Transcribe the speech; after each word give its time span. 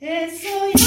Eso 0.00 0.77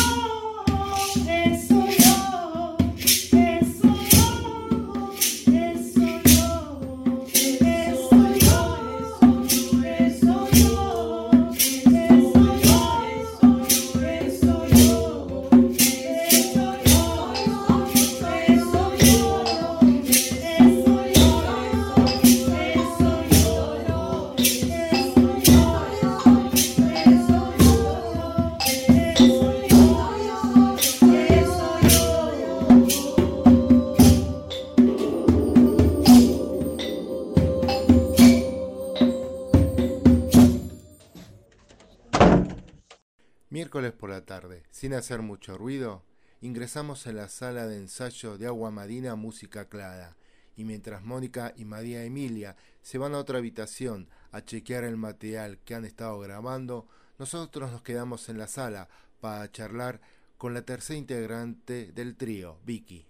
Sin 44.81 44.95
hacer 44.95 45.21
mucho 45.21 45.59
ruido, 45.59 46.01
ingresamos 46.41 47.05
en 47.05 47.17
la 47.17 47.27
sala 47.27 47.67
de 47.67 47.77
ensayo 47.77 48.39
de 48.39 48.47
Agua 48.47 48.71
Marina 48.71 49.13
Música 49.13 49.69
Clara, 49.69 50.17
y 50.55 50.63
mientras 50.63 51.03
Mónica 51.03 51.53
y 51.55 51.65
María 51.65 52.03
Emilia 52.03 52.55
se 52.81 52.97
van 52.97 53.13
a 53.13 53.19
otra 53.19 53.37
habitación 53.37 54.09
a 54.31 54.43
chequear 54.43 54.83
el 54.83 54.97
material 54.97 55.59
que 55.59 55.75
han 55.75 55.85
estado 55.85 56.17
grabando, 56.17 56.87
nosotros 57.19 57.71
nos 57.71 57.83
quedamos 57.83 58.27
en 58.29 58.39
la 58.39 58.47
sala 58.47 58.89
para 59.19 59.51
charlar 59.51 60.01
con 60.39 60.55
la 60.55 60.63
tercera 60.63 60.97
integrante 60.97 61.91
del 61.91 62.17
trío, 62.17 62.57
Vicky. 62.63 63.05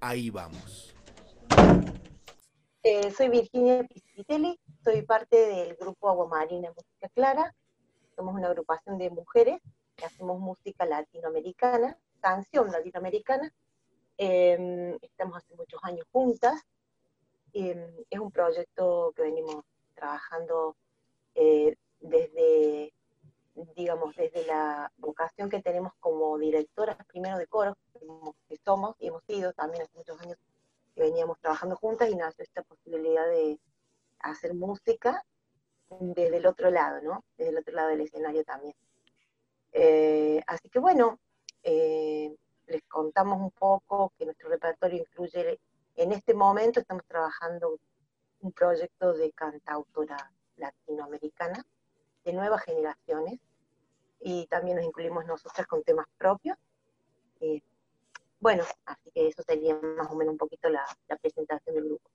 Ahí 0.00 0.28
vamos. 0.28 0.92
Eh, 2.82 3.12
soy 3.12 3.28
Virginia 3.28 3.84
Piscitelli, 3.84 4.58
soy 4.82 5.02
parte 5.02 5.36
del 5.36 5.76
grupo 5.76 6.10
Agua 6.10 6.26
Marina 6.26 6.70
Música 6.70 7.08
Clara. 7.14 7.54
Somos 8.16 8.34
una 8.34 8.48
agrupación 8.48 8.98
de 8.98 9.08
mujeres 9.08 9.62
hacemos 10.04 10.38
música 10.40 10.86
latinoamericana, 10.86 11.98
canción 12.20 12.70
latinoamericana. 12.70 13.52
Em, 14.16 14.96
estamos 15.02 15.36
hace 15.38 15.54
muchos 15.54 15.80
años 15.84 16.06
juntas. 16.12 16.62
Em, 17.52 17.94
es 18.10 18.18
un 18.18 18.30
proyecto 18.30 19.12
que 19.14 19.22
venimos 19.22 19.64
trabajando 19.94 20.76
eh, 21.34 21.76
desde, 22.00 22.92
digamos, 23.76 24.16
desde 24.16 24.46
la 24.46 24.92
vocación 24.98 25.48
que 25.50 25.62
tenemos 25.62 25.92
como 26.00 26.38
directoras 26.38 26.96
primero 27.06 27.38
de 27.38 27.46
coros, 27.46 27.76
que 28.48 28.56
somos 28.64 28.96
y 28.98 29.08
hemos 29.08 29.22
sido 29.24 29.52
también 29.52 29.82
hace 29.82 29.96
muchos 29.96 30.20
años 30.20 30.38
que 30.94 31.02
veníamos 31.02 31.38
trabajando 31.38 31.76
juntas 31.76 32.10
y 32.10 32.16
nació 32.16 32.44
esta 32.44 32.62
posibilidad 32.62 33.26
de 33.26 33.58
hacer 34.20 34.54
música 34.54 35.24
desde 36.00 36.36
el 36.36 36.46
otro 36.46 36.70
lado, 36.70 37.00
¿no? 37.02 37.24
Desde 37.36 37.50
el 37.50 37.58
otro 37.58 37.74
lado 37.74 37.88
del 37.90 38.02
escenario 38.02 38.44
también. 38.44 38.74
Eh, 39.72 40.40
así 40.46 40.68
que 40.68 40.78
bueno, 40.78 41.18
eh, 41.62 42.34
les 42.66 42.82
contamos 42.84 43.40
un 43.40 43.50
poco 43.50 44.12
que 44.18 44.24
nuestro 44.24 44.48
repertorio 44.48 45.00
incluye, 45.00 45.60
en 45.96 46.12
este 46.12 46.34
momento 46.34 46.80
estamos 46.80 47.04
trabajando 47.06 47.78
un 48.40 48.52
proyecto 48.52 49.12
de 49.12 49.32
cantautora 49.32 50.32
latinoamericana 50.56 51.64
de 52.24 52.32
nuevas 52.32 52.62
generaciones 52.64 53.40
y 54.20 54.46
también 54.46 54.76
nos 54.76 54.86
incluimos 54.86 55.26
nosotras 55.26 55.66
con 55.66 55.82
temas 55.82 56.06
propios. 56.18 56.56
Eh, 57.40 57.60
bueno, 58.40 58.64
así 58.86 59.10
que 59.12 59.28
eso 59.28 59.42
sería 59.42 59.76
más 59.76 60.10
o 60.10 60.16
menos 60.16 60.32
un 60.32 60.38
poquito 60.38 60.68
la, 60.68 60.84
presentación 61.20 61.74
del 61.74 61.84
grupo. 61.84 62.10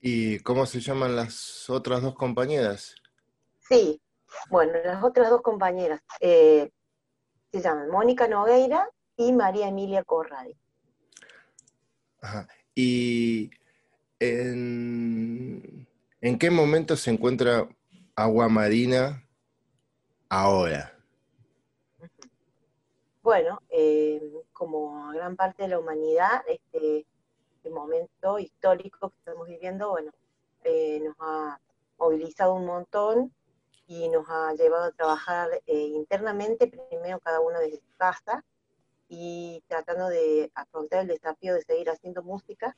¿Y 0.00 0.38
cómo 0.40 0.66
se 0.66 0.80
llaman 0.80 1.16
las 1.16 1.68
otras 1.70 2.02
dos 2.02 2.14
compañeras? 2.14 2.94
Sí, 3.68 4.00
bueno, 4.50 4.74
las 4.84 5.02
otras 5.02 5.30
dos 5.30 5.42
compañeras 5.42 6.00
se 7.52 7.60
llaman 7.60 7.90
Mónica 7.90 8.28
Nogueira 8.28 8.88
y 9.16 9.32
María 9.32 9.68
Emilia 9.68 10.04
Corradi. 10.04 10.56
Ajá. 12.20 12.48
¿Y 12.74 13.50
en, 14.20 15.86
qué 16.38 16.50
momento 16.50 16.96
se 16.96 17.10
encuentra 17.10 17.68
agua 18.14 18.48
marina 18.48 19.24
ahora? 20.28 20.92
Bueno, 23.22 23.60
eh, 23.70 24.22
como 24.52 25.08
gran 25.12 25.36
parte 25.36 25.64
de 25.64 25.70
la 25.70 25.78
humanidad, 25.78 26.42
este, 26.48 27.06
este, 27.56 27.70
momento 27.70 28.38
histórico 28.38 29.10
que 29.10 29.16
estamos 29.18 29.48
viviendo, 29.48 29.90
bueno, 29.90 30.12
eh, 30.64 31.00
nos 31.00 31.16
ha 31.18 31.60
movilizado 31.98 32.54
un 32.54 32.66
montón 32.66 33.32
y 33.86 34.08
nos 34.08 34.28
ha 34.28 34.52
llevado 34.54 34.84
a 34.84 34.92
trabajar 34.92 35.48
eh, 35.66 35.78
internamente, 35.78 36.66
primero 36.66 37.20
cada 37.20 37.40
uno 37.40 37.58
desde 37.60 37.78
su 37.78 37.96
casa 37.96 38.44
y 39.08 39.62
tratando 39.68 40.08
de 40.08 40.50
afrontar 40.54 41.02
el 41.02 41.08
desafío 41.08 41.54
de 41.54 41.62
seguir 41.62 41.90
haciendo 41.90 42.22
música, 42.22 42.76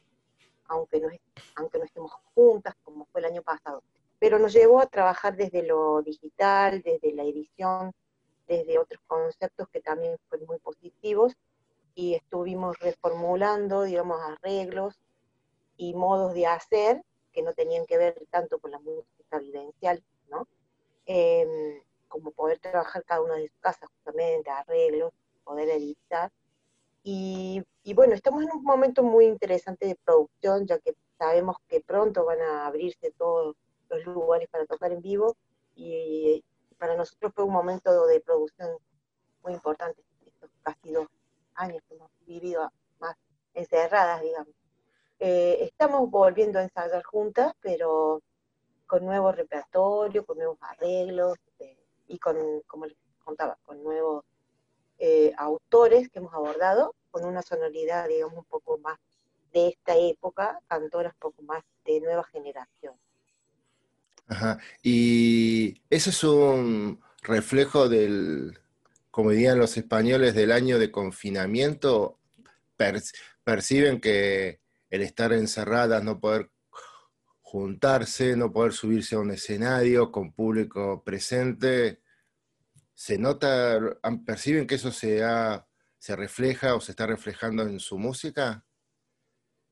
aunque 0.67 1.01
no, 1.01 1.09
aunque 1.57 1.79
no 1.79 1.85
estemos 1.85 2.13
juntas 2.35 2.75
como 2.83 3.07
fue 3.07 3.23
el 3.23 3.27
año 3.27 3.43
pasado. 3.43 3.83
Pero 4.19 4.39
nos 4.39 4.53
llevó 4.53 4.81
a 4.81 4.87
trabajar 4.87 5.37
desde 5.37 5.63
lo 5.63 6.03
digital, 6.03 6.83
desde 6.83 7.15
la 7.15 7.23
edición, 7.23 7.93
desde 8.47 8.79
otros 8.79 9.01
conceptos 9.07 9.69
que 9.69 9.81
también 9.81 10.19
fueron 10.29 10.49
muy 10.49 10.59
positivos 10.59 11.35
y 11.95 12.15
estuvimos 12.15 12.79
reformulando, 12.79 13.83
digamos, 13.83 14.21
arreglos 14.21 15.01
y 15.77 15.95
modos 15.95 16.35
de 16.35 16.47
hacer 16.47 17.03
que 17.33 17.43
no 17.43 17.55
tenían 17.55 17.87
que 17.87 17.99
ver 17.99 18.27
tanto 18.31 18.59
con 18.59 18.73
la 18.73 18.79
música 18.79 19.39
vivencial, 19.39 20.03
¿no? 20.29 20.47
Em, 21.11 21.81
como 22.07 22.33
poder 22.33 22.59
trabajar 22.59 23.03
cada 23.05 23.23
uno 23.23 23.35
de 23.35 23.49
sus 23.49 23.59
casas, 23.61 23.89
justamente, 23.89 24.51
arreglos, 24.51 25.11
poder 25.43 25.71
editar. 25.71 26.31
Y, 27.03 27.65
bueno, 27.95 28.15
estamos 28.15 28.43
en 28.43 28.51
un 28.53 28.63
momento 28.63 29.03
muy 29.03 29.25
interesante 29.25 29.87
de 29.87 29.97
producción, 29.97 30.67
ya 30.67 30.79
que 30.79 30.95
sabemos 31.19 31.57
que 31.67 31.81
pronto 31.81 32.27
van 32.27 32.43
a 32.43 32.67
abrirse 32.67 33.11
todos 33.13 33.57
los 33.89 34.05
lugares 34.05 34.49
para 34.51 34.67
tocar 34.67 34.93
en 34.93 35.01
vivo 35.01 35.35
y 35.75 36.45
para 36.79 36.95
nosotros 36.95 37.33
fue 37.35 37.45
un 37.45 37.53
momento 37.53 38.07
de 38.07 38.21
producción 38.21 38.71
muy 39.43 39.55
importante, 39.55 40.03
estos 40.27 40.51
casi 40.63 40.93
dos 40.93 41.07
años 41.55 41.83
que 41.89 41.95
hemos 41.95 42.11
vivido 42.27 42.71
más 42.99 43.17
encerradas, 43.55 44.21
digamos. 44.21 44.55
Eh, 45.21 45.59
estamos 45.63 46.11
volviendo 46.11 46.59
a 46.59 46.65
ensayar 46.65 47.03
juntas, 47.03 47.55
pero 47.63 48.21
con 48.88 49.04
nuevo 49.04 49.31
repertorio, 49.31 50.25
con 50.25 50.38
nuevos 50.38 50.59
arreglos 50.62 51.37
eh, 51.60 51.78
y 52.09 52.19
con, 52.19 52.37
como 52.66 52.87
les 52.87 52.97
contaba, 53.22 53.56
con 53.62 53.84
nuevos 53.84 54.25
eh, 54.99 55.32
autores 55.37 56.09
que 56.09 56.19
hemos 56.19 56.34
abordado, 56.34 56.94
con 57.10 57.25
una 57.25 57.43
sonoridad, 57.43 58.09
digamos, 58.09 58.38
un 58.38 58.44
poco 58.47 58.78
más 58.78 58.98
de 59.53 59.69
esta 59.69 59.94
época, 59.94 60.59
cantoras 60.66 61.12
un 61.12 61.21
poco 61.21 61.43
más 61.43 61.62
de 61.84 62.00
nueva 62.00 62.25
generación. 62.25 62.94
Ajá. 64.27 64.59
Y 64.82 65.82
ese 65.91 66.10
es 66.10 66.25
un 66.25 67.00
reflejo 67.22 67.88
del, 67.88 68.59
como 69.10 69.31
dirían 69.31 69.59
los 69.59 69.77
españoles, 69.77 70.34
del 70.34 70.50
año 70.50 70.78
de 70.78 70.91
confinamiento. 70.91 72.19
perciben 73.44 74.00
que 74.00 74.60
el 74.91 75.03
estar 75.03 75.32
encerradas, 75.34 76.03
no 76.03 76.21
poder 76.21 76.50
juntarse, 77.50 78.36
no 78.36 78.53
poder 78.53 78.75
subirse 78.75 79.14
a 79.14 79.20
un 79.20 79.31
escenario 79.31 80.12
con 80.12 80.32
público 80.32 81.03
presente, 81.03 82.03
se 82.95 83.16
nota, 83.16 83.80
perciben 84.27 84.66
que 84.66 84.74
eso 84.74 84.92
se, 84.92 85.22
se 85.98 86.15
refleja 86.15 86.74
o 86.74 86.80
se 86.83 86.92
está 86.92 87.06
reflejando 87.06 87.62
en 87.62 87.80
su 87.80 87.98
música, 87.98 88.66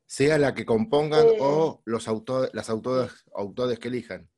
sea 0.07 0.39
la 0.39 0.55
que 0.55 0.65
compongan 0.65 1.27
o 1.39 1.83
los 1.85 2.09
autores, 2.09 2.51
las 2.55 2.71
autores, 2.71 3.13
autores 3.35 3.79
que 3.79 3.89
elijan. 3.89 4.31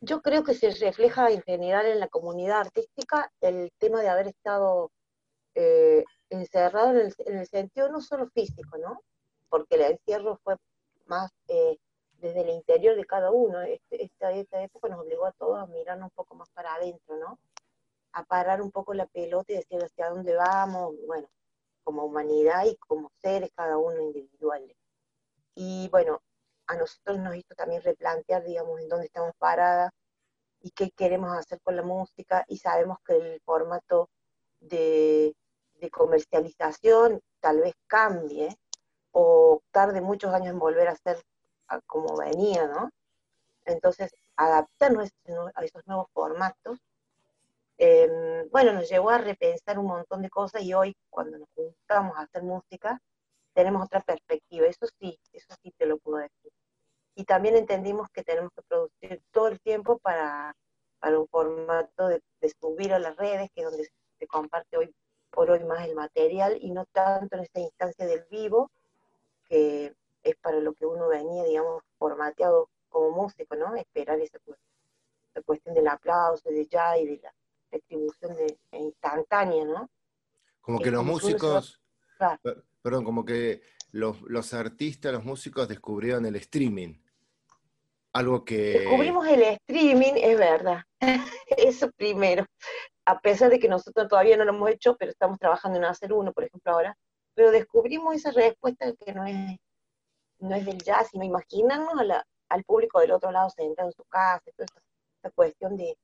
Yo 0.00 0.22
creo 0.22 0.42
que 0.42 0.54
se 0.54 0.70
refleja 0.70 1.30
en 1.30 1.42
general 1.42 1.84
en 1.84 2.00
la 2.00 2.08
comunidad 2.08 2.60
artística 2.60 3.30
el 3.42 3.70
tema 3.78 4.00
de 4.00 4.08
haber 4.08 4.28
estado 4.28 4.90
eh, 5.54 6.02
encerrado 6.30 6.92
en 6.92 7.12
el, 7.26 7.46
sentido 7.46 7.90
no 7.90 8.00
solo 8.00 8.26
físico, 8.30 8.78
¿no? 8.78 9.02
Porque 9.50 9.74
el 9.74 9.82
encierro 9.82 10.40
fue 10.42 10.56
más 11.06 11.30
eh, 11.48 11.76
desde 12.18 12.42
el 12.42 12.50
interior 12.50 12.96
de 12.96 13.04
cada 13.04 13.30
uno. 13.30 13.60
Este, 13.62 14.04
esta, 14.04 14.32
esta 14.32 14.62
época 14.62 14.88
nos 14.88 15.00
obligó 15.00 15.26
a 15.26 15.32
todos 15.32 15.58
a 15.58 15.66
mirar 15.66 16.00
un 16.02 16.10
poco 16.10 16.34
más 16.34 16.50
para 16.50 16.74
adentro, 16.74 17.16
¿no? 17.16 17.38
A 18.12 18.24
parar 18.24 18.62
un 18.62 18.70
poco 18.70 18.94
la 18.94 19.06
pelota 19.06 19.52
y 19.52 19.56
decir 19.56 19.82
hacia 19.82 20.10
dónde 20.10 20.34
vamos, 20.34 20.94
bueno, 21.06 21.28
como 21.84 22.04
humanidad 22.04 22.66
y 22.66 22.76
como 22.76 23.10
seres 23.22 23.50
cada 23.54 23.78
uno 23.78 24.00
individuales. 24.00 24.76
Y 25.54 25.88
bueno, 25.90 26.20
a 26.68 26.76
nosotros 26.76 27.18
nos 27.18 27.34
hizo 27.36 27.54
también 27.54 27.82
replantear, 27.82 28.44
digamos, 28.44 28.80
en 28.80 28.88
dónde 28.88 29.06
estamos 29.06 29.34
paradas 29.38 29.92
y 30.60 30.70
qué 30.70 30.90
queremos 30.90 31.36
hacer 31.36 31.60
con 31.62 31.76
la 31.76 31.82
música 31.82 32.44
y 32.48 32.58
sabemos 32.58 32.98
que 33.06 33.16
el 33.16 33.40
formato 33.40 34.10
de, 34.60 35.34
comercialización 35.92 37.20
tal 37.40 37.60
vez 37.60 37.74
cambie 37.86 38.56
o 39.12 39.62
tarde 39.70 40.00
muchos 40.00 40.34
años 40.34 40.48
en 40.48 40.58
volver 40.58 40.88
a 40.88 40.96
ser 40.96 41.22
como 41.86 42.16
venía, 42.16 42.66
¿no? 42.66 42.90
Entonces, 43.64 44.10
adaptarnos 44.36 45.10
a 45.54 45.64
esos 45.64 45.86
nuevos 45.86 46.08
formatos, 46.12 46.78
em, 47.76 48.48
bueno, 48.50 48.72
nos 48.72 48.88
llevó 48.88 49.10
a 49.10 49.18
repensar 49.18 49.78
un 49.78 49.86
montón 49.86 50.22
de 50.22 50.30
cosas 50.30 50.62
y 50.62 50.74
hoy 50.74 50.96
cuando 51.10 51.38
nos 51.38 51.48
juntamos 51.54 52.16
a 52.16 52.22
hacer 52.22 52.42
música, 52.42 53.00
tenemos 53.52 53.84
otra 53.84 54.00
perspectiva, 54.00 54.66
eso 54.66 54.86
sí, 55.00 55.18
eso 55.32 55.54
sí 55.62 55.72
te 55.76 55.86
lo 55.86 55.98
puedo 55.98 56.18
decir. 56.18 56.52
Y 57.14 57.24
también 57.24 57.56
entendimos 57.56 58.08
que 58.10 58.22
tenemos 58.22 58.52
que 58.54 58.62
producir 58.62 59.20
todo 59.32 59.48
el 59.48 59.60
tiempo 59.60 59.98
para, 59.98 60.54
para 61.00 61.18
un 61.18 61.28
formato 61.28 62.08
de, 62.08 62.22
subir 62.60 62.92
a 62.92 62.98
las 62.98 63.16
redes, 63.16 63.50
que 63.54 63.62
es 63.62 63.66
donde 63.70 63.90
se 64.18 64.26
comparte 64.26 64.76
hoy 64.76 64.94
por 65.30 65.50
hoy 65.50 65.64
más 65.64 65.86
el 65.86 65.94
material 65.94 66.56
y 66.60 66.70
no 66.70 66.84
tanto 66.86 67.36
en 67.36 67.42
esta 67.42 67.60
instancia 67.60 68.06
del 68.06 68.24
vivo, 68.30 68.70
que 69.48 69.94
es 70.30 70.36
para 70.36 70.60
lo 70.60 70.74
que 70.74 70.86
uno 70.86 71.08
venía, 71.08 71.44
digamos, 71.44 71.82
formateado 71.98 72.70
como 72.88 73.10
músico, 73.10 73.54
¿no? 73.56 73.74
Esperar 73.76 74.20
esa, 74.20 74.38
cuestión 75.44 75.74
del 75.74 75.88
aplauso, 75.88 76.48
de 76.48 76.66
ya 76.66 76.98
y 76.98 77.06
de 77.06 77.20
la 77.22 77.34
retribución 77.70 78.34
de, 78.34 78.58
instantánea, 78.72 79.64
¿no? 79.64 79.88
Como 80.60 80.80
que 80.80 80.90
los 80.90 81.04
músicos, 81.04 81.80
perdón, 82.82 83.04
como 83.04 83.24
que 83.24 83.62
los, 83.92 84.20
los, 84.22 84.52
artistas, 84.52 85.12
los 85.12 85.24
músicos 85.24 85.68
descubrieron 85.68 86.26
el 86.26 86.36
streaming. 86.36 86.94
Algo 88.12 88.44
que... 88.44 88.80
Descubrimos 88.80 89.26
el 89.28 89.42
streaming, 89.42 90.14
es 90.16 90.36
verdad. 90.36 90.82
Eso 91.56 91.90
primero. 91.92 92.44
A 93.04 93.20
pesar 93.20 93.50
de 93.50 93.58
que 93.58 93.68
nosotros 93.68 94.08
todavía 94.08 94.36
no 94.36 94.44
lo 94.44 94.52
hemos 94.52 94.70
hecho, 94.70 94.96
pero 94.96 95.12
estamos 95.12 95.38
trabajando 95.38 95.78
en 95.78 95.84
hacer 95.84 96.12
uno, 96.12 96.32
por 96.32 96.44
ejemplo, 96.44 96.72
ahora. 96.72 96.96
Pero 97.34 97.50
descubrimos 97.50 98.16
esa 98.16 98.32
respuesta 98.32 98.92
que 98.92 99.12
no 99.12 99.24
es, 99.24 99.58
no 100.40 100.54
es 100.54 100.64
del 100.64 100.78
jazz, 100.78 101.08
sino 101.10 101.24
imaginarnos 101.24 101.94
al 102.48 102.64
público 102.64 103.00
del 103.00 103.12
otro 103.12 103.30
lado 103.30 103.50
sentado 103.50 103.88
en 103.88 103.94
su 103.94 104.04
casa, 104.04 104.44
toda 104.56 104.66
esta, 104.66 105.30
cuestión 105.34 105.76
de, 105.76 105.98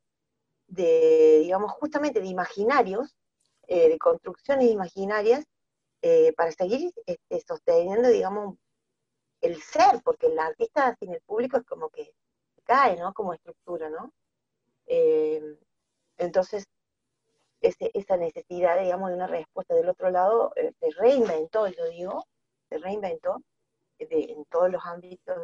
de, 0.67 1.41
digamos, 1.43 1.73
justamente 1.73 2.21
de 2.21 2.27
imaginarios, 2.27 3.15
eh, 3.69 3.89
de 3.89 3.99
construcciones 3.99 4.71
imaginarias, 4.71 5.45
eh, 6.03 6.33
para 6.35 6.53
seguir 6.53 6.93
este, 7.07 7.41
sosteniendo, 7.41 8.09
digamos, 8.09 8.57
el 9.41 9.61
ser, 9.63 10.03
porque 10.05 10.27
el 10.27 10.39
artista 10.39 10.95
sin 10.99 11.15
el 11.15 11.21
público 11.23 11.57
es 11.57 11.65
como 11.65 11.89
que 11.91 12.13
cae, 12.65 12.97
¿no? 12.97 13.15
Como 13.15 13.35
estructura, 13.35 13.89
¿no? 13.89 14.13
Eh, 14.87 15.59
entonces, 16.19 16.65
esa 17.61 18.17
necesidad, 18.19 18.79
digamos, 18.79 19.09
de 19.09 19.17
una 19.17 19.27
respuesta 19.27 19.75
del 19.75 19.89
otro 19.89 20.11
lado 20.11 20.53
se 20.55 20.91
reinventó, 20.99 21.67
yo 21.69 21.87
digo, 21.89 22.27
se 22.69 22.77
reinventó 22.77 23.43
en 23.99 24.44
todos 24.46 24.70
los 24.70 24.85
ámbitos 24.85 25.37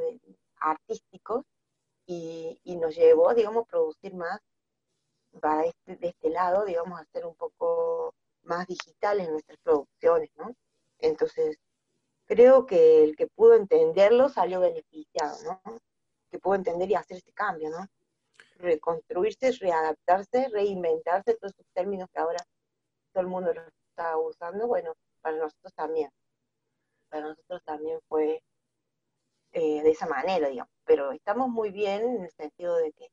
artísticos 0.60 1.44
y, 2.06 2.76
nos 2.76 2.96
llevó, 2.96 3.34
digamos, 3.34 3.64
a 3.64 3.70
producir 3.70 4.14
más 4.14 4.40
para 5.40 5.64
este, 5.64 5.96
de 5.96 6.08
este 6.08 6.30
lado, 6.30 6.64
digamos, 6.64 7.00
a 7.00 7.04
ser 7.12 7.24
un 7.26 7.34
poco 7.36 8.14
más 8.42 8.66
digitales 8.66 9.28
nuestras 9.28 9.58
producciones, 9.62 10.30
¿no? 10.36 10.54
Entonces, 10.98 11.58
creo 12.26 12.66
que 12.66 13.04
el 13.04 13.16
que 13.16 13.26
pudo 13.28 13.54
entenderlo 13.54 14.28
salió 14.28 14.60
beneficiado, 14.60 15.36
¿no? 15.44 15.78
Que 16.30 16.38
pudo 16.38 16.56
entender 16.56 16.90
y 16.90 16.94
hacer 16.94 17.18
este 17.18 17.32
cambio, 17.32 17.70
¿no? 17.70 17.86
Reconstruirse, 18.56 19.52
readaptarse, 19.52 20.48
reinventarse, 20.48 21.34
todos 21.34 21.54
esos 21.54 21.66
términos 21.72 22.08
que 22.12 22.20
ahora 22.20 22.44
todo 23.12 23.22
el 23.22 23.28
mundo 23.28 23.52
lo 23.54 23.62
está 23.62 24.16
usando, 24.18 24.66
bueno, 24.66 24.94
para 25.20 25.36
nosotros 25.36 25.74
también. 25.74 26.10
Para 27.10 27.28
nosotros 27.28 27.62
también 27.64 27.98
fue 28.08 28.42
eh, 29.52 29.82
de 29.82 29.90
esa 29.90 30.06
manera, 30.06 30.48
digamos. 30.48 30.72
Pero 30.84 31.12
estamos 31.12 31.48
muy 31.48 31.70
bien 31.70 32.02
en 32.02 32.24
el 32.24 32.30
sentido 32.30 32.76
de 32.76 32.92
que 32.92 33.08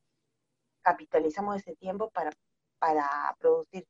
capitalizamos 0.81 1.57
ese 1.57 1.75
tiempo 1.75 2.09
para, 2.11 2.31
para 2.79 3.35
producir 3.39 3.85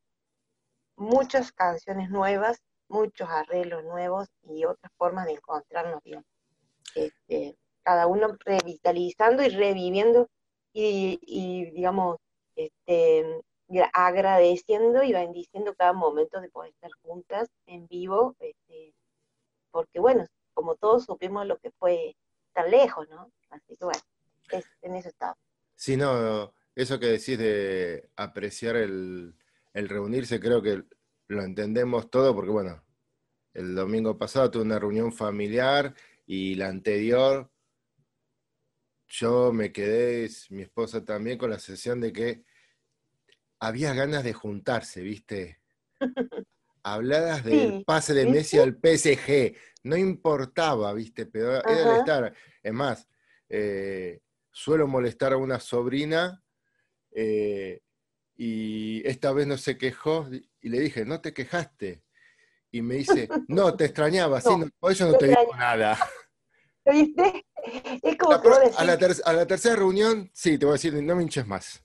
muchas 0.96 1.52
canciones 1.52 2.10
nuevas, 2.10 2.60
muchos 2.88 3.30
arreglos 3.30 3.84
nuevos 3.84 4.28
y 4.44 4.66
otras 4.66 4.92
formas 4.98 5.26
de 5.26 5.34
encontrarnos 5.34 6.02
bien. 6.04 6.26
Este, 6.96 7.58
cada 7.84 8.08
uno 8.08 8.36
revitalizando 8.46 9.44
y 9.44 9.50
reviviendo 9.50 10.28
y, 10.74 11.72
digamos, 11.72 12.18
este, 12.56 13.42
agradeciendo 13.94 15.04
y 15.04 15.14
bendiciendo 15.14 15.74
cada 15.76 15.94
momento 15.94 16.40
de 16.40 16.50
poder 16.50 16.72
estar 16.72 16.92
juntas 17.02 17.50
en 17.66 17.88
vivo, 17.88 18.36
este, 18.40 18.94
porque 19.72 20.00
bueno, 20.00 20.26
como 20.54 20.76
todos 20.76 21.06
supimos 21.06 21.46
lo 21.46 21.58
que 21.58 21.72
fue 21.72 22.16
estar 22.48 22.70
lejos, 22.70 23.08
¿no? 23.10 23.32
Así 23.50 23.76
que 23.78 23.86
bueno, 23.86 24.02
en 24.82 24.96
eso 24.96 25.10
estamos. 25.10 25.38
Sí, 25.76 25.98
no, 25.98 26.54
eso 26.76 27.00
que 27.00 27.08
decís 27.08 27.38
de 27.38 28.10
apreciar 28.16 28.76
el, 28.76 29.36
el 29.74 29.90
reunirse 29.90 30.40
creo 30.40 30.62
que 30.62 30.84
lo 31.28 31.44
entendemos 31.44 32.10
todo 32.10 32.34
porque, 32.34 32.52
bueno, 32.52 32.84
el 33.54 33.76
domingo 33.76 34.18
pasado 34.18 34.50
tuve 34.50 34.64
una 34.64 34.80
reunión 34.80 35.12
familiar 35.12 35.94
y 36.26 36.56
la 36.56 36.68
anterior 36.68 37.52
yo 39.08 39.54
me 39.54 39.72
quedé, 39.72 40.30
mi 40.50 40.64
esposa 40.64 41.04
también, 41.04 41.38
con 41.38 41.50
la 41.50 41.60
sensación 41.60 42.02
de 42.02 42.12
que 42.12 42.44
había 43.60 43.94
ganas 43.94 44.24
de 44.24 44.34
juntarse, 44.34 45.02
¿viste? 45.02 45.60
Habladas 46.94 47.44
del 47.44 47.84
pase 47.86 48.14
de 48.14 48.28
Messi 48.28 48.58
al 48.60 48.78
PSG, 48.82 49.56
no 49.84 49.98
importaba, 49.98 50.94
¿viste? 50.94 51.26
Pero 51.26 51.56
era 51.56 51.92
el 51.92 51.98
estar. 51.98 52.34
Es 52.64 52.74
más, 52.74 53.08
eh, 53.50 54.22
suelo 54.52 54.88
molestar 54.88 55.34
a 55.34 55.38
una 55.38 55.60
sobrina 55.60 56.42
eh, 57.12 57.82
y 58.36 59.08
esta 59.08 59.34
vez 59.34 59.48
no 59.48 59.58
se 59.58 59.78
quejó 59.78 60.30
y 60.32 60.70
le 60.70 60.80
dije, 60.80 61.06
no 61.06 61.20
te 61.20 61.34
quejaste. 61.34 62.04
Y 62.72 62.82
me 62.82 62.96
dice, 62.96 63.28
no, 63.48 63.76
te 63.76 63.86
extrañaba, 63.86 64.40
sí, 64.40 64.50
por 64.80 64.92
eso 64.92 65.12
no 65.12 65.18
te 65.18 65.28
digo 65.28 65.56
nada. 65.58 65.98
¿Viste? 66.86 67.46
Es 68.02 68.16
como 68.16 68.34
a, 68.34 68.86
la 68.86 68.98
a 69.26 69.34
la 69.34 69.46
tercera 69.46 69.76
reunión, 69.76 70.32
sí, 70.34 70.58
te 70.58 70.66
voy 70.66 70.72
a 70.72 70.76
decir, 70.76 70.94
no 70.94 71.16
me 71.18 71.24
hinches 71.24 71.46
más. 71.46 71.84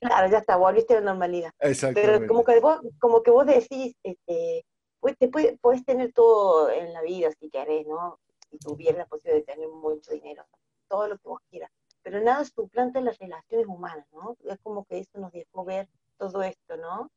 Claro, 0.00 0.30
ya 0.30 0.38
está, 0.38 0.56
volviste 0.56 0.94
a 0.94 1.00
la 1.00 1.06
normalidad. 1.06 1.50
Pero 1.94 2.26
como 2.26 2.44
que 2.44 2.60
vos, 2.60 2.80
como 3.00 3.22
que 3.22 3.30
vos 3.30 3.46
decís, 3.46 3.96
este, 4.02 4.64
pues, 5.00 5.16
te 5.18 5.28
puedes 5.28 5.84
tener 5.84 6.12
todo 6.12 6.70
en 6.70 6.92
la 6.92 7.02
vida 7.02 7.30
si 7.40 7.50
querés, 7.50 7.86
¿no? 7.86 8.18
Si 8.50 8.58
tuvieras 8.58 8.98
la 8.98 9.06
posibilidad 9.06 9.44
de 9.44 9.52
tener 9.52 9.68
mucho 9.68 10.12
dinero, 10.12 10.44
todo 10.88 11.08
lo 11.08 11.18
que 11.18 11.28
vos 11.28 11.40
quieras 11.50 11.70
pero 12.08 12.22
nada 12.22 12.42
suplanta 12.46 13.02
las 13.02 13.18
relaciones 13.18 13.66
humanas, 13.66 14.06
¿no? 14.12 14.34
Es 14.44 14.58
como 14.62 14.86
que 14.86 14.98
eso 14.98 15.18
nos 15.18 15.30
dejó 15.30 15.62
ver 15.64 15.90
todo 16.16 16.42
esto, 16.42 16.78
¿no? 16.78 17.10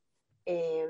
Eh, 0.46 0.86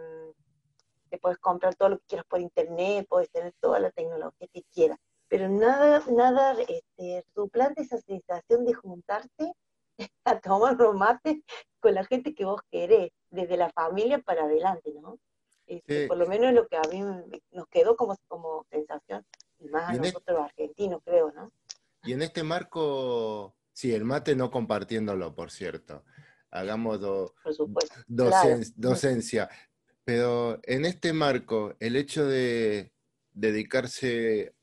te 1.11 1.19
puedes 1.19 1.37
comprar 1.37 1.75
todo 1.75 1.89
lo 1.89 1.99
que 1.99 2.05
quieras 2.07 2.25
por 2.27 2.39
internet, 2.39 3.05
puedes 3.07 3.29
tener 3.29 3.53
toda 3.59 3.79
la 3.79 3.91
tecnología 3.91 4.47
que 4.51 4.63
quieras, 4.73 4.97
pero 5.27 5.49
nada, 5.49 6.03
nada 6.09 6.55
este, 6.67 7.23
suplanta 7.35 7.83
esa 7.83 7.99
sensación 7.99 8.65
de 8.65 8.73
juntarte 8.73 9.53
a 10.25 10.39
tomar 10.39 10.81
un 10.81 10.97
mate 10.97 11.43
con 11.79 11.93
la 11.93 12.03
gente 12.05 12.33
que 12.33 12.45
vos 12.45 12.61
querés, 12.69 13.11
desde 13.29 13.57
la 13.57 13.69
familia 13.69 14.19
para 14.19 14.43
adelante, 14.43 14.93
¿no? 15.01 15.17
Este, 15.67 16.07
por 16.07 16.17
lo 16.17 16.27
menos 16.27 16.53
lo 16.53 16.67
que 16.67 16.75
a 16.75 16.81
mí 16.91 17.01
nos 17.51 17.67
quedó 17.67 17.95
como, 17.95 18.17
como 18.27 18.65
sensación, 18.69 19.25
más 19.71 19.89
a 19.89 19.93
nosotros 19.93 20.37
los 20.37 20.45
argentinos, 20.45 21.01
creo, 21.05 21.31
¿no? 21.31 21.49
Y 22.03 22.13
en 22.13 22.23
este 22.23 22.43
marco 22.43 23.55
Sí, 23.73 23.93
el 23.93 24.05
mate 24.05 24.35
no 24.35 24.51
compartiéndolo, 24.51 25.33
por 25.33 25.51
cierto. 25.51 26.03
Hagamos 26.51 26.99
docencia. 28.75 29.49
Pero 30.03 30.59
en 30.63 30.85
este 30.85 31.13
marco, 31.13 31.75
el 31.79 31.95
hecho 31.95 32.25
de 32.25 32.93
dedicarse 33.33 34.53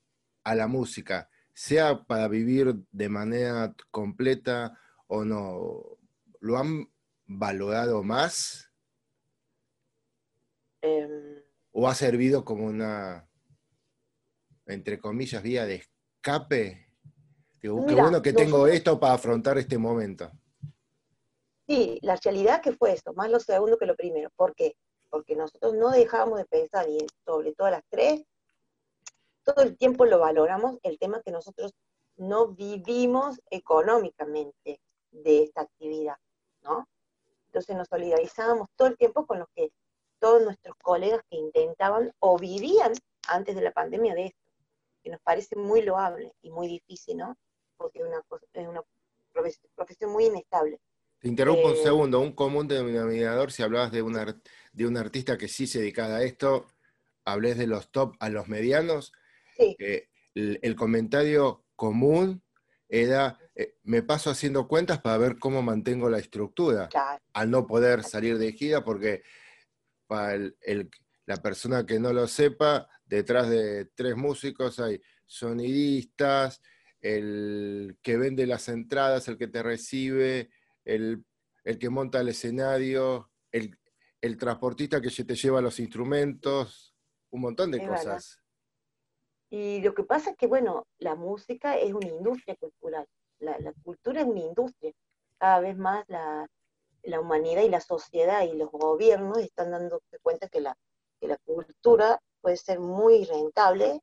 a 0.45 0.54
la 0.54 0.66
música, 0.66 1.30
sea 1.54 2.04
para 2.04 2.28
vivir 2.28 2.76
de 2.92 3.09
manera 3.09 3.75
completa 3.90 4.78
o 5.08 5.24
no, 5.24 5.98
¿lo 6.40 6.56
han 6.56 6.90
valorado 7.26 8.02
más? 8.02 8.70
Em. 10.80 11.42
¿O 11.72 11.88
ha 11.88 11.94
servido 11.94 12.44
como 12.44 12.66
una, 12.66 13.28
entre 14.66 14.98
comillas, 14.98 15.42
vía 15.42 15.66
de 15.66 15.76
escape? 15.76 16.92
Digo, 17.60 17.84
qué 17.86 17.94
bueno 17.94 18.22
que 18.22 18.32
tengo 18.32 18.66
esto 18.66 19.00
para 19.00 19.14
afrontar 19.14 19.58
este 19.58 19.78
momento. 19.78 20.30
Sí, 21.66 21.98
la 22.02 22.16
realidad 22.16 22.62
que 22.62 22.72
fue 22.72 22.92
eso, 22.92 23.12
más 23.14 23.30
lo 23.30 23.40
segundo 23.40 23.76
que 23.76 23.86
lo 23.86 23.96
primero. 23.96 24.30
¿Por 24.36 24.54
qué? 24.54 24.76
Porque 25.10 25.34
nosotros 25.36 25.74
no 25.74 25.90
dejábamos 25.90 26.38
de 26.38 26.46
pensar, 26.46 26.88
y 26.88 26.98
sobre 27.24 27.52
todo 27.54 27.70
las 27.70 27.82
tres, 27.90 28.24
todo 29.42 29.62
el 29.64 29.76
tiempo 29.76 30.04
lo 30.04 30.18
valoramos, 30.18 30.78
el 30.82 30.98
tema 30.98 31.22
que 31.22 31.32
nosotros 31.32 31.74
no 32.16 32.48
vivimos 32.48 33.40
económicamente 33.50 34.80
de 35.10 35.42
esta 35.44 35.62
actividad, 35.62 36.16
¿no? 36.62 36.88
Entonces 37.46 37.76
nos 37.76 37.88
solidarizábamos 37.88 38.68
todo 38.76 38.88
el 38.88 38.96
tiempo 38.96 39.26
con 39.26 39.38
los 39.38 39.48
que 39.54 39.70
todos 40.18 40.42
nuestros 40.42 40.76
colegas 40.82 41.20
que 41.30 41.36
intentaban 41.36 42.12
o 42.18 42.38
vivían 42.38 42.92
antes 43.28 43.54
de 43.54 43.62
la 43.62 43.72
pandemia 43.72 44.14
de 44.14 44.26
esto, 44.26 44.52
que 45.02 45.10
nos 45.10 45.20
parece 45.20 45.56
muy 45.56 45.82
loable 45.82 46.32
y 46.42 46.50
muy 46.50 46.66
difícil, 46.66 47.18
¿no? 47.18 47.36
Porque 47.76 48.00
es 48.00 48.04
una, 48.06 48.22
es 48.52 48.68
una 48.68 48.82
profesión 49.74 50.12
muy 50.12 50.26
inestable. 50.26 50.80
Te 51.20 51.28
interrumpo 51.28 51.68
un 51.68 51.74
eh, 51.74 51.82
segundo, 51.82 52.20
un 52.20 52.32
común 52.32 52.68
denominador, 52.68 53.50
si 53.50 53.62
hablabas 53.62 53.90
de, 53.90 54.02
una, 54.02 54.40
de 54.72 54.86
un 54.86 54.96
artista 54.96 55.36
que 55.36 55.48
sí 55.48 55.66
se 55.66 55.80
dedicaba 55.80 56.16
a 56.16 56.22
esto, 56.22 56.66
hables 57.24 57.58
de 57.58 57.66
los 57.66 57.90
top 57.90 58.14
a 58.20 58.28
los 58.28 58.48
medianos, 58.48 59.12
sí. 59.56 59.76
el, 60.34 60.76
comentario 60.76 61.64
común 61.74 62.42
era, 62.88 63.38
eh, 63.60 63.74
me 63.82 64.04
paso 64.04 64.30
haciendo 64.30 64.68
cuentas 64.68 65.00
para 65.00 65.18
ver 65.18 65.36
cómo 65.36 65.62
mantengo 65.62 66.08
la 66.08 66.18
estructura, 66.18 66.88
al 67.32 67.50
no 67.50 67.66
poder 67.66 68.04
salir 68.04 68.38
de 68.38 68.52
gira, 68.52 68.84
porque 68.84 69.24
para 70.06 70.38
la 71.26 71.36
persona 71.42 71.84
que 71.84 71.98
no 71.98 72.12
lo 72.12 72.28
sepa, 72.28 72.88
detrás 73.04 73.50
de 73.50 73.86
tres 73.96 74.16
músicos 74.16 74.78
hay 74.78 75.02
sonidistas, 75.26 76.62
el 77.00 77.98
que 78.00 78.16
vende 78.16 78.46
las 78.46 78.68
entradas, 78.68 79.26
el 79.26 79.36
que 79.36 79.48
te 79.48 79.60
recibe, 79.64 80.50
el, 80.84 81.24
que 81.80 81.90
monta 81.90 82.20
el 82.20 82.28
escenario, 82.28 83.28
el, 83.50 83.76
transportista 84.38 85.00
que 85.00 85.10
te 85.10 85.34
lleva 85.34 85.60
los 85.60 85.80
instrumentos, 85.80 86.94
un 87.30 87.40
montón 87.40 87.72
de 87.72 87.84
cosas. 87.84 88.40
Y 89.50 89.80
lo 89.80 89.94
que 89.94 90.04
pasa 90.04 90.30
es 90.30 90.36
que, 90.36 90.46
bueno, 90.46 90.86
la 90.98 91.16
música 91.16 91.76
es 91.76 91.92
una 91.92 92.06
industria 92.06 92.54
cultural, 92.54 93.08
la, 93.40 93.73
cultura 93.83 94.21
es 94.21 94.26
una 94.26 94.40
industria. 94.40 94.92
Cada 95.38 95.61
vez 95.61 95.76
más 95.76 96.04
la, 96.09 96.49
humanidad 97.21 97.62
y 97.62 97.68
la 97.68 97.80
sociedad 97.80 98.42
y 98.42 98.52
los 98.52 98.71
gobiernos 98.71 99.38
están 99.38 99.71
dándose 99.71 100.18
cuenta 100.23 100.49
que 100.49 100.61
la, 100.61 100.76
que 101.21 101.28
la 101.28 101.38
cultura 101.38 102.21
puede 102.40 102.57
ser 102.57 102.80
muy 102.80 103.25
rentable 103.25 104.00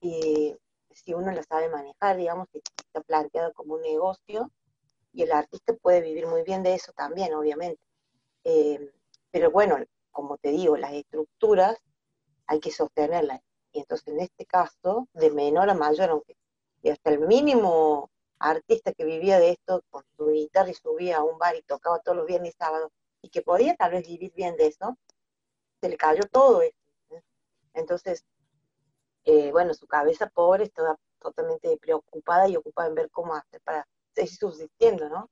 y 0.00 0.56
si 0.90 1.14
uno 1.14 1.32
la 1.32 1.42
sabe 1.42 1.68
manejar, 1.68 2.16
digamos, 2.16 2.48
que 2.52 2.58
está 2.58 3.00
planteado 3.00 3.52
como 3.54 3.74
un 3.74 3.82
negocio 3.82 4.50
y 5.12 5.22
el 5.22 5.32
artista 5.32 5.72
puede 5.74 6.00
vivir 6.00 6.26
muy 6.26 6.42
bien 6.42 6.62
de 6.62 6.74
eso 6.74 6.92
también, 6.92 7.34
obviamente. 7.34 7.80
Eh, 8.44 8.92
pero 9.30 9.50
bueno, 9.50 9.76
como 10.10 10.36
te 10.38 10.50
digo, 10.50 10.76
las 10.76 10.92
estructuras 10.92 11.76
hay 12.46 12.60
que 12.60 12.70
sostenerlas. 12.70 13.40
Y 13.72 13.80
entonces 13.80 14.08
en 14.08 14.20
este 14.20 14.44
caso, 14.46 15.08
de 15.12 15.30
menor 15.30 15.70
a 15.70 15.74
mayor, 15.74 16.10
aunque 16.10 16.36
y 16.82 16.90
hasta 16.90 17.10
el 17.10 17.20
mínimo 17.20 18.10
artista 18.38 18.92
que 18.92 19.04
vivía 19.04 19.38
de 19.38 19.50
esto 19.50 19.82
con 19.90 20.04
su 20.16 20.28
guitarra 20.28 20.70
y 20.70 20.74
subía 20.74 21.18
a 21.18 21.24
un 21.24 21.38
bar 21.38 21.56
y 21.56 21.62
tocaba 21.62 21.98
todos 22.00 22.16
los 22.16 22.26
viernes 22.26 22.54
y 22.54 22.56
sábados, 22.56 22.90
y 23.22 23.30
que 23.30 23.42
podía 23.42 23.74
tal 23.76 23.92
vez 23.92 24.06
vivir 24.06 24.32
bien 24.34 24.56
de 24.56 24.66
eso, 24.66 24.96
se 25.80 25.88
le 25.88 25.96
cayó 25.96 26.22
todo 26.30 26.62
eso. 26.62 26.76
Entonces, 27.74 28.24
eh, 29.24 29.50
bueno, 29.52 29.74
su 29.74 29.86
cabeza 29.86 30.28
pobre 30.28 30.64
estaba 30.64 30.96
totalmente 31.20 31.76
preocupada 31.78 32.48
y 32.48 32.56
ocupada 32.56 32.88
en 32.88 32.94
ver 32.94 33.10
cómo 33.10 33.34
hacer 33.34 33.60
para 33.62 33.86
seguir 34.14 34.36
subsistiendo, 34.36 35.08
¿no? 35.08 35.30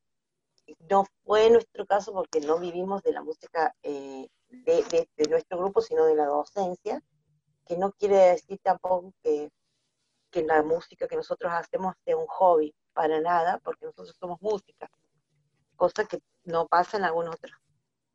No 0.90 1.04
fue 1.24 1.48
nuestro 1.50 1.86
caso 1.86 2.12
porque 2.12 2.40
no 2.40 2.58
vivimos 2.58 3.02
de 3.02 3.12
la 3.12 3.22
música 3.22 3.74
eh, 3.82 4.28
de, 4.48 5.08
nuestro 5.28 5.58
grupo, 5.58 5.80
sino 5.80 6.04
de 6.04 6.16
la 6.16 6.26
docencia, 6.26 7.02
que 7.66 7.76
no 7.76 7.92
quiere 7.92 8.16
decir 8.16 8.58
tampoco 8.62 9.12
que, 9.22 9.50
que 10.30 10.42
la 10.42 10.62
música 10.62 11.06
que 11.06 11.16
nosotros 11.16 11.52
hacemos 11.52 11.94
sea 12.04 12.16
un 12.16 12.26
hobby, 12.26 12.74
para 12.96 13.20
nada, 13.20 13.60
porque 13.62 13.84
nosotros 13.84 14.16
somos 14.18 14.40
música, 14.40 14.90
cosa 15.76 16.06
que 16.06 16.18
no 16.44 16.66
pasa 16.66 16.96
en 16.96 17.04
algunos 17.04 17.34
otros 17.34 17.52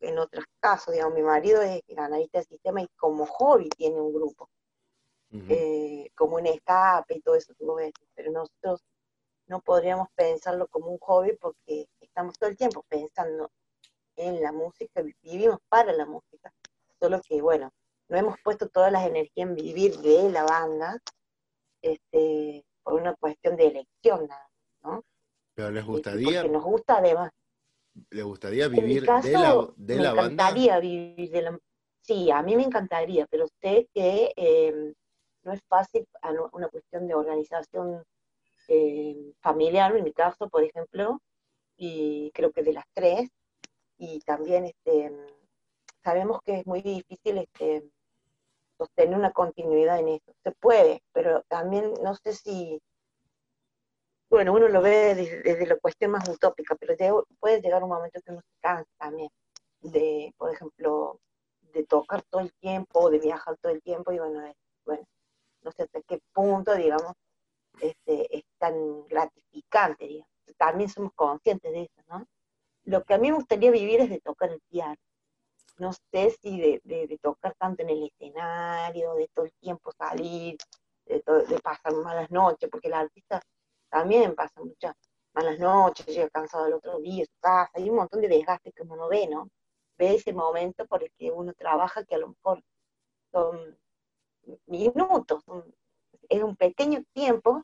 en 0.02 0.18
otros 0.18 0.46
casos, 0.60 0.96
digamos, 0.96 1.14
mi 1.14 1.22
marido 1.22 1.62
es 1.62 1.84
analista 1.96 2.40
del 2.40 2.48
sistema 2.48 2.82
y 2.82 2.88
como 2.98 3.28
hobby 3.28 3.70
tiene 3.70 4.02
un 4.02 4.12
grupo, 4.12 4.50
eh, 5.32 6.10
como 6.16 6.38
un 6.38 6.48
escape 6.48 7.18
y 7.18 7.22
todo 7.22 7.36
eso, 7.36 7.54
pero 8.16 8.32
nosotros 8.32 8.84
no 9.46 9.62
podríamos 9.62 10.08
pensarlo 10.16 10.68
como 10.70 10.88
un 10.88 10.98
hobby 10.98 11.38
porque 11.40 11.88
estamos 12.00 12.38
todo 12.40 12.50
el 12.50 12.58
tiempo 12.58 12.84
pensando 12.90 13.52
en 14.16 14.42
la 14.42 14.52
música, 14.52 15.04
vivimos 15.22 15.60
para 15.70 15.94
la 15.94 16.08
música, 16.08 16.52
solo 17.00 17.22
que 17.22 17.40
bueno, 17.40 17.72
no 18.10 18.18
hemos 18.18 18.40
puesto 18.44 18.70
todas 18.70 18.92
las 18.92 19.06
energías 19.06 19.48
en 19.50 19.56
vivir 19.56 19.98
de 20.00 20.30
la 20.32 20.44
banda, 20.44 20.98
este, 21.82 22.66
por 22.84 22.96
una 22.96 23.16
cuestión 23.16 23.56
de 23.56 23.68
elección 23.68 24.28
nada, 24.28 24.51
¿no? 24.84 25.04
Pero 25.54 25.72
les 25.72 25.86
gustaría. 25.86 26.42
Porque 26.42 26.54
nos 26.54 26.64
gusta 26.64 26.98
además. 26.98 27.32
¿Les 28.10 28.24
gustaría 28.24 28.68
vivir 28.68 29.02
de 29.02 29.32
la, 29.34 29.68
de 29.76 29.96
la 29.98 30.14
banda? 30.14 30.22
Me 30.22 30.34
encantaría 30.34 30.80
vivir 30.80 31.30
de 31.30 31.42
la 31.42 31.60
Sí, 32.02 32.32
a 32.32 32.42
mí 32.42 32.56
me 32.56 32.64
encantaría, 32.64 33.28
pero 33.28 33.48
sé 33.62 33.88
que 33.94 34.34
eh, 34.36 34.94
no 35.44 35.54
es 35.54 35.62
fácil, 35.68 36.08
una 36.52 36.68
cuestión 36.68 37.08
de 37.08 37.14
organización 37.14 38.04
eh, 38.68 39.34
familiar, 39.40 39.96
en 39.96 40.04
mi 40.04 40.12
caso, 40.12 40.50
por 40.50 40.64
ejemplo, 40.64 41.22
y 41.78 42.32
creo 42.34 42.52
que 42.52 42.64
de 42.64 42.74
las 42.74 42.86
tres, 42.94 43.30
y 43.98 44.20
también 44.22 44.66
este, 44.66 45.12
sabemos 46.04 46.42
que 46.44 46.60
es 46.60 46.66
muy 46.66 46.82
difícil 46.82 47.38
este, 47.38 47.84
sostener 48.78 49.18
una 49.18 49.32
continuidad 49.32 50.00
en 50.00 50.10
esto. 50.10 50.34
Se 50.44 50.52
puede, 50.52 51.04
pero 51.14 51.44
también 51.48 51.94
no 52.04 52.16
sé 52.16 52.34
si, 52.34 52.82
bueno, 54.32 54.54
uno 54.54 54.70
lo 54.70 54.82
ve 54.82 55.14
desde, 55.14 55.68
la 55.68 55.76
cuestión 55.76 56.12
más 56.12 56.28
utópica, 56.30 56.76
pero 56.76 57.26
puede 57.40 57.62
llegar 57.62 57.84
un 57.84 57.90
momento 57.90 58.22
que 58.22 58.32
uno 58.32 58.42
se 58.42 58.60
cansa 58.62 58.90
también 58.98 59.30
de, 59.82 60.34
por 60.38 60.54
ejemplo, 60.54 61.20
de 61.74 61.86
tocar 61.86 62.22
todo 62.24 62.42
el 62.42 62.54
tiempo, 62.54 63.10
de 63.10 63.20
viajar 63.20 63.58
todo 63.58 63.74
el 63.74 63.82
tiempo, 63.82 64.14
y 64.14 64.20
bueno, 64.20 64.42
bueno, 64.86 65.04
no 65.64 65.72
sé 65.74 65.84
hasta 65.84 66.02
qué 66.04 66.22
punto, 66.34 66.76
digamos, 66.76 67.14
este, 67.82 68.38
es 68.38 68.44
tan 68.58 69.06
gratificante, 69.08 70.08
digamos. 70.08 70.32
También 70.58 70.90
somos 70.90 71.12
conscientes 71.14 71.72
de 71.72 71.82
eso, 71.84 72.02
¿no? 72.08 72.26
Lo 72.86 73.04
que 73.04 73.14
a 73.16 73.18
mí 73.18 73.30
me 73.30 73.38
gustaría 73.38 73.72
vivir 73.72 74.00
es 74.00 74.10
de 74.10 74.22
tocar 74.22 74.50
el 74.50 74.62
piano. 74.70 74.96
No 75.78 75.92
sé 75.94 76.38
si 76.42 76.60
de, 76.60 77.20
tocar 77.22 77.54
tanto 77.56 77.84
en 77.84 77.90
el 77.90 78.04
escenario, 78.06 79.16
de 79.16 79.28
todo 79.34 79.46
el 79.46 79.54
tiempo 79.60 79.92
salir, 79.92 80.58
de, 81.06 81.22
pasar 81.62 81.94
malas 81.96 82.32
noches, 82.32 82.70
porque 82.70 82.88
el 82.88 82.94
artista 82.94 83.42
también 83.92 84.34
pasa 84.34 84.60
muchas 84.64 84.96
malas 85.34 85.60
noches, 85.60 86.08
llega 86.08 86.30
cansado 86.30 86.66
el 86.66 86.74
otro 86.74 87.00
día, 87.00 87.26
su 87.26 87.40
casa, 87.40 87.72
hay 87.76 87.90
un 87.90 87.98
montón 87.98 88.22
de 88.22 88.28
desgaste 88.28 88.72
que 88.72 88.82
uno 88.82 88.96
no 88.96 89.08
ve, 89.08 89.28
¿no? 89.28 89.50
Ve 89.98 90.16
ese 90.16 90.34
momento 90.34 90.88
por 90.88 91.04
el 91.04 91.12
que 91.18 91.30
uno 91.30 91.54
trabaja 91.54 92.04
que 92.04 92.16
a 92.16 92.18
lo 92.18 92.30
mejor 92.30 92.64
son 93.32 93.78
minutos, 94.66 95.44
es 96.28 96.42
un 96.42 96.56
pequeño 96.56 97.04
tiempo 97.14 97.64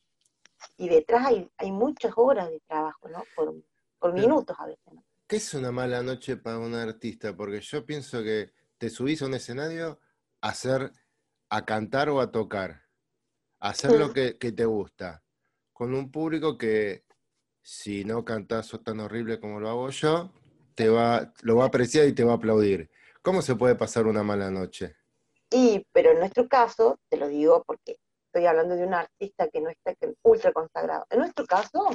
y 0.78 0.90
detrás 0.90 1.26
hay, 1.26 1.50
hay 1.58 1.72
muchas 1.72 2.14
horas 2.16 2.50
de 2.50 2.60
trabajo, 2.68 3.08
¿no? 3.10 3.24
Por, 3.36 3.56
por 3.98 4.14
minutos 4.14 4.56
a 4.60 4.68
veces, 4.68 4.94
¿no? 4.94 5.04
¿Qué 5.28 5.38
es 5.38 5.54
una 5.54 5.74
mala 5.74 6.02
noche 6.04 6.38
para 6.38 6.58
un 6.58 6.74
artista? 6.74 7.36
Porque 7.36 7.60
yo 7.60 7.86
pienso 7.86 8.24
que 8.24 8.54
te 8.78 8.90
subís 8.90 9.22
a 9.22 9.26
un 9.26 9.34
escenario 9.34 10.00
a 10.40 10.50
hacer, 10.50 10.94
a 11.50 11.66
cantar 11.66 12.10
o 12.10 12.22
a 12.22 12.32
tocar, 12.32 12.84
a 13.60 13.70
hacer 13.70 14.00
lo 14.00 14.14
que, 14.14 14.34
te 14.34 14.66
gusta, 14.66 15.24
con 15.78 15.94
un 15.94 16.10
público 16.10 16.58
que 16.58 17.04
si 17.62 18.04
no 18.04 18.26
cantás 18.26 18.76
tan 18.84 19.00
horrible 19.00 19.40
como 19.40 19.60
lo 19.60 19.70
hago 19.70 19.92
yo, 19.92 20.32
te 20.74 20.90
va, 20.90 21.32
lo 21.44 21.58
va 21.58 21.66
a 21.66 21.68
apreciar 21.68 22.08
y 22.08 22.14
te 22.14 22.24
va 22.24 22.32
a 22.32 22.38
aplaudir. 22.38 22.90
¿Cómo 23.22 23.44
se 23.44 23.56
puede 23.56 23.76
pasar 23.76 24.08
una 24.08 24.24
mala 24.24 24.50
noche? 24.50 24.96
Y, 25.52 25.86
pero 25.92 26.14
en 26.14 26.18
nuestro 26.18 26.48
caso, 26.48 26.98
te 27.10 27.18
lo 27.18 27.28
digo 27.28 27.64
porque 27.64 28.00
estoy 28.26 28.48
hablando 28.48 28.76
de 28.76 28.88
un 28.88 28.96
artista 28.96 29.50
que 29.50 29.62
no 29.62 29.70
está 29.70 29.94
ultra 30.24 30.52
consagrado. 30.52 31.06
En 31.12 31.20
nuestro 31.20 31.46
caso, 31.46 31.88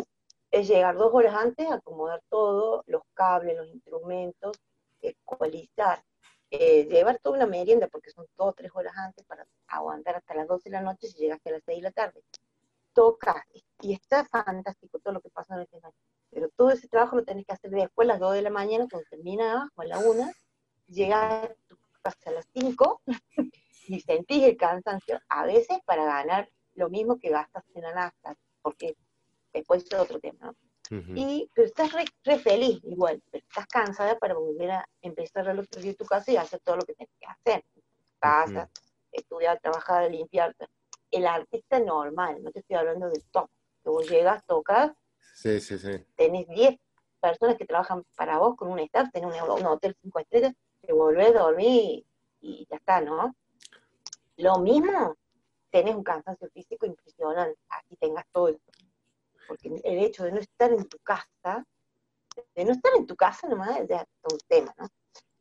es 0.53 0.69
llegar 0.69 0.95
dos 0.95 1.11
horas 1.13 1.35
antes, 1.35 1.69
acomodar 1.69 2.23
todo, 2.29 2.85
los 2.87 3.03
cables, 3.15 3.57
los 3.57 3.67
instrumentos, 3.67 4.57
ecualizar, 5.01 6.05
eh, 6.53 6.85
llevar 6.85 7.19
toda 7.19 7.35
una 7.35 7.47
merienda, 7.47 7.89
porque 7.89 8.13
son 8.13 8.27
dos 8.37 8.51
o 8.51 8.53
tres 8.53 8.71
horas 8.75 8.93
antes 8.97 9.27
para 9.27 9.45
aguantar 9.67 10.15
hasta 10.15 10.35
las 10.35 10.47
12 10.47 10.71
de 10.71 10.77
la 10.77 10.83
noche 10.83 11.09
si 11.09 11.19
llegaste 11.19 11.49
a 11.49 11.55
las 11.55 11.63
6 11.65 11.79
de 11.79 11.83
la 11.83 11.91
tarde. 11.91 12.23
Toca, 12.95 13.45
y 13.81 13.95
está 13.95 14.25
fantástico 14.25 14.99
todo 14.99 15.15
lo 15.15 15.21
que 15.21 15.31
pasa 15.31 15.55
en 15.55 15.61
el 15.61 15.67
escenario. 15.67 15.99
Pero 16.31 16.49
todo 16.57 16.71
ese 16.71 16.89
trabajo 16.89 17.17
lo 17.17 17.25
tenés 17.25 17.47
que 17.47 17.53
hacer 17.53 17.71
después, 17.71 18.07
a 18.07 18.13
las 18.13 18.21
2 18.21 18.35
de 18.35 18.43
la 18.43 18.51
mañana, 18.51 18.87
cuando 18.91 19.09
termina, 19.11 19.71
o 19.75 19.83
a 19.83 19.85
la 19.85 19.99
1, 19.99 20.31
llegas 20.89 21.45
a 21.45 21.55
tu 21.69 21.77
casa 22.03 22.31
a 22.31 22.33
las 22.33 22.47
5 22.53 23.03
y 23.89 24.01
sentís 24.01 24.45
el 24.45 24.57
cansancio, 24.57 25.21
a 25.29 25.47
veces 25.47 25.79
para 25.85 26.05
ganar 26.05 26.49
lo 26.75 26.89
mismo 26.89 27.19
que 27.19 27.31
gastas 27.31 27.65
en 27.75 27.83
la 27.83 27.95
nafta, 27.95 28.37
porque 28.63 28.97
después 29.53 29.85
es 29.85 29.99
otro 29.99 30.19
tema, 30.21 30.47
¿no? 30.47 30.57
y, 31.15 31.49
pero 31.55 31.69
estás 31.69 31.91
re, 31.93 32.39
feliz 32.39 32.81
igual, 32.85 33.23
pero 33.31 33.43
estás 33.49 33.67
cansada 33.67 34.19
para 34.19 34.35
volver 34.35 34.73
a 34.73 34.89
empezar 35.01 35.49
otro 35.49 35.81
día 35.81 35.95
tu 35.95 36.05
casa 36.05 36.31
y 36.31 36.37
hacer 36.37 36.61
todo 36.61 36.77
lo 36.77 36.83
que 36.83 36.95
tienes 36.95 37.15
que 37.19 37.27
hacer. 37.27 37.65
Casa, 38.19 38.71
estudiar, 39.11 39.59
trabajar, 39.61 40.11
limpiar. 40.11 40.55
El 41.13 41.27
artista 41.27 41.79
normal, 41.79 42.43
no 42.43 42.51
te 42.51 42.59
estoy 42.59 42.77
hablando 42.77 43.09
del 43.09 43.23
top. 43.31 43.49
Que 43.85 43.91
vos 43.91 44.09
llegas, 44.09 44.45
tocas, 44.47 44.93
sí, 45.35 45.61
sí, 45.61 45.79
sí. 45.79 46.05
tenés 46.17 46.49
10 46.49 46.79
personas 47.21 47.57
que 47.57 47.65
trabajan 47.65 48.05
para 48.17 48.39
vos 48.39 48.57
con 48.57 48.69
un 48.69 48.81
staff, 48.81 49.11
tenés 49.13 49.41
un, 49.41 49.67
hotel 49.67 49.97
5 50.03 50.19
estrellas, 50.19 50.55
te 50.81 50.93
volvés 50.93 51.35
a 51.37 51.41
dormir 51.41 52.05
y 52.41 52.67
ya 52.69 52.77
está, 52.77 53.01
¿no? 53.01 53.35
Lo 54.37 54.59
mismo, 54.59 55.17
tenés 55.71 55.95
un 55.95 56.03
cansancio 56.03 56.49
físico 56.51 56.85
impresionante, 56.85 57.59
aquí 57.69 57.97
tengas 57.97 58.27
todo 58.33 58.49
esto. 58.49 58.73
Porque 59.47 59.81
el 59.85 59.99
hecho 59.99 60.25
de 60.25 60.33
no 60.33 60.41
estar 60.41 60.73
en 60.73 60.89
tu 60.89 60.99
casa, 60.99 61.65
de 62.55 62.65
no 62.65 62.73
estar 62.73 62.93
en 62.97 63.07
tu 63.07 63.15
casa 63.15 63.49
nomás 63.49 63.79
es 63.79 63.89
un 64.31 64.39
tema, 64.49 64.75
¿no? 64.79 64.89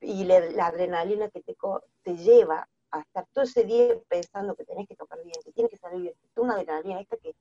Y 0.02 0.24
la, 0.26 0.66
adrenalina 0.66 1.30
que 1.30 1.42
te, 1.42 1.56
te 2.04 2.18
lleva 2.18 2.68
a 2.92 3.00
estar 3.00 3.26
todo 3.34 3.44
ese 3.44 3.64
día 3.64 3.96
pensando 4.08 4.56
que 4.56 4.66
tenés 4.66 4.88
que 4.88 4.96
tocar 4.96 5.22
bien, 5.24 5.36
que 5.44 5.52
tiene 5.52 5.70
que 5.70 5.78
salir 5.78 6.02
bien, 6.02 6.16
una 6.36 6.56
adrenalina 6.56 7.02
esta 7.02 7.18
que, 7.18 7.36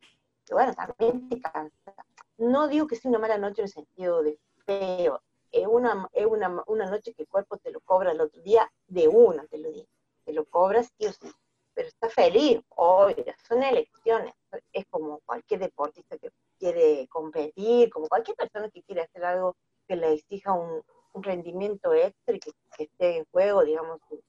bueno, 0.50 0.75
también 0.75 1.28
te 1.28 1.40
cansa. 1.40 1.95
No 2.38 2.69
digo 2.69 2.87
que 2.87 2.97
sea 2.97 3.11
una 3.11 3.19
mala 3.19 3.38
noche 3.38 3.62
en 3.62 3.66
el 3.66 3.73
sentido 3.73 4.23
de 4.23 4.38
feo, 4.64 5.21
es 5.52 5.66
una, 5.66 6.09
es 6.12 6.26
una, 6.26 6.62
una 6.66 6.87
noche 6.87 7.12
que 7.12 7.23
el 7.23 7.28
cuerpo 7.28 7.57
te 7.59 7.71
lo 7.71 7.80
cobra 7.80 8.12
el 8.12 8.21
otro 8.21 8.40
día 8.42 8.71
de 8.87 9.09
una, 9.09 9.47
te 9.47 9.59
lo 9.59 9.71
digo, 9.71 9.88
te 10.25 10.33
lo 10.33 10.45
cobras 10.45 10.92
sí 10.97 11.07
o 11.07 11.12
sí, 11.12 11.33
pero 11.75 11.88
está 11.88 12.09
feliz, 12.09 12.61
oye, 12.76 13.35
son 13.49 13.62
elecciones, 13.62 14.35
es 14.73 14.87
como 14.87 15.21
cualquier 15.21 15.61
deportista 15.61 16.19
que 16.19 16.30
quiere 16.59 17.09
competir, 17.09 17.90
como 17.90 18.07
cualquier 18.07 18.37
persona 18.37 18.71
que 18.71 18.83
quiere 18.83 19.02
hacer 19.02 19.25
algo 19.25 19.57
que 19.88 19.97
le 19.97 20.12
exija 20.12 20.52
un, 20.52 20.83
rendimiento 21.12 21.92
extra 21.92 22.37
y 22.37 22.38
que, 22.38 22.52
esté 22.78 23.16
en 23.16 23.25
juego, 23.33 23.64
digamos, 23.64 23.99
su, 24.09 24.23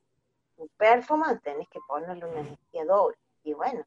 performance, 0.77 1.41
tenés 1.41 1.67
que 1.69 1.79
ponerle 1.87 2.25
una 2.25 2.39
energía 2.39 2.85
doble. 2.85 3.17
Y 3.43 3.53
bueno, 3.53 3.83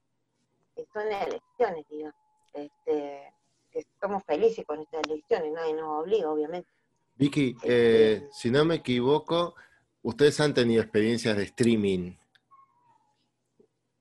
son 0.93 1.07
elecciones, 1.07 1.87
digamos. 1.89 2.15
Este, 2.53 3.33
estamos 3.73 4.23
felices 4.25 4.65
con 4.65 4.81
estas 4.81 5.03
elecciones, 5.09 5.53
nadie 5.53 5.75
nos 5.75 6.03
obliga, 6.03 6.31
obviamente. 6.31 6.69
Vicky, 7.17 7.55
este, 7.57 8.13
eh, 8.13 8.29
si 8.33 8.51
no 8.51 8.65
me 8.65 8.77
equivoco, 8.77 9.55
ustedes 10.03 10.39
han 10.41 10.55
tenido 10.55 10.83
experiencias 10.83 11.37
de 11.37 11.45
streaming, 11.45 12.13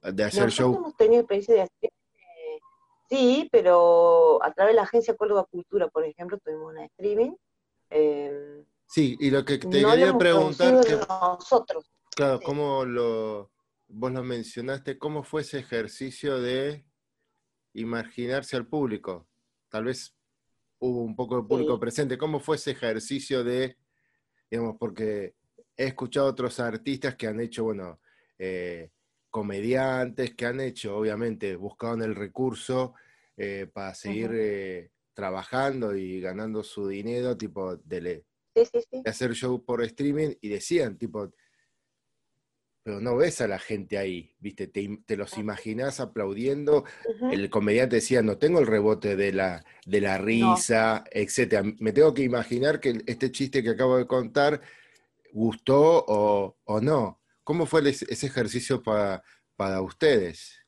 de 0.01 0.23
hacer 0.23 0.49
show. 0.51 0.75
Hemos 0.75 0.95
tenido 0.95 1.21
experiencias 1.21 1.57
de 1.57 1.63
streaming, 1.63 2.59
sí, 3.09 3.49
pero 3.51 4.43
a 4.43 4.51
través 4.53 4.73
de 4.73 4.75
la 4.75 4.83
agencia 4.83 5.15
Córdoba 5.15 5.45
Cultura, 5.49 5.87
por 5.87 6.05
ejemplo, 6.05 6.37
tuvimos 6.39 6.73
una 6.73 6.85
streaming. 6.85 7.35
Em, 7.89 8.65
sí, 8.87 9.15
y 9.19 9.29
lo 9.29 9.45
que 9.45 9.57
te 9.59 9.69
quería 9.69 10.17
preguntar. 10.17 10.73
nosotros. 10.73 11.92
Claro, 12.15 12.39
¿cómo 12.41 12.85
lo, 12.85 13.51
vos 13.87 14.11
lo 14.11 14.23
mencionaste, 14.23 14.99
cómo 14.99 15.23
fue 15.23 15.41
ese 15.41 15.59
ejercicio 15.59 16.39
de 16.39 16.85
imaginarse 17.73 18.55
al 18.55 18.67
público? 18.67 19.27
Tal 19.69 19.85
vez 19.85 20.15
hubo 20.77 21.01
un 21.01 21.15
poco 21.15 21.37
de 21.37 21.47
público 21.47 21.79
presente. 21.79 22.17
¿Cómo 22.17 22.39
fue 22.39 22.57
ese 22.57 22.71
ejercicio 22.71 23.43
de, 23.43 23.77
digamos, 24.51 24.75
porque 24.79 25.35
he 25.75 25.85
escuchado 25.85 26.27
otros 26.27 26.59
artistas 26.59 27.15
que 27.15 27.25
han 27.25 27.39
hecho, 27.39 27.63
bueno, 27.63 27.99
eh, 28.37 28.91
comediantes, 29.31 30.35
que 30.35 30.45
han 30.45 30.59
hecho, 30.59 30.95
obviamente, 30.97 31.55
buscaban 31.55 32.03
el 32.03 32.13
recurso 32.13 32.93
eh, 33.35 33.67
para 33.73 33.95
seguir 33.95 34.29
eh, 34.33 34.91
trabajando 35.15 35.95
y 35.95 36.21
ganando 36.21 36.63
su 36.63 36.87
dinero, 36.87 37.35
tipo, 37.35 37.77
de, 37.77 38.23
de 38.53 39.09
hacer 39.09 39.33
show 39.33 39.65
por 39.65 39.81
streaming, 39.83 40.35
y 40.41 40.49
decían, 40.49 40.97
tipo, 40.99 41.33
pero 42.83 42.99
no 42.99 43.15
ves 43.15 43.39
a 43.39 43.47
la 43.47 43.59
gente 43.59 43.97
ahí, 43.97 44.35
¿viste? 44.39 44.67
Te, 44.67 45.15
los 45.15 45.37
imaginás 45.37 46.01
aplaudiendo. 46.01 46.83
El 47.31 47.49
comediante 47.49 47.95
decía, 47.95 48.21
no 48.21 48.37
tengo 48.37 48.59
el 48.59 48.67
rebote 48.67 49.15
de 49.15 49.31
la, 49.31 49.63
de 49.85 50.01
la 50.01 50.17
risa, 50.17 51.05
etcétera. 51.09 51.63
Me 51.79 51.93
tengo 51.93 52.13
que 52.13 52.23
imaginar 52.23 52.81
que 52.81 53.01
este 53.07 53.31
chiste 53.31 53.63
que 53.63 53.69
acabo 53.69 53.95
de 53.97 54.05
contar 54.05 54.59
gustó 55.31 56.03
o, 56.07 56.81
no. 56.81 57.21
¿Cómo 57.45 57.65
fue 57.65 57.87
ese 57.89 58.25
ejercicio 58.25 58.83
para, 58.83 59.23
para 59.55 59.81
ustedes? 59.81 60.59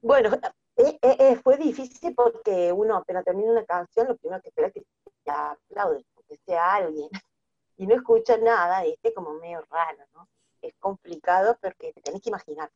Bueno, 0.00 0.30
eh, 0.76 0.98
eh, 1.02 1.16
eh, 1.18 1.36
fue 1.42 1.56
difícil 1.56 2.14
porque 2.14 2.70
uno 2.72 2.96
apenas 2.96 3.24
termina 3.24 3.50
una 3.50 3.64
canción, 3.64 4.06
lo 4.06 4.16
primero 4.16 4.40
que 4.42 4.48
espera 4.48 4.68
es 4.68 4.74
que 4.74 4.84
te 5.24 5.30
aplaude, 5.32 6.04
que 6.28 6.38
sea 6.46 6.74
alguien. 6.74 7.08
Y 7.78 7.86
no 7.86 7.96
escucha 7.96 8.36
nada, 8.38 8.86
y 8.86 8.92
esté 8.92 9.12
como 9.12 9.34
medio 9.34 9.60
raro, 9.70 10.04
¿no? 10.14 10.28
Es 10.62 10.74
complicado 10.78 11.58
porque 11.60 11.92
te 11.92 12.00
tenés 12.00 12.22
que 12.22 12.30
imaginar. 12.30 12.70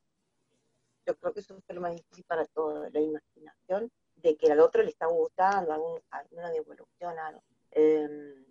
Yo 1.07 1.17
creo 1.17 1.33
que 1.33 1.41
eso 1.41 1.57
es 1.57 1.75
lo 1.75 1.81
más 1.81 1.93
difícil 1.93 2.25
para 2.25 2.47
todo, 2.47 2.89
la 2.91 3.01
imaginación 3.01 3.91
de 4.17 4.37
que 4.37 4.53
al 4.53 4.61
otro 4.61 4.83
le 4.83 4.91
está 4.91 5.07
gustando, 5.07 5.73
algún, 5.73 6.01
alguna 6.11 6.51
devolución, 6.51 7.19
algo. 7.19 7.43
Em, 7.71 8.45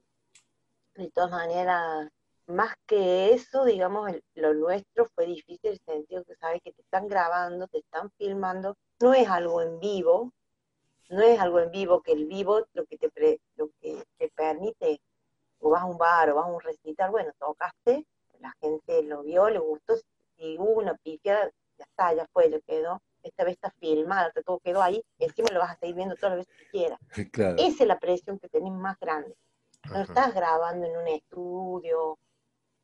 de 0.95 1.11
todas 1.11 1.31
maneras, 1.31 2.09
más 2.47 2.75
que 2.87 3.33
eso, 3.33 3.63
digamos, 3.65 4.11
lo 4.33 4.53
nuestro 4.53 5.05
fue 5.15 5.25
difícil 5.27 5.71
el 5.71 5.79
sentido 5.79 6.23
que 6.23 6.35
sabes 6.35 6.61
que 6.63 6.73
te 6.73 6.81
están 6.81 7.07
grabando, 7.07 7.67
te 7.67 7.79
están 7.79 8.09
filmando, 8.17 8.75
no 8.99 9.13
es 9.13 9.29
algo 9.29 9.61
en 9.61 9.79
vivo, 9.79 10.33
no 11.09 11.21
es 11.21 11.39
algo 11.39 11.59
en 11.59 11.71
vivo, 11.71 12.01
que 12.01 12.13
el 12.13 12.25
vivo 12.25 12.65
lo 12.73 12.85
que 12.85 12.97
te, 12.97 13.41
lo 13.55 13.69
que 13.79 14.03
te 14.17 14.29
permite, 14.29 15.01
o 15.59 15.69
vas 15.69 15.83
a 15.83 15.85
un 15.85 15.97
bar 15.97 16.29
o 16.31 16.35
vas 16.35 16.45
a 16.45 16.51
un 16.51 16.61
recital, 16.61 17.11
bueno, 17.11 17.31
tocaste, 17.39 18.05
la 18.39 18.53
gente 18.61 19.03
lo 19.03 19.23
vio, 19.23 19.49
le 19.49 19.59
gustó, 19.59 19.95
si 20.37 20.57
hubo 20.57 20.79
una 20.79 20.95
pifia, 20.95 21.51
ya 21.77 21.83
está, 21.83 22.13
ya 22.13 22.27
fue, 22.31 22.49
le 22.49 22.61
quedó, 22.61 23.01
esta 23.23 23.43
vez 23.43 23.53
está 23.53 23.71
filmada, 23.71 24.31
todo 24.45 24.59
quedó 24.59 24.81
ahí, 24.81 25.03
encima 25.17 25.49
lo 25.51 25.59
vas 25.59 25.71
a 25.71 25.79
seguir 25.79 25.95
viendo 25.95 26.15
todas 26.15 26.37
las 26.37 26.47
veces 26.47 26.63
que 26.63 26.69
quieras. 26.69 26.99
Esa 27.59 27.83
es 27.83 27.87
la 27.87 27.99
presión 27.99 28.39
que 28.39 28.49
tenés 28.49 28.73
más 28.73 28.97
grande. 28.99 29.35
No 29.89 30.01
estás 30.01 30.33
grabando 30.33 30.85
en 30.85 30.97
un 30.97 31.07
estudio, 31.07 32.17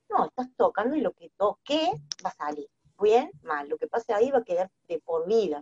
no, 0.09 0.25
estás 0.25 0.47
tocando 0.55 0.95
y 0.95 1.01
lo 1.01 1.11
que 1.13 1.29
toque 1.37 1.91
va 2.23 2.29
a 2.29 2.35
salir. 2.35 2.67
Bien, 3.01 3.29
mal, 3.43 3.67
lo 3.67 3.77
que 3.77 3.87
pase 3.87 4.13
ahí 4.13 4.31
va 4.31 4.39
a 4.39 4.43
quedar 4.43 4.71
de 4.87 4.99
por 4.99 5.27
vida. 5.27 5.61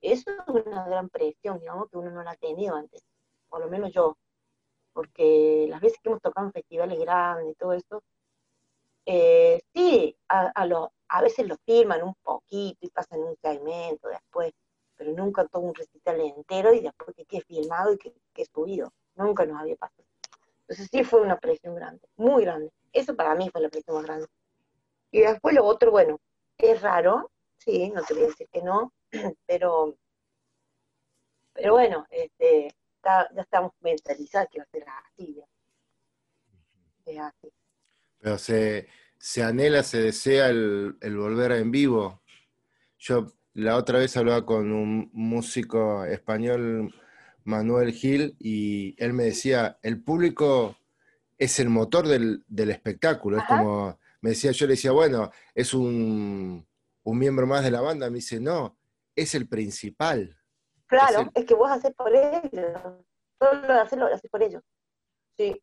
Eso 0.00 0.30
es 0.30 0.48
una 0.48 0.86
gran 0.86 1.08
presión, 1.08 1.58
digamos, 1.58 1.90
que 1.90 1.98
uno 1.98 2.10
no 2.10 2.22
la 2.22 2.32
ha 2.32 2.36
tenido 2.36 2.76
antes, 2.76 3.02
por 3.48 3.60
lo 3.60 3.68
menos 3.68 3.92
yo, 3.92 4.16
porque 4.92 5.66
las 5.68 5.80
veces 5.80 5.98
que 6.02 6.08
hemos 6.08 6.22
tocado 6.22 6.46
en 6.46 6.52
festivales 6.52 6.98
grandes 6.98 7.52
y 7.52 7.54
todo 7.54 7.72
eso, 7.72 8.02
eh, 9.12 9.60
sí, 9.74 10.16
a, 10.28 10.52
a 11.08 11.20
veces 11.22 11.44
lo 11.48 11.56
firman 11.66 12.00
un 12.00 12.14
poquito 12.22 12.78
y 12.80 12.90
pasan 12.90 13.18
un 13.18 13.36
segmento 13.42 14.06
después, 14.06 14.52
pero 14.94 15.10
nunca 15.10 15.48
todo 15.48 15.62
un 15.62 15.74
recital 15.74 16.20
entero 16.20 16.72
y 16.72 16.80
después 16.80 17.16
que 17.16 17.24
quede 17.24 17.40
filmado 17.42 17.92
y 17.92 17.98
que 17.98 18.14
quede 18.32 18.46
subido. 18.54 18.92
Nunca 19.16 19.44
nos 19.44 19.60
había 19.60 19.74
pasado. 19.74 20.04
Entonces 20.60 20.88
sí 20.92 21.02
fue 21.02 21.22
una 21.22 21.40
presión 21.40 21.74
grande, 21.74 22.06
muy 22.14 22.44
grande. 22.44 22.70
Eso 22.92 23.16
para 23.16 23.34
mí 23.34 23.50
fue 23.50 23.60
la 23.60 23.68
presión 23.68 23.96
más 23.96 24.04
grande. 24.04 24.28
Y 25.10 25.22
después 25.22 25.56
lo 25.56 25.64
otro, 25.64 25.90
bueno, 25.90 26.20
es 26.56 26.80
raro, 26.80 27.32
sí, 27.58 27.90
no 27.90 28.04
te 28.04 28.14
voy 28.14 28.22
a 28.22 28.26
decir 28.26 28.48
que 28.52 28.62
no, 28.62 28.92
pero, 29.44 29.96
pero 31.52 31.72
bueno, 31.72 32.06
este, 32.10 32.72
ya 33.02 33.28
estamos 33.36 33.72
mentalizados 33.80 34.48
que 34.52 34.60
va 34.60 34.64
a 34.64 34.70
ser 34.70 34.84
así. 34.88 35.42
Es 37.06 37.18
así. 37.18 37.52
Pero 38.20 38.38
se, 38.38 38.86
anhela, 39.42 39.82
se 39.82 40.00
desea 40.00 40.48
el, 40.48 40.96
volver 41.02 41.52
en 41.52 41.70
vivo. 41.70 42.22
Yo 42.98 43.26
la 43.54 43.76
otra 43.76 43.98
vez 43.98 44.16
hablaba 44.16 44.44
con 44.46 44.72
un 44.72 45.10
músico 45.12 46.04
español, 46.04 46.94
Manuel 47.44 47.92
Gil, 47.92 48.36
y 48.38 48.94
él 49.02 49.12
me 49.12 49.24
decía, 49.24 49.78
el 49.82 50.02
público 50.02 50.76
es 51.38 51.58
el 51.60 51.68
motor 51.68 52.06
del, 52.08 52.44
espectáculo. 52.48 53.38
Es 53.38 53.44
como, 53.44 53.98
me 54.20 54.30
decía, 54.30 54.52
yo 54.52 54.66
le 54.66 54.72
decía, 54.72 54.92
bueno, 54.92 55.30
es 55.54 55.74
un, 55.74 56.66
miembro 57.04 57.46
más 57.46 57.64
de 57.64 57.70
la 57.70 57.80
banda. 57.80 58.08
Me 58.08 58.16
dice, 58.16 58.40
no, 58.40 58.78
es 59.14 59.34
el 59.34 59.48
principal. 59.48 60.36
Claro, 60.86 61.30
es, 61.34 61.44
que 61.44 61.54
vos 61.54 61.70
haces 61.70 61.92
por 61.94 62.14
ellos. 62.14 62.72
Solo 63.38 63.74
hacerlo, 63.74 64.08
lo 64.08 64.14
haces 64.14 64.30
por 64.30 64.42
ellos. 64.42 64.62
Sí. 65.36 65.60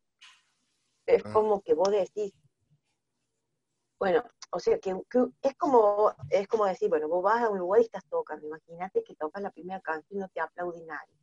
Es 1.06 1.22
ah. 1.24 1.32
como 1.32 1.62
que 1.62 1.74
vos 1.74 1.90
decís, 1.90 2.32
bueno, 3.98 4.22
o 4.50 4.60
sea, 4.60 4.78
que, 4.78 4.90
es, 5.42 5.54
como, 5.56 6.14
es 6.30 6.46
como 6.46 6.66
decir, 6.66 6.88
bueno, 6.88 7.08
vos 7.08 7.22
vas 7.22 7.42
a 7.42 7.50
un 7.50 7.58
lugar 7.58 7.80
y 7.80 7.84
estás 7.84 8.04
tocando, 8.08 8.46
imagínate 8.46 9.02
que 9.02 9.16
tocas 9.16 9.42
la 9.42 9.50
primera 9.50 9.80
canción 9.80 10.18
y 10.18 10.20
no 10.20 10.28
te 10.28 10.40
aplaude 10.40 10.84
nadie. 10.86 11.14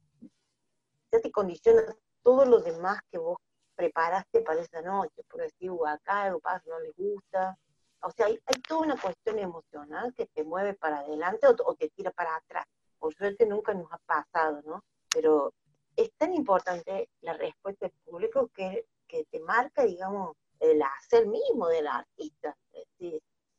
Ya 1.12 1.22
te 1.22 1.32
condiciona 1.32 1.96
todo 2.22 2.46
lo 2.46 2.60
demás 2.60 3.00
que 3.10 3.18
vos 3.18 3.38
preparaste 3.76 4.42
para 4.42 4.62
esa 4.62 4.82
noche, 4.82 5.24
por 5.30 5.42
decir, 5.42 5.72
acá 5.88 6.24
algo 6.24 6.40
pasa, 6.40 6.64
no 6.68 6.80
les 6.80 6.96
gusta. 6.96 7.58
O 8.02 8.12
sea, 8.12 8.26
hay, 8.28 8.40
toda 8.68 8.82
una 8.82 9.00
cuestión 9.00 9.40
emocional 9.40 10.14
que 10.14 10.28
te 10.28 10.44
mueve 10.44 10.74
para 10.74 11.00
adelante 11.00 11.48
o, 11.48 11.76
te 11.76 11.90
tira 11.90 12.12
para 12.12 12.36
atrás. 12.36 12.66
Por 13.00 13.14
suerte 13.16 13.46
nunca 13.46 13.74
nos 13.74 13.92
ha 13.92 13.98
pasado, 14.00 14.62
¿no? 14.66 14.84
Pero 15.14 15.54
es 15.96 16.12
tan 16.18 16.34
importante 16.34 17.10
la 17.22 17.34
respuesta 17.34 17.88
del 17.88 17.96
público 18.04 18.50
que, 18.54 18.86
que 19.08 19.26
te 19.26 19.40
marca, 19.40 19.84
digamos, 19.84 20.36
el 20.60 20.82
hacer 20.82 21.28
mismo 21.28 21.68
del 21.68 21.88
artista. 21.88 22.56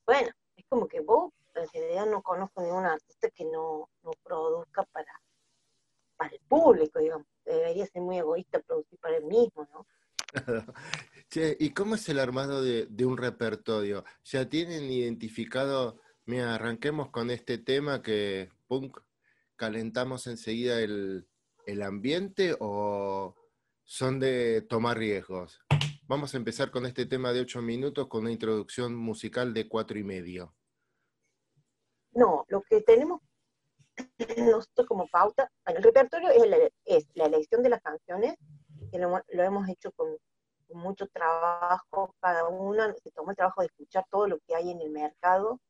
bueno, 0.06 0.30
es 0.56 0.64
como 0.68 0.88
que 0.88 1.00
vos, 1.00 1.32
en 1.54 1.68
realidad 1.72 2.06
no 2.06 2.22
conozco 2.22 2.62
ningún 2.62 2.84
artista 2.84 3.30
que 3.30 3.44
no, 3.44 3.88
no 4.02 4.10
produzca 4.22 4.84
para, 4.84 5.12
para 6.16 6.30
el 6.30 6.40
público, 6.48 6.98
digamos. 6.98 7.26
Debería 7.44 7.86
ser 7.86 8.02
muy 8.02 8.18
egoísta 8.18 8.60
producir 8.60 8.98
para 8.98 9.16
él 9.16 9.24
mismo, 9.24 9.68
¿no? 9.72 9.86
che, 11.30 11.56
¿y 11.58 11.70
cómo 11.70 11.94
es 11.94 12.08
el 12.08 12.18
armado 12.18 12.62
de, 12.62 13.04
un 13.04 13.16
repertorio? 13.16 14.04
¿Ya 14.24 14.48
tienen 14.48 14.90
identificado, 14.90 16.00
mira, 16.24 16.54
arranquemos 16.54 17.10
con 17.10 17.30
este 17.30 17.58
tema 17.58 18.02
que, 18.02 18.50
punk, 18.66 18.98
calentamos 19.56 20.26
enseguida 20.26 20.80
el, 20.80 21.28
el 21.66 21.82
ambiente 21.82 22.56
o 22.60 23.34
son 23.84 24.18
de 24.20 24.62
tomar 24.62 24.98
riesgos? 24.98 25.60
Vamos 26.08 26.34
a 26.34 26.36
empezar 26.36 26.70
con 26.70 26.86
este 26.86 27.04
tema 27.04 27.32
de 27.32 27.40
ocho 27.40 27.60
minutos 27.60 28.06
con 28.06 28.20
una 28.22 28.30
introducción 28.30 28.94
musical 28.94 29.52
de 29.52 29.68
cuatro 29.68 29.98
y 29.98 30.04
medio. 30.04 30.54
No, 32.12 32.44
lo 32.46 32.62
que 32.62 32.80
tenemos 32.82 33.20
nosotros 34.36 34.86
como 34.86 35.08
pauta, 35.08 35.50
bueno, 35.64 35.78
el 35.78 35.84
repertorio 35.84 36.28
es 36.28 37.06
la, 37.14 37.24
elección 37.24 37.60
de 37.64 37.70
las 37.70 37.82
canciones, 37.82 38.36
que 38.92 38.98
lo, 38.98 39.20
hemos 39.42 39.68
hecho 39.68 39.90
con, 39.92 40.16
mucho 40.72 41.08
trabajo, 41.08 42.14
cada 42.20 42.48
una 42.48 42.94
se 43.02 43.10
tomó 43.10 43.30
el 43.30 43.36
trabajo 43.36 43.62
de 43.62 43.66
escuchar 43.66 44.04
todo 44.08 44.28
lo 44.28 44.38
que 44.46 44.54
hay 44.54 44.70
en 44.70 44.80
el 44.80 44.90
mercado 44.90 45.60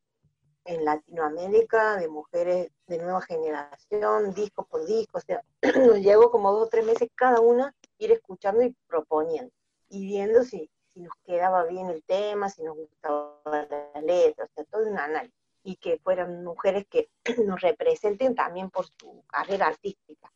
en 0.66 0.85
Latinoamérica, 0.85 1.96
de 1.96 2.09
mujeres 2.09 2.70
de 2.87 2.99
nueva 2.99 3.22
generación, 3.22 4.35
disco 4.35 4.66
por 4.66 4.85
disco, 4.85 5.18
o 5.18 5.20
sea, 5.20 5.42
nos 5.87 5.99
llevó 5.99 6.31
como 6.31 6.53
dos 6.53 6.66
o 6.66 6.68
tres 6.68 6.85
meses 6.85 7.09
cada 7.14 7.40
una 7.40 7.75
ir 7.99 8.12
escuchando 8.12 8.62
y 8.62 8.77
proponiendo, 8.87 9.53
y 9.88 10.07
viendo 10.07 10.42
si, 10.42 10.70
si 10.92 11.01
nos 11.01 11.12
quedaba 11.25 11.64
bien 11.64 11.88
el 11.88 12.03
tema, 12.05 12.49
si 12.49 12.62
nos 12.62 12.77
gustaba 12.77 13.40
la 13.44 14.01
letra, 14.01 14.44
o 14.44 14.49
sea, 14.55 14.64
todo 14.64 14.87
un 14.87 14.99
análisis 14.99 15.35
y 15.66 15.77
que 15.77 15.99
fueran 15.99 16.44
mujeres 16.44 16.87
que 16.88 17.09
nos 17.44 17.61
representen 17.61 18.35
también 18.35 18.70
por 18.70 18.87
su 18.87 19.25
carrera 19.27 19.66
artística, 19.66 20.33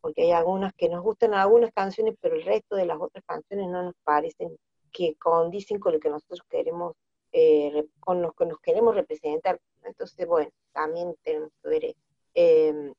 porque 0.00 0.22
hay 0.22 0.32
algunas 0.32 0.74
que 0.74 0.90
nos 0.90 1.02
gustan 1.02 1.32
algunas 1.32 1.72
canciones, 1.72 2.14
pero 2.20 2.36
el 2.36 2.44
resto 2.44 2.76
de 2.76 2.84
las 2.84 3.00
otras 3.00 3.24
canciones 3.24 3.68
no 3.68 3.82
nos 3.82 3.94
parecen 4.04 4.56
que 4.92 5.16
condicen 5.16 5.80
con 5.80 5.94
lo 5.94 6.00
que 6.00 6.10
nosotros 6.10 6.42
queremos, 6.50 6.94
eh, 7.32 7.86
con 7.98 8.20
lo 8.20 8.32
que 8.32 8.44
nos 8.44 8.60
queremos 8.60 8.94
representar. 8.94 9.58
Entonces, 9.84 10.26
bueno, 10.26 10.50
también 10.72 11.14
tenemos 11.22 11.50
que 11.62 11.68
ver 11.68 11.84
eso. 11.86 12.00
Em, 12.34 12.92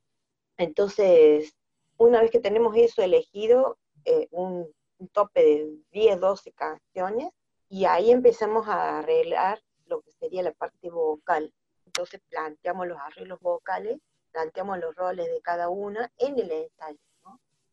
entonces, 0.57 1.55
una 1.97 2.19
vez 2.19 2.31
que 2.31 2.39
tenemos 2.39 2.75
eso 2.75 3.03
elegido, 3.03 3.77
eh, 4.05 4.27
un, 4.31 4.67
un 4.97 5.07
tope 5.09 5.41
de 5.43 5.77
10, 5.91 6.19
12 6.19 6.51
canciones, 6.53 7.31
y 7.69 7.85
ahí 7.85 8.11
empezamos 8.11 8.67
a 8.67 8.99
arreglar 8.99 9.61
lo 9.85 10.01
que 10.01 10.11
sería 10.11 10.43
la 10.43 10.51
parte 10.51 10.89
vocal 10.89 11.53
entonces 11.95 12.21
planteamos 12.27 12.87
los 12.87 12.97
arreglos 12.99 13.39
vocales, 13.39 14.01
planteamos 14.33 14.79
los 14.79 14.93
roles 14.95 15.27
de 15.27 15.41
cada 15.41 15.69
una 15.69 16.11
en 16.17 16.37
el 16.37 16.51
ensayo. 16.51 16.99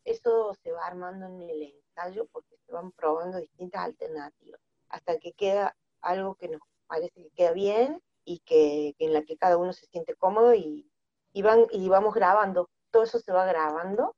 Eso 0.05 0.55
se 0.63 0.71
va 0.71 0.87
armando 0.87 1.27
en 1.27 1.43
el 1.43 1.63
ensayo 1.63 2.27
porque 2.31 2.57
se 2.65 2.73
van 2.73 2.93
probando 2.93 3.39
distintas 3.39 3.83
alternativas, 3.83 4.61
hasta 4.89 5.19
que 5.19 5.33
queda 5.33 5.77
algo 6.01 6.37
que 6.37 6.49
nos 6.49 6.61
parece 6.87 7.21
que 7.21 7.31
queda 7.31 7.51
bien 7.51 8.01
y 8.25 8.39
que, 8.41 8.95
en 9.01 9.13
la 9.13 9.23
que 9.23 9.37
cada 9.37 9.57
uno 9.57 9.73
se 9.73 9.87
siente 9.87 10.15
cómodo 10.15 10.55
y, 10.55 10.89
van, 11.43 11.67
y 11.73 11.89
vamos 11.89 12.15
grabando. 12.15 12.71
Todo 12.93 13.03
eso 13.03 13.19
se 13.19 13.33
va 13.33 13.45
grabando 13.45 14.15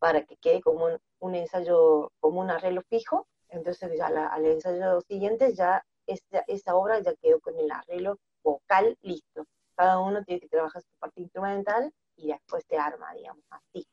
para 0.00 0.24
que 0.24 0.36
quede 0.36 0.60
como 0.62 0.88
ensayo, 1.32 2.10
como 2.20 2.40
un 2.40 2.50
arreglo 2.50 2.82
fijo. 2.90 3.26
Entonces 3.48 3.96
ya 3.96 4.06
al 4.06 4.44
ensayo 4.44 5.00
siguiente 5.02 5.54
ya 5.54 5.84
esa, 6.06 6.44
esa 6.48 6.74
obra 6.74 7.00
ya 7.00 7.14
quedó 7.14 7.40
con 7.40 7.56
el 7.58 7.70
arreglo 7.70 8.18
vocal, 8.42 8.96
listo. 9.02 9.46
Cada 9.76 10.00
uno 10.00 10.24
tiene 10.24 10.40
que 10.40 10.48
trabajar 10.48 10.82
su 10.82 10.88
parte 10.98 11.20
instrumental 11.20 11.92
y 12.16 12.28
después 12.28 12.64
se 12.68 12.76
arma, 12.76 13.12
digamos, 13.14 13.44
así. 13.50 13.86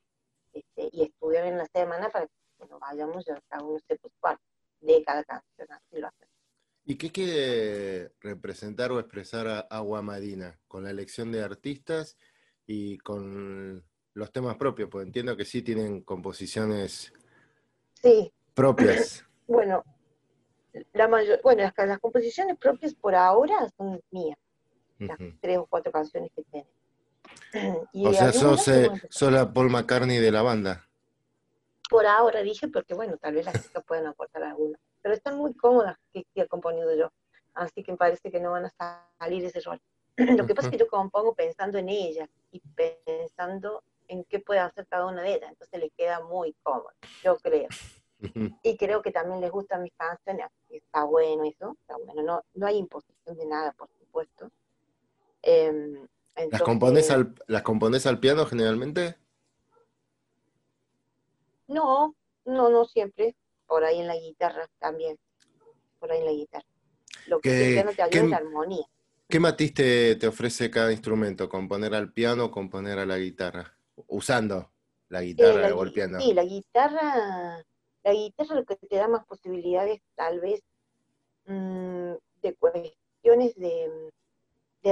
Este, 0.54 0.90
y 0.92 1.04
estudiar 1.04 1.46
en 1.46 1.58
la 1.58 1.66
semana 1.68 2.10
para 2.10 2.28
que 2.28 2.34
cuando 2.58 2.80
vayamos 2.80 3.26
ya 3.26 3.40
cada 3.48 3.64
uno 3.64 3.80
sepa 3.88 4.10
su 4.10 4.20
parte 4.20 4.44
de 4.82 5.04
cada 5.04 5.24
canción, 5.24 5.72
así 5.72 6.00
lo 6.00 6.08
hacemos. 6.08 6.32
¿Y 6.84 6.98
qué 6.98 7.12
quiere 7.12 8.12
representar 8.20 8.92
o 8.92 9.00
expresar 9.00 9.48
a 9.48 9.60
Agua 9.60 10.02
Marina 10.02 10.60
con 10.68 10.84
la 10.84 10.90
elección 10.90 11.32
de 11.32 11.44
artistas 11.44 12.18
y 12.66 12.98
con 13.00 13.86
los 14.14 14.32
temas 14.32 14.58
propios? 14.58 14.90
Pues 14.90 15.06
entiendo 15.06 15.38
que 15.38 15.46
sí 15.46 15.62
tienen 15.62 16.02
composiciones 16.02 17.14
sí. 18.02 18.34
propias. 18.54 19.26
bueno, 19.48 19.84
la 20.94 21.08
mayor, 21.08 21.40
bueno, 21.44 21.64
las, 21.64 21.74
las, 21.88 22.00
composiciones 22.00 22.58
propias 22.58 22.94
por 22.94 23.16
ahora 23.16 23.70
son 23.78 24.02
mías, 24.12 24.38
las 25.00 25.18
tres 25.42 25.58
o 25.58 25.66
cuatro 25.66 25.92
canciones 25.92 26.32
que 26.36 26.44
tienen. 26.44 26.68
o 28.06 28.14
sea, 28.14 28.32
sos, 28.32 28.68
eh, 28.68 28.90
la 29.32 29.52
Paul 29.52 29.70
McCartney 29.70 30.18
de 30.18 30.32
la 30.32 30.42
banda. 30.42 30.88
Por 31.90 32.06
ahora 32.06 32.42
dije, 32.42 32.68
porque 32.68 32.94
bueno, 32.94 33.18
tal 33.18 33.34
vez 33.36 33.46
las 33.46 33.54
chicas 33.68 33.84
puedan 33.86 34.08
aportar 34.08 34.44
alguna, 34.44 34.80
pero 35.02 35.14
están 35.14 35.38
muy 35.38 35.54
cómodas 35.54 35.98
que, 36.14 36.26
he 36.36 36.48
componido 36.48 36.96
yo, 36.96 37.12
así 37.54 37.84
que 37.84 37.92
me 37.92 37.98
parece 37.98 38.32
que 38.32 38.40
no 38.40 38.52
van 38.52 38.66
a 38.66 39.08
salir 39.20 39.46
ese 39.46 39.60
rol. 39.62 39.82
Lo 40.18 40.46
que 40.46 40.56
pasa 40.56 40.68
es 40.68 40.72
que 40.72 40.80
yo 40.80 40.88
compongo 40.88 41.34
pensando 41.36 41.78
en 41.78 41.90
ellas 41.90 42.30
y 42.52 42.62
pensando 42.76 43.84
en 44.12 44.26
qué 44.26 44.40
puede 44.40 44.60
hacer 44.60 44.86
cada 44.88 45.06
una 45.06 45.22
de 45.22 45.36
ellas, 45.36 45.50
entonces 45.52 45.80
le 45.80 45.90
queda 45.92 46.20
muy 46.20 46.54
cómodo, 46.64 46.92
yo 47.24 47.38
creo. 47.38 47.70
Y 48.62 48.78
creo 48.78 49.02
que 49.02 49.12
también 49.12 49.40
les 49.40 49.50
gustan 49.50 49.82
mis 49.82 49.94
canciones, 49.94 50.48
está 50.70 51.06
bueno 51.06 51.46
eso, 51.46 51.78
está 51.80 51.96
bueno, 51.96 52.22
no, 52.22 52.44
no 52.54 52.68
hay 52.68 52.78
imposición 52.78 53.38
de 53.38 53.46
nada, 53.46 53.72
por 53.72 53.90
supuesto. 53.98 54.52
Em, 55.42 56.08
¿Las, 56.52 56.62
compones 56.62 57.10
al, 57.10 57.34
¿Las 57.48 57.64
compones 57.64 58.06
al 58.06 58.20
piano 58.20 58.46
generalmente? 58.46 59.16
No, 61.68 62.14
no, 62.44 62.70
no 62.70 62.86
siempre, 62.86 63.36
por 63.66 63.86
ahí 63.86 64.02
en 64.02 64.08
la 64.08 64.18
guitarra 64.18 64.70
también, 64.78 65.18
por 66.00 66.12
ahí 66.12 66.20
en 66.20 66.26
la 66.26 66.32
guitarra. 66.34 66.68
Lo 67.28 67.40
que 67.40 67.70
el 67.70 67.74
piano 67.76 67.92
te 67.96 68.02
ayuda 68.02 68.24
es 68.24 68.30
la 68.30 68.38
armonía. 68.38 68.86
¿Qué 69.30 69.40
matiz 69.40 69.74
te, 69.74 70.18
te 70.18 70.28
ofrece 70.28 70.70
cada 70.70 70.92
instrumento? 70.92 71.48
¿Componer 71.48 71.96
al 71.96 72.12
piano 72.12 72.46
o 72.46 72.52
componer 72.52 73.00
a 73.00 73.06
la 73.06 73.18
guitarra? 73.18 73.78
Usando 74.08 74.72
la 75.10 75.22
guitarra 75.22 75.76
o 75.76 75.84
el 75.84 75.94
piano. 75.94 76.20
Sí, 76.20 76.34
la 76.34 76.44
guitarra 76.44 77.66
la 78.04 78.14
guitarra 78.14 78.56
lo 78.56 78.66
que 78.66 78.76
te 78.76 78.96
da 78.96 79.08
más 79.08 79.26
posibilidades 79.26 80.02
tal 80.16 80.40
vez 80.40 80.62
mm, 81.46 82.14
de 82.42 82.56
cuestiones 82.56 83.56
de, 83.56 84.12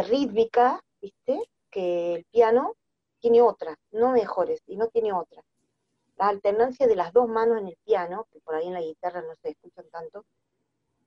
rítmica, 0.03 0.83
¿viste? 1.01 1.49
Que 1.71 2.15
el 2.15 2.25
piano 2.25 2.75
tiene 3.19 3.41
otras, 3.41 3.77
no 3.91 4.11
mejores, 4.11 4.61
y 4.67 4.77
no 4.77 4.87
tiene 4.87 5.11
otras. 5.11 5.43
La 6.17 6.27
alternancia 6.27 6.85
de 6.85 6.95
las 6.95 7.11
dos 7.11 7.27
manos 7.27 7.59
en 7.59 7.67
el 7.69 7.77
piano, 7.83 8.27
que 8.31 8.39
por 8.41 8.55
ahí 8.55 8.67
en 8.67 8.73
la 8.73 8.81
guitarra 8.81 9.21
no 9.21 9.33
se 9.35 9.49
escuchan 9.49 9.89
tanto, 9.89 10.25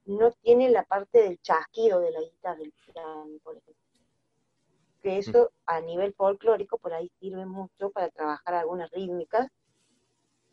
no 0.06 0.32
tiene 0.32 0.70
la 0.70 0.82
parte 0.82 1.22
del 1.22 1.40
chasquido 1.40 2.00
de 2.00 2.10
la 2.10 2.20
guitarra 2.20 2.56
del 2.56 2.72
piano, 2.72 3.38
por 3.44 3.56
ejemplo. 3.56 3.81
Que 5.02 5.18
eso 5.18 5.50
a 5.66 5.80
nivel 5.80 6.14
folclórico 6.14 6.78
por 6.78 6.92
ahí 6.92 7.10
sirve 7.20 7.44
mucho 7.44 7.90
para 7.90 8.08
trabajar 8.10 8.54
algunas 8.54 8.90
rítmicas 8.90 9.48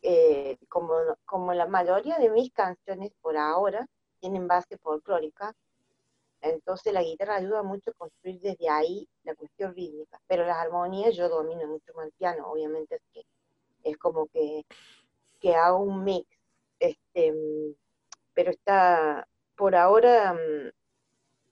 eh, 0.02 0.58
como, 0.70 0.94
como 1.26 1.54
la 1.54 1.68
mayoría 1.68 2.18
de 2.18 2.30
mis 2.30 2.52
canciones 2.52 3.12
por 3.22 3.38
ahora 3.38 3.86
tienen 4.20 4.48
base 4.48 4.78
folclórica, 4.78 5.54
entonces 6.42 6.94
la 6.94 7.04
guitarra 7.04 7.36
ayuda 7.36 7.64
mucho 7.64 7.92
a 7.92 7.94
construir 7.94 8.40
desde 8.40 8.70
ahí 8.70 9.08
la 9.24 9.36
cuestión 9.36 9.76
rítmica, 9.76 10.20
pero 10.28 10.46
las 10.46 10.58
armonías 10.58 11.16
yo 11.16 11.28
domino 11.28 11.68
mucho 11.68 11.94
más 11.96 12.06
el 12.06 12.14
piano, 12.14 12.50
obviamente 12.50 12.96
es 12.96 13.02
que 13.14 13.22
es 13.84 13.98
como 13.98 14.28
que, 14.28 14.66
que 15.40 15.56
hago 15.56 15.80
un 15.80 16.04
mix, 16.04 16.28
este, 16.80 17.34
pero 18.34 18.52
está, 18.52 19.28
por 19.56 19.76
ahora 19.76 20.34
mm, 20.34 20.72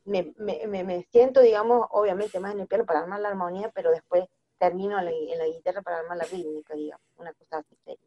me, 0.08 0.34
me, 0.38 0.84
me, 0.84 1.08
siento, 1.12 1.41
digamos, 1.41 1.86
obviamente 1.91 2.39
más 2.39 2.54
en 2.54 2.62
el 2.62 2.67
piano 2.67 2.86
para 2.86 3.02
armar 3.02 3.20
la 3.20 3.30
armonía, 3.30 3.70
pero 3.76 3.91
después 3.91 4.26
termino 4.58 4.98
en 4.98 5.06
la, 5.06 5.12
en 5.12 5.38
la 5.38 5.48
guitarra 5.48 5.82
para 5.82 6.00
armar 6.00 6.17
la 6.17 6.24
rítmica, 6.24 6.74
digamos, 6.74 7.06
una 7.17 7.34
cosa 7.34 7.58
así. 7.58 7.98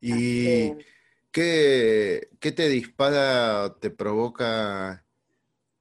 ¿Y 0.00 0.72
qué, 1.30 2.28
te 2.40 2.68
dispara, 2.68 3.76
te 3.80 3.90
provoca 3.90 5.04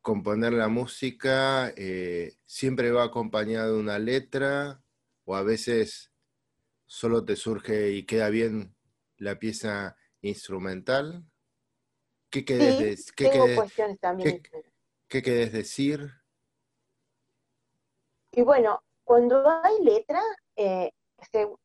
componer 0.02 0.54
la 0.54 0.68
música? 0.68 1.74
Eh, 1.78 2.34
¿Siempre 2.46 2.92
va 2.92 3.06
acompañada 3.06 3.68
de 3.68 3.78
una 3.78 4.00
letra? 4.00 4.82
¿O 5.24 5.36
a 5.36 5.44
veces 5.44 6.12
solo 6.86 7.24
te 7.24 7.36
surge 7.36 7.92
y 7.92 8.04
queda 8.04 8.30
bien 8.30 8.76
la 9.18 9.40
pieza 9.40 9.98
instrumental? 10.22 11.26
¿Qué 12.36 12.44
querés, 12.44 13.14
qué 13.14 13.30
qué, 15.22 15.32
decir? 15.48 16.12
Y 18.32 18.42
bueno, 18.42 18.84
cuando 19.06 19.48
hay 19.64 19.82
letra, 19.82 20.22
eh, 20.58 20.92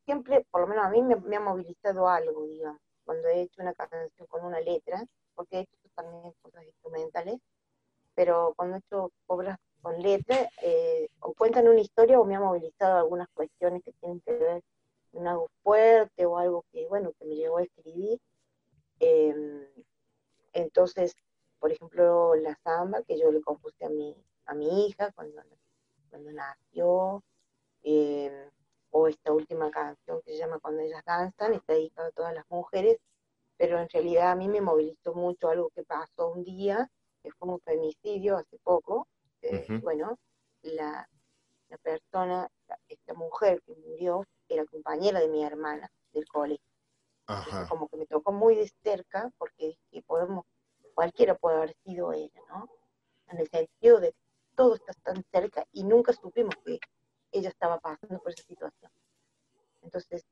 siempre, 0.04 0.46
por 0.48 0.61
lo 0.61 0.68
menos 0.68 0.85
a 0.85 0.90
mí, 0.90 1.02
me, 1.02 1.37
ha 1.37 1.40
movilizado 1.40 2.09
algo, 2.09 2.46
digamos, 2.46 2.80
cuando 3.04 3.26
he 3.26 3.42
hecho 3.42 3.62
una 3.62 3.74
canción 3.74 4.28
con 4.28 4.44
una 4.44 4.61
letra, 4.61 5.04
porque 5.35 5.56
he 5.56 5.61
hecho 5.62 5.76
también 5.96 6.33
cosas 6.40 6.62
instrumentales, 6.64 7.40
pero 8.14 8.54
cuando 8.54 8.76
he 8.76 8.78
hecho 8.78 9.11
obras 9.26 9.59
con 9.83 10.00
letra, 10.00 10.48
eh, 10.62 11.09
o 11.18 11.35
cuentan 11.35 11.66
una 11.66 11.80
historia 11.80 12.20
o 12.20 12.24
me 12.24 12.37
ha 12.37 12.40
movilizado 12.40 12.96
algunas 12.98 13.26
cuestiones 13.35 13.83
que 13.83 13.92
tienen 13.94 14.20
que 14.20 14.35
ver 14.35 14.62
con 15.11 15.26
algo 15.26 15.50
fuerte 15.64 16.26
o 16.26 16.38
algo 16.38 16.64
que, 16.70 16.87
bueno, 16.87 17.11
que 17.18 17.24
me 17.24 17.35
llegó 17.35 17.59
a 17.59 17.64
escribir. 17.64 18.20
Em, 19.00 19.66
entonces, 20.52 21.16
por 21.58 21.72
ejemplo, 21.72 22.34
la 22.36 22.56
samba 22.64 23.02
que 23.02 23.18
yo 23.18 23.30
le 23.30 23.40
compuse 23.42 23.84
a 23.84 23.88
mi, 23.90 24.16
a 24.46 24.54
mi 24.54 24.86
hija 24.86 25.12
cuando, 25.12 25.42
cuando 26.08 26.32
nació, 26.32 27.22
em, 27.82 28.50
o 28.90 29.08
esta 29.08 29.32
última 29.32 29.70
canción 29.70 30.20
que 30.22 30.32
se 30.32 30.38
llama 30.38 30.58
Cuando 30.58 30.82
ellas 30.82 31.02
danzan, 31.04 31.54
está 31.54 31.74
dedicada 31.74 32.08
a 32.08 32.12
todas 32.12 32.34
las 32.34 32.44
mujeres, 32.50 32.98
pero 33.56 33.78
en 33.78 33.88
realidad 33.88 34.32
a 34.32 34.36
mí 34.36 34.48
me 34.48 34.60
movilizó 34.60 35.14
mucho 35.14 35.48
algo 35.48 35.70
que 35.70 35.84
pasó 35.84 36.28
un 36.32 36.44
día, 36.44 36.90
que 37.22 37.30
fue 37.32 37.48
un 37.48 37.60
femicidio 37.60 38.36
hace 38.36 38.58
poco. 38.58 39.06
Bueno, 39.82 40.18
la, 40.62 41.08
la 41.68 41.78
persona, 41.78 42.48
esta 42.88 43.14
mujer 43.14 43.62
que 43.62 43.74
murió, 43.76 44.26
era 44.48 44.64
compañera 44.64 45.20
de 45.20 45.28
mi 45.28 45.44
hermana 45.44 45.90
del 46.12 46.26
colegio. 46.26 46.69
Como 47.69 47.88
que 47.88 47.97
me 47.97 48.07
tocó 48.07 48.33
muy 48.33 48.57
de 48.57 48.71
cerca, 48.83 49.31
porque 49.38 49.77
podemos, 50.07 50.45
cualquiera 50.95 51.35
puede 51.35 51.57
haber 51.57 51.77
sido 51.85 52.12
ella, 52.12 52.40
¿no? 52.49 52.69
En 53.29 53.38
el 53.38 53.49
sentido 53.49 54.01
de 54.01 54.12
que 54.12 54.19
todo 54.57 54.75
está 54.75 54.93
tan 55.03 55.25
cerca 55.31 55.64
y 55.73 55.85
nunca 55.85 56.12
supimos 56.12 56.55
que 56.64 56.79
ella 57.33 57.49
estaba 57.49 57.79
pasando 57.79 58.19
por 58.19 58.33
esa 58.33 58.43
situación. 58.43 58.90
Entonces, 59.83 60.25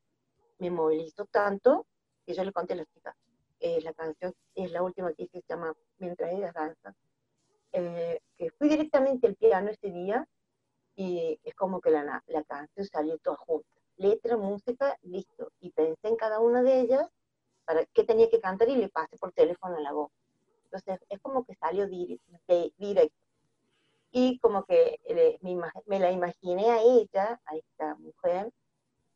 me 0.59 0.71
movilizó 0.71 1.25
tanto 1.27 1.87
que 2.27 2.35
yo 2.35 2.45
le 2.45 2.53
conté 2.53 2.75
a 2.75 2.77
las 2.77 2.89
chicas. 2.89 3.15
Eh, 3.61 3.81
la 3.83 3.93
canción 3.93 4.35
es 4.55 4.71
la 4.71 4.83
última 4.83 5.13
que 5.15 5.25
hice, 5.25 5.41
se 5.41 5.47
llama 5.49 5.75
Mientras 5.99 6.33
ellas 6.33 6.53
danzan. 6.53 6.95
Eh, 7.73 8.21
que 8.37 8.51
fui 8.53 8.69
directamente 8.69 9.27
al 9.27 9.35
piano 9.35 9.71
ese 9.71 9.91
día 9.91 10.27
y 10.95 11.39
es 11.43 11.55
como 11.55 11.81
que 11.81 11.91
la, 11.91 12.23
la 12.27 12.43
canción 12.45 12.87
salió 12.87 13.19
toda 13.19 13.37
junta. 13.37 13.78
Letra, 13.99 14.37
música, 14.37 14.97
listo. 15.03 15.53
Y 15.61 15.71
pensé 15.71 16.09
en 16.09 16.17
cada 16.17 16.41
una 16.41 16.63
de 16.63 16.81
ellas 16.81 17.09
para 17.65 17.85
qué 17.87 18.05
tenía 18.05 18.31
que 18.31 18.41
cantar 18.41 18.69
y 18.69 18.77
le 18.77 18.89
pasé 18.89 19.17
por 19.19 19.33
teléfono 19.33 19.77
a 19.77 19.81
la 19.81 19.93
voz. 19.93 20.11
Entonces, 20.65 21.01
es 21.09 21.21
como 21.21 21.45
que 21.45 21.55
salió 21.55 21.87
directo 21.87 23.15
y 24.11 24.39
como 24.39 24.65
que 24.65 24.99
me, 25.87 25.99
la 25.99 26.11
imaginé 26.11 26.71
a 26.71 26.81
ella, 26.81 27.41
a 27.45 27.57
esta 27.57 27.95
mujer, 27.97 28.51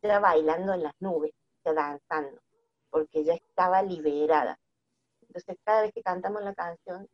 ya 0.03 0.21
bailando 0.21 0.75
en 0.75 0.83
las 0.83 0.95
nubes, 1.01 1.33
ya 1.64 1.73
danzando, 1.73 2.40
porque 2.90 3.25
ya 3.25 3.35
estaba 3.35 3.83
liberada. 3.83 4.59
Entonces 5.23 5.57
cada 5.64 5.83
vez 5.83 5.92
que 5.95 6.03
cantamos 6.03 6.42
la 6.42 6.55
canción 6.55 7.09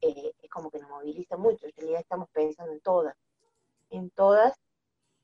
eh, 0.00 0.32
es 0.42 0.50
como 0.50 0.70
que 0.70 0.78
nos 0.78 0.88
moviliza 0.88 1.36
mucho, 1.36 1.66
en 1.66 1.72
realidad 1.76 2.00
estamos 2.00 2.28
pensando 2.30 2.72
en 2.72 2.80
todas, 2.80 3.16
en 3.90 4.10
todas 4.10 4.58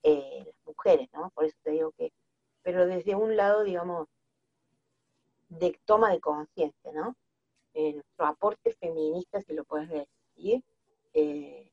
eh, 0.05 0.45
las 0.47 0.67
mujeres, 0.67 1.09
¿no? 1.14 1.31
Por 1.31 1.47
eso 1.47 1.57
te 1.62 1.71
digo 1.71 1.90
que, 1.93 2.12
pero 2.62 2.87
desde 2.87 3.14
un 3.14 3.37
lado, 3.37 3.64
digamos, 3.64 4.07
de 5.49 5.79
toma 5.87 6.12
de 6.12 6.21
conciencia, 6.21 6.93
¿no? 6.93 7.17
Eh, 7.73 7.95
nuestro 7.95 8.27
aporte 8.27 8.75
feminista, 8.75 9.40
si 9.40 9.55
lo 9.55 9.64
puedes 9.64 9.88
decir, 9.88 10.62
eh, 11.14 11.71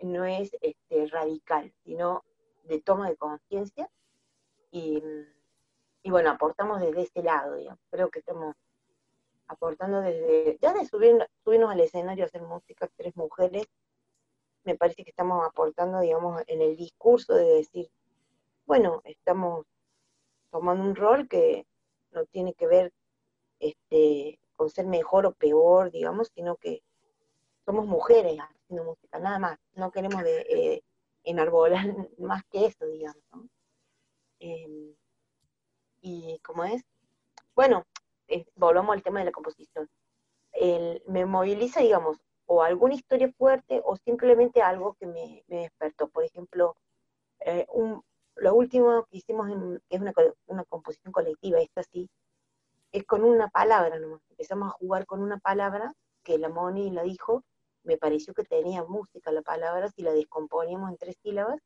no 0.00 0.24
es 0.24 0.56
este, 0.60 1.06
radical, 1.08 1.72
sino 1.84 2.22
de 2.62 2.80
toma 2.80 3.10
de 3.10 3.16
conciencia. 3.16 3.90
Y, 4.70 5.02
bueno, 6.04 6.30
aportamos 6.30 6.80
desde 6.80 7.02
ese 7.02 7.22
lado, 7.22 7.56
digamos. 7.56 7.80
Creo 7.90 8.10
que 8.10 8.20
estamos 8.20 8.54
aportando 9.48 10.00
desde, 10.00 10.56
ya 10.62 10.72
de 10.72 10.86
subir, 10.86 11.18
subirnos 11.42 11.70
al 11.70 11.80
escenario 11.80 12.24
a 12.24 12.26
hacer 12.28 12.42
música, 12.42 12.88
tres 12.96 13.16
mujeres, 13.16 13.66
me 14.64 14.76
parece 14.76 15.04
que 15.04 15.10
estamos 15.10 15.44
aportando, 15.46 16.00
digamos, 16.00 16.42
en 16.46 16.62
el 16.62 16.76
discurso 16.76 17.34
de 17.34 17.44
decir, 17.44 17.90
bueno, 18.66 19.00
estamos 19.04 19.66
tomando 20.50 20.84
un 20.84 20.94
rol 20.94 21.28
que 21.28 21.66
no 22.12 22.24
tiene 22.26 22.54
que 22.54 22.66
ver 22.66 22.92
este, 23.58 24.38
con 24.56 24.70
ser 24.70 24.86
mejor 24.86 25.26
o 25.26 25.32
peor, 25.32 25.90
digamos, 25.90 26.30
sino 26.34 26.56
que 26.56 26.82
somos 27.64 27.86
mujeres 27.86 28.38
haciendo 28.38 28.84
música, 28.84 29.18
nada 29.18 29.38
más. 29.38 29.58
No 29.74 29.90
queremos 29.90 30.22
de, 30.22 30.40
eh, 30.42 30.82
enarbolar 31.24 31.86
más 32.18 32.42
que 32.50 32.66
eso, 32.66 32.86
digamos. 32.86 33.22
Em, 34.38 34.94
y 36.00 36.38
como 36.40 36.64
es, 36.64 36.82
bueno, 37.54 37.86
volvamos 38.56 38.94
al 38.94 39.02
tema 39.02 39.20
de 39.20 39.26
la 39.26 39.32
composición. 39.32 39.88
me 41.06 41.26
moviliza, 41.26 41.80
digamos, 41.80 42.18
o 42.52 42.62
alguna 42.62 42.94
historia 42.94 43.32
fuerte 43.32 43.80
o 43.84 43.96
simplemente 43.96 44.60
algo 44.60 44.94
que 45.00 45.06
me, 45.06 45.42
despertó. 45.48 46.08
Por 46.08 46.24
ejemplo, 46.24 46.76
eh, 47.40 47.66
lo 48.36 48.54
último 48.54 49.06
que 49.10 49.18
hicimos, 49.18 49.48
que 49.88 49.96
es 49.96 50.00
una, 50.00 50.12
una 50.46 50.64
composición 50.64 51.12
colectiva, 51.12 51.60
esta 51.60 51.82
sí, 51.82 52.10
es 52.92 53.04
con 53.04 53.24
una 53.24 53.48
palabra 53.48 53.98
nomás. 53.98 54.20
Empezamos 54.30 54.68
a 54.68 54.72
jugar 54.72 55.06
con 55.06 55.22
una 55.22 55.38
palabra 55.38 55.94
que 56.22 56.36
la 56.36 56.50
Moni 56.50 56.90
la 56.90 57.02
dijo 57.02 57.42
me 57.84 57.96
pareció 57.96 58.34
que 58.34 58.44
tenía 58.44 58.84
música 58.84 59.32
la 59.32 59.42
palabra 59.42 59.88
si 59.88 60.02
la 60.02 60.12
descomponíamos 60.12 60.90
en 60.90 60.98
tres 60.98 61.16
sílabas 61.22 61.58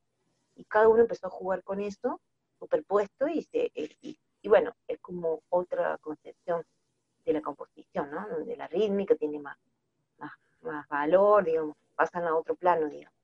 y 0.54 0.64
cada 0.64 0.88
uno 0.88 1.02
empezó 1.02 1.26
a 1.26 1.30
jugar 1.30 1.62
con 1.62 1.80
eso 1.80 2.20
superpuesto 2.58 3.28
y, 3.28 3.42
se, 3.42 3.70
y, 3.74 4.18
bueno, 4.48 4.72
es 4.88 4.98
como 5.00 5.42
otra 5.50 5.98
concepción 5.98 6.64
de 7.24 7.32
la 7.34 7.42
composición, 7.42 8.10
¿no? 8.10 8.26
Donde 8.28 8.56
la 8.56 8.66
rítmica 8.68 9.14
tiene 9.16 9.38
más, 9.40 9.58
valor, 10.96 11.44
digamos, 11.44 11.76
pasan 11.94 12.24
a 12.24 12.34
otro 12.34 12.54
plano, 12.54 12.88
digamos. 12.88 13.14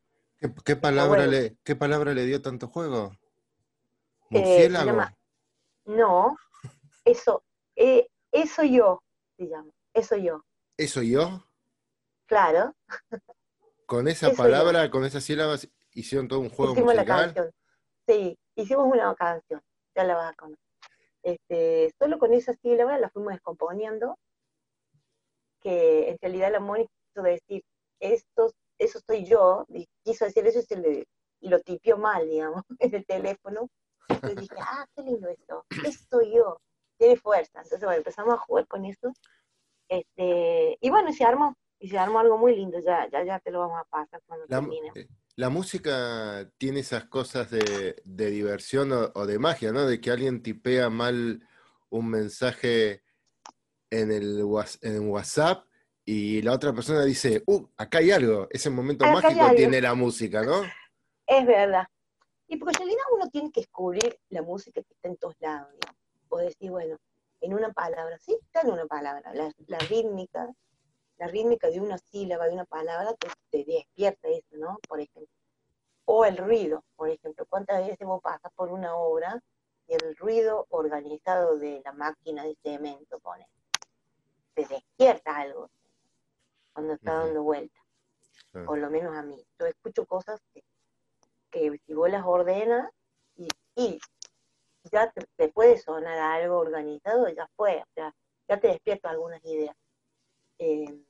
¿Qué, 0.65 0.77
palabra, 0.77 1.27
le, 1.27 1.57
¿qué 1.63 1.77
palabra 1.77 2.15
le 2.15 2.25
dio 2.25 2.43
tanto 2.43 2.67
juego? 2.67 3.13
Eh, 4.31 4.41
¿Murciélago? 4.41 5.03
no, 5.85 6.37
eso, 7.05 7.45
eh, 7.77 8.09
eso 8.33 8.65
yo, 8.65 9.03
se 9.37 9.49
llama, 9.49 9.71
eso 9.95 10.17
yo. 10.17 10.45
¿Eso 10.77 11.03
yo? 11.03 11.47
Claro. 12.27 12.75
Con 13.87 14.09
esa 14.09 14.31
palabra, 14.33 14.91
con 14.91 15.05
esas 15.05 15.23
sílabas, 15.23 15.69
hicieron 15.93 16.27
todo 16.27 16.41
un 16.41 16.51
juego 16.51 16.73
hicimos 16.73 16.95
La 16.95 17.05
canción. 17.05 17.53
Sí, 18.09 18.37
hicimos 18.57 18.87
una 18.87 19.15
canción, 19.15 19.63
ya 19.95 20.05
la 20.05 20.15
vas 20.17 20.33
a 20.33 20.35
conocer. 20.35 20.65
Este, 21.23 21.95
solo 22.01 22.19
con 22.19 22.33
esas 22.33 22.57
sílabas 22.61 23.01
la 23.01 23.11
fuimos 23.11 23.33
descomponiendo, 23.33 24.19
que 25.61 26.11
en 26.11 26.19
realidad 26.21 26.51
la 26.51 26.59
Mónica 26.59 26.91
quiso 27.13 27.23
decir, 27.23 27.63
esto, 28.01 28.53
eso 28.79 29.01
soy 29.07 29.25
yo, 29.25 29.65
y 29.69 29.87
quiso 30.03 30.25
decir 30.25 30.47
eso 30.47 30.61
y, 30.61 30.63
se 30.63 30.77
le, 30.77 31.07
y 31.41 31.49
lo 31.49 31.61
tipió 31.61 31.97
mal, 31.99 32.29
digamos, 32.29 32.63
en 32.79 32.95
el 32.95 33.07
teléfono. 33.07 33.69
Entonces 34.09 34.41
dije, 34.41 34.57
ah, 34.61 34.87
qué 34.95 35.03
lindo 35.03 35.29
esto, 35.29 35.65
esto 35.85 36.19
soy 36.19 36.35
yo, 36.35 36.59
tiene 36.99 37.17
fuerza. 37.17 37.61
Entonces, 37.63 37.81
bueno, 37.81 37.99
empezamos 37.99 38.35
a 38.35 38.39
jugar 38.39 38.67
con 38.67 38.85
eso. 38.85 39.13
Este, 39.89 40.79
y 40.81 40.91
bueno, 40.91 41.13
se 41.13 41.25
armó, 41.25 41.57
y 41.79 41.89
se 41.89 41.99
armó 41.99 42.19
algo 42.19 42.39
muy 42.39 42.57
lindo, 42.57 42.79
ya, 42.81 43.09
ya, 43.11 43.25
ya 43.25 43.39
te 43.41 43.51
lo 43.51 43.61
vamos 43.61 43.81
a 43.81 43.85
pasar 43.85 44.21
cuando 44.27 44.47
la, 44.49 44.61
termine. 44.61 44.91
Eh, 44.95 45.09
la 45.37 45.49
música 45.49 46.51
tiene 46.59 46.81
esas 46.81 47.05
cosas 47.05 47.51
de, 47.51 48.03
diversión 48.05 48.91
o, 48.93 49.27
de 49.27 49.39
magia, 49.39 49.73
¿no? 49.73 49.87
De 49.87 50.01
que 50.01 50.11
alguien 50.11 50.43
tipea 50.43 50.91
mal 50.91 51.47
un 51.91 52.09
mensaje 52.09 53.03
en 53.91 54.11
el 54.11 54.43
en 54.81 55.09
WhatsApp 55.11 55.67
y 56.05 56.43
la 56.43 56.53
otra 56.53 56.73
persona 56.73 57.05
dice, 57.05 57.43
uh, 57.47 57.65
acá 57.77 57.99
hay 57.99 58.11
algo. 58.11 58.49
Ese 58.51 58.71
momento 58.71 59.07
mágico 59.07 59.55
tiene 59.55 59.81
la 59.81 59.95
música, 59.95 60.43
¿no? 60.43 60.63
Es 61.27 61.47
verdad. 61.47 61.87
Y 62.49 62.57
porque 62.57 62.75
en 62.83 62.89
realidad 62.89 63.05
uno 63.15 63.31
tiene 63.31 63.53
que 63.53 63.61
descubrir 63.61 64.19
la 64.29 64.43
música 64.43 64.83
que 64.83 64.95
está 64.95 65.09
en 65.09 65.17
todos 65.17 65.37
lados, 65.41 65.71
¿no? 65.73 65.95
O 66.29 66.39
decir, 66.39 66.71
bueno, 66.71 66.97
en 67.41 67.55
una 67.55 67.73
palabra, 67.73 68.19
sí, 68.19 68.37
está 68.43 68.63
en 68.63 68.73
una 68.73 68.87
palabra, 68.87 69.33
la, 69.33 69.53
la 69.67 69.79
rítmica, 69.79 70.49
la 71.19 71.29
rítmica 71.29 71.69
de 71.69 71.81
una 71.81 71.99
sílaba, 71.99 72.47
de 72.47 72.55
una 72.55 72.65
palabra, 72.65 73.15
pues 73.19 73.35
te 73.51 73.65
despierta 73.65 74.29
eso, 74.29 74.57
¿no? 74.57 74.79
Por 74.89 75.01
ejemplo. 75.01 75.33
O 76.05 76.25
el 76.25 76.37
ruido, 76.37 76.85
por 76.97 77.11
ejemplo. 77.11 77.47
¿Cuántas 77.49 77.87
veces 77.87 78.07
vos 78.07 78.21
pasas 78.21 78.53
por 78.55 78.73
una 78.73 78.97
obra 78.97 79.41
y 79.87 79.95
el 79.95 80.17
ruido 80.17 80.67
organizado 80.71 81.59
de 81.59 81.81
la 81.85 81.93
máquina 81.93 82.43
de 82.45 82.57
cemento, 82.61 83.21
pone, 83.21 83.47
te 84.55 84.67
despierta 84.67 85.37
algo 85.37 85.71
cuando 86.73 86.95
está 86.95 87.15
dando 87.15 87.43
vuelta? 87.43 87.81
Por 88.53 88.79
lo 88.79 88.91
menos 88.91 89.17
a 89.17 89.23
mí. 89.23 89.37
Yo 89.59 89.67
escucho 89.67 90.05
cosas 90.07 90.41
que, 91.51 91.79
si 91.87 91.95
vos 91.95 92.11
las 92.11 92.25
ordenas 92.25 92.91
y, 93.77 93.99
ya 94.91 95.13
te, 95.37 95.49
puede 95.49 95.79
sonar 95.79 96.19
algo 96.19 96.59
organizado, 96.59 97.29
ya 97.29 97.49
fue, 97.57 97.79
o 97.79 97.93
sea, 97.95 98.15
ya 98.49 98.61
te 98.61 98.69
despierta 98.69 99.11
algunas 99.11 99.43
ideas. 99.45 99.77
Eh, 100.59 101.03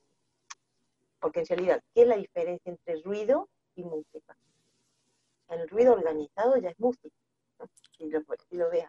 porque 1.21 1.41
en 1.41 1.47
realidad, 1.47 1.83
¿qué 1.95 2.03
es 2.03 2.09
la 2.09 2.17
diferencia 2.17 2.71
entre 2.71 3.01
ruido 3.03 3.49
y 3.75 3.85
música? 3.85 4.37
El 5.49 5.69
ruido 5.69 5.95
organizado 5.95 6.57
ya 6.57 6.71
es 6.71 6.79
música, 6.79 7.17
si, 7.97 8.09
lo, 8.09 8.21
si 8.49 8.57
lo 8.57 8.71
ves 8.71 8.85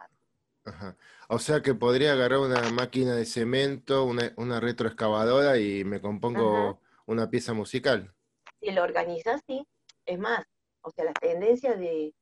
Ajá. 0.66 0.96
O 1.28 1.40
sea 1.40 1.62
que 1.62 1.74
podría 1.74 2.14
agarrar 2.14 2.40
una 2.40 2.62
máquina 2.72 3.16
de 3.16 3.26
cemento, 3.26 4.06
una, 4.06 4.60
retroexcavadora 4.60 5.58
y 5.58 5.84
me 5.84 6.00
compongo 6.00 6.80
una 7.06 7.30
pieza 7.30 7.54
musical. 7.54 8.14
Si 8.62 8.72
lo 8.72 8.84
organizas, 8.84 9.42
sí. 9.46 9.66
Es 10.06 10.20
más, 10.20 10.46
o 10.82 10.92
sea, 10.92 11.06
la 11.06 11.14
tendencia 11.14 11.76
de, 11.76 12.14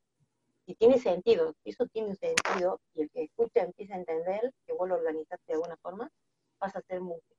si 0.66 0.76
tiene 0.76 1.00
sentido, 1.00 1.54
si 1.64 1.72
eso 1.72 1.86
tiene 1.88 2.16
sentido, 2.16 2.80
y 2.94 3.02
el 3.02 3.10
que 3.12 3.24
escucha 3.24 3.62
empieza 3.62 3.96
a 3.96 3.98
entender 3.98 4.54
que 4.66 4.74
vos 4.74 4.88
lo 4.88 4.96
organizaste 4.96 5.44
de 5.48 5.54
alguna 5.54 5.78
forma, 5.78 6.10
pasa 6.58 6.80
a 6.80 6.84
ser 6.84 7.02
música. 7.02 7.36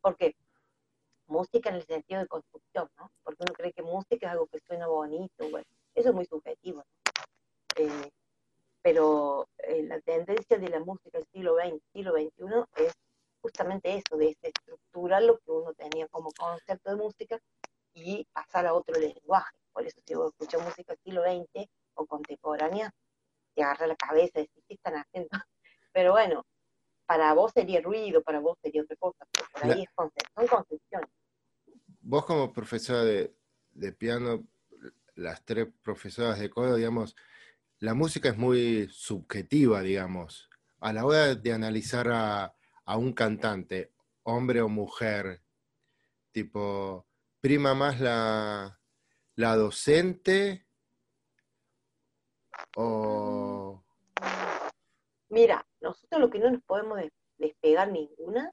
¿Por 0.00 0.16
qué? 0.16 0.34
Música 1.26 1.70
en 1.70 1.76
el 1.76 1.86
sentido 1.86 2.20
de 2.20 2.26
construcción, 2.26 2.88
¿no? 2.96 3.10
Porque 3.22 3.42
uno 3.42 3.52
cree 3.52 3.72
que 3.72 3.82
música 3.82 4.26
es 4.26 4.32
algo 4.32 4.46
que 4.46 4.60
suena 4.60 4.86
bonito, 4.86 5.48
bueno, 5.50 5.66
eso 5.94 6.10
es 6.10 6.14
muy 6.14 6.24
subjetivo. 6.24 6.84
Eh, 7.76 8.10
pero 8.82 9.48
eh, 9.58 9.82
la 9.82 10.00
tendencia 10.00 10.58
de 10.58 10.68
la 10.68 10.80
música 10.80 11.18
del 11.18 11.26
siglo 11.32 11.56
XX, 11.56 11.82
siglo 11.92 12.12
XXI 12.12 12.84
es 12.84 12.92
justamente 13.40 13.94
eso, 13.94 14.16
de 14.16 14.36
estructurar 14.40 15.22
lo 15.22 15.38
que 15.38 15.50
uno 15.50 15.72
tenía 15.74 16.06
como 16.08 16.30
concepto 16.32 16.90
de 16.90 16.96
música 16.96 17.38
y 17.94 18.26
pasar 18.32 18.66
a 18.66 18.74
otro 18.74 18.98
lenguaje. 18.98 19.56
Por 19.72 19.86
eso 19.86 20.00
si 20.04 20.14
vos 20.14 20.32
escuchas 20.32 20.62
música 20.62 20.92
del 20.92 21.02
siglo 21.02 21.22
XX 21.22 21.68
o 21.94 22.06
contemporánea, 22.06 22.90
te 23.54 23.62
agarra 23.62 23.86
la 23.86 23.96
cabeza 23.96 24.40
y 24.40 24.42
decís, 24.42 24.64
¿qué 24.66 24.74
están 24.74 24.94
haciendo? 24.94 25.30
Pero 25.92 26.12
bueno, 26.12 26.44
para 27.06 27.32
vos 27.32 27.52
sería 27.52 27.80
ruido, 27.80 28.22
para 28.22 28.40
vos 28.40 28.58
sería 28.62 28.82
otra 28.82 28.96
cosa, 28.96 29.26
pero 29.32 29.46
por 29.50 29.64
ahí 29.64 29.82
es 29.82 29.88
son 29.96 30.46
concepciones. 30.46 31.08
Vos 32.02 32.26
como 32.26 32.52
profesora 32.52 33.02
de, 33.02 33.34
de 33.70 33.92
piano, 33.92 34.46
las 35.14 35.42
tres 35.42 35.68
profesoras 35.82 36.38
de 36.38 36.50
coro, 36.50 36.76
digamos, 36.76 37.16
la 37.80 37.94
música 37.94 38.30
es 38.30 38.36
muy 38.36 38.88
subjetiva, 38.90 39.80
digamos. 39.82 40.48
A 40.80 40.92
la 40.92 41.04
hora 41.04 41.34
de 41.34 41.52
analizar 41.52 42.08
a, 42.10 42.54
un 42.96 43.12
cantante, 43.12 43.92
hombre 44.22 44.62
o 44.62 44.68
mujer, 44.68 45.42
tipo, 46.32 47.06
prima 47.40 47.74
más 47.74 48.00
la, 48.00 48.80
la 49.34 49.56
docente 49.56 50.66
o... 52.76 53.84
Mira, 55.28 55.64
nosotros 55.80 56.20
lo 56.20 56.30
que 56.30 56.38
no 56.38 56.50
nos 56.50 56.62
podemos 56.62 56.98
despegar 57.36 57.92
ninguna 57.92 58.50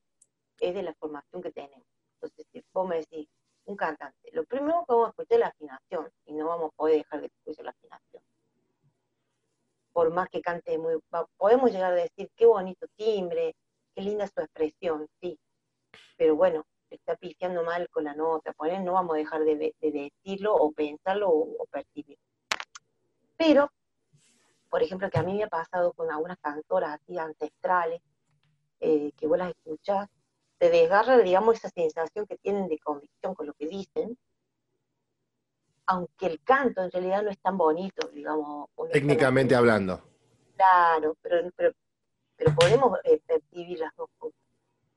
es 0.59 0.75
de 0.75 0.83
la 0.83 0.93
formación 0.95 1.41
que 1.41 1.51
tenemos. 1.51 1.87
Entonces, 2.15 2.45
si 2.51 2.63
vos 2.73 2.87
me 2.87 2.97
decís, 2.97 3.27
un 3.65 3.75
cantante, 3.75 4.29
lo 4.33 4.43
primero 4.43 4.85
que 4.85 4.93
vamos 4.93 5.07
a 5.07 5.09
escuchar 5.09 5.37
es 5.37 5.39
la 5.39 5.47
afinación, 5.47 6.11
y 6.25 6.33
no 6.33 6.47
vamos 6.47 6.71
a 6.71 6.75
poder 6.75 6.97
dejar 6.97 7.21
de 7.21 7.27
escuchar 7.27 7.65
la 7.65 7.71
afinación. 7.71 8.23
Por 9.95 10.11
más 10.11 10.27
que 10.27 10.41
cante 10.41 10.77
muy, 10.77 10.99
podemos 11.37 11.71
llegar 11.71 11.93
a 11.93 11.95
decir, 11.95 12.29
qué 12.35 12.45
bonito 12.45 12.85
timbre, 12.97 13.55
qué 13.95 14.01
linda 14.01 14.27
su 14.27 14.41
expresión, 14.41 15.07
sí, 15.21 15.39
pero 16.17 16.35
bueno, 16.35 16.65
está 16.89 17.15
pifiando 17.15 17.63
mal 17.63 17.87
con 17.89 18.03
la 18.03 18.13
nota, 18.13 18.51
por 18.51 18.67
no 18.81 18.91
vamos 18.91 19.15
a 19.15 19.19
dejar 19.19 19.45
de, 19.45 19.73
decirlo 19.79 20.53
o 20.53 20.73
pensarlo 20.73 21.29
o, 21.29 21.65
percibirlo. 21.71 22.21
Pero, 23.37 23.71
por 24.69 24.83
ejemplo, 24.83 25.09
que 25.09 25.17
a 25.17 25.23
mí 25.23 25.33
me 25.33 25.45
ha 25.45 25.47
pasado 25.47 25.93
con 25.93 26.11
algunas 26.11 26.39
cantoras 26.39 26.99
así 26.99 27.17
ancestrales, 27.17 28.01
eh, 28.81 29.13
que 29.15 29.27
vos 29.27 29.37
las 29.37 29.51
escuchás, 29.51 30.09
te 30.57 30.69
desgarra, 30.71 31.19
digamos, 31.19 31.55
esa 31.55 31.69
sensación 31.69 32.25
que 32.25 32.37
tienen 32.37 32.67
de 32.67 32.79
convicción 32.79 33.33
con 33.33 33.47
lo 33.47 33.53
que 33.53 33.67
dicen, 33.67 34.17
aunque 35.87 36.27
el 36.27 36.41
canto 36.41 36.83
en 36.83 36.91
realidad 36.91 37.23
no 37.23 37.29
es 37.29 37.39
tan 37.39 37.57
bonito, 37.57 38.07
digamos. 38.09 38.69
Técnicamente 38.91 39.55
hablando. 39.55 40.01
Claro, 40.55 41.15
pero, 41.21 41.51
pero 41.55 41.73
pero 42.37 42.53
podemos 42.53 42.97
eh, 43.03 43.21
percibir 43.25 43.79
las 43.79 43.95
dos 43.95 44.09
cosas. 44.17 44.39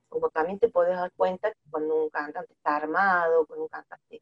Como 0.07 0.29
también 0.29 0.59
te 0.59 0.69
puedes 0.69 0.95
dar 0.95 1.11
cuenta 1.13 1.51
que 1.51 1.59
cuando 1.69 2.03
un 2.03 2.09
cantante 2.09 2.53
está 2.53 2.75
armado, 2.75 3.45
cuando 3.45 3.63
un 3.63 3.69
cantante 3.69 4.21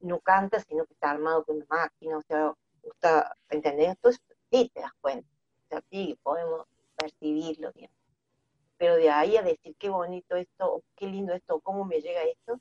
no 0.00 0.20
canta, 0.20 0.60
sino 0.60 0.84
que 0.86 0.94
está 0.94 1.10
armado 1.10 1.44
con 1.44 1.56
una 1.56 1.66
máquina, 1.68 2.18
o 2.18 2.22
sea, 2.22 2.54
gusta, 2.82 3.36
¿entendés? 3.48 3.88
Entonces 3.88 4.22
sí 4.50 4.70
te 4.72 4.80
das 4.80 4.92
cuenta, 5.00 5.28
o 5.28 5.68
sea, 5.68 5.82
sí 5.90 6.18
podemos 6.22 6.66
percibirlo, 6.96 7.72
bien. 7.72 7.90
Pero 8.76 8.96
de 8.96 9.10
ahí 9.10 9.36
a 9.36 9.42
decir 9.42 9.74
qué 9.78 9.88
bonito 9.88 10.36
esto, 10.36 10.82
qué 10.94 11.06
lindo 11.06 11.32
esto, 11.32 11.60
cómo 11.60 11.84
me 11.84 12.00
llega 12.00 12.22
esto, 12.22 12.60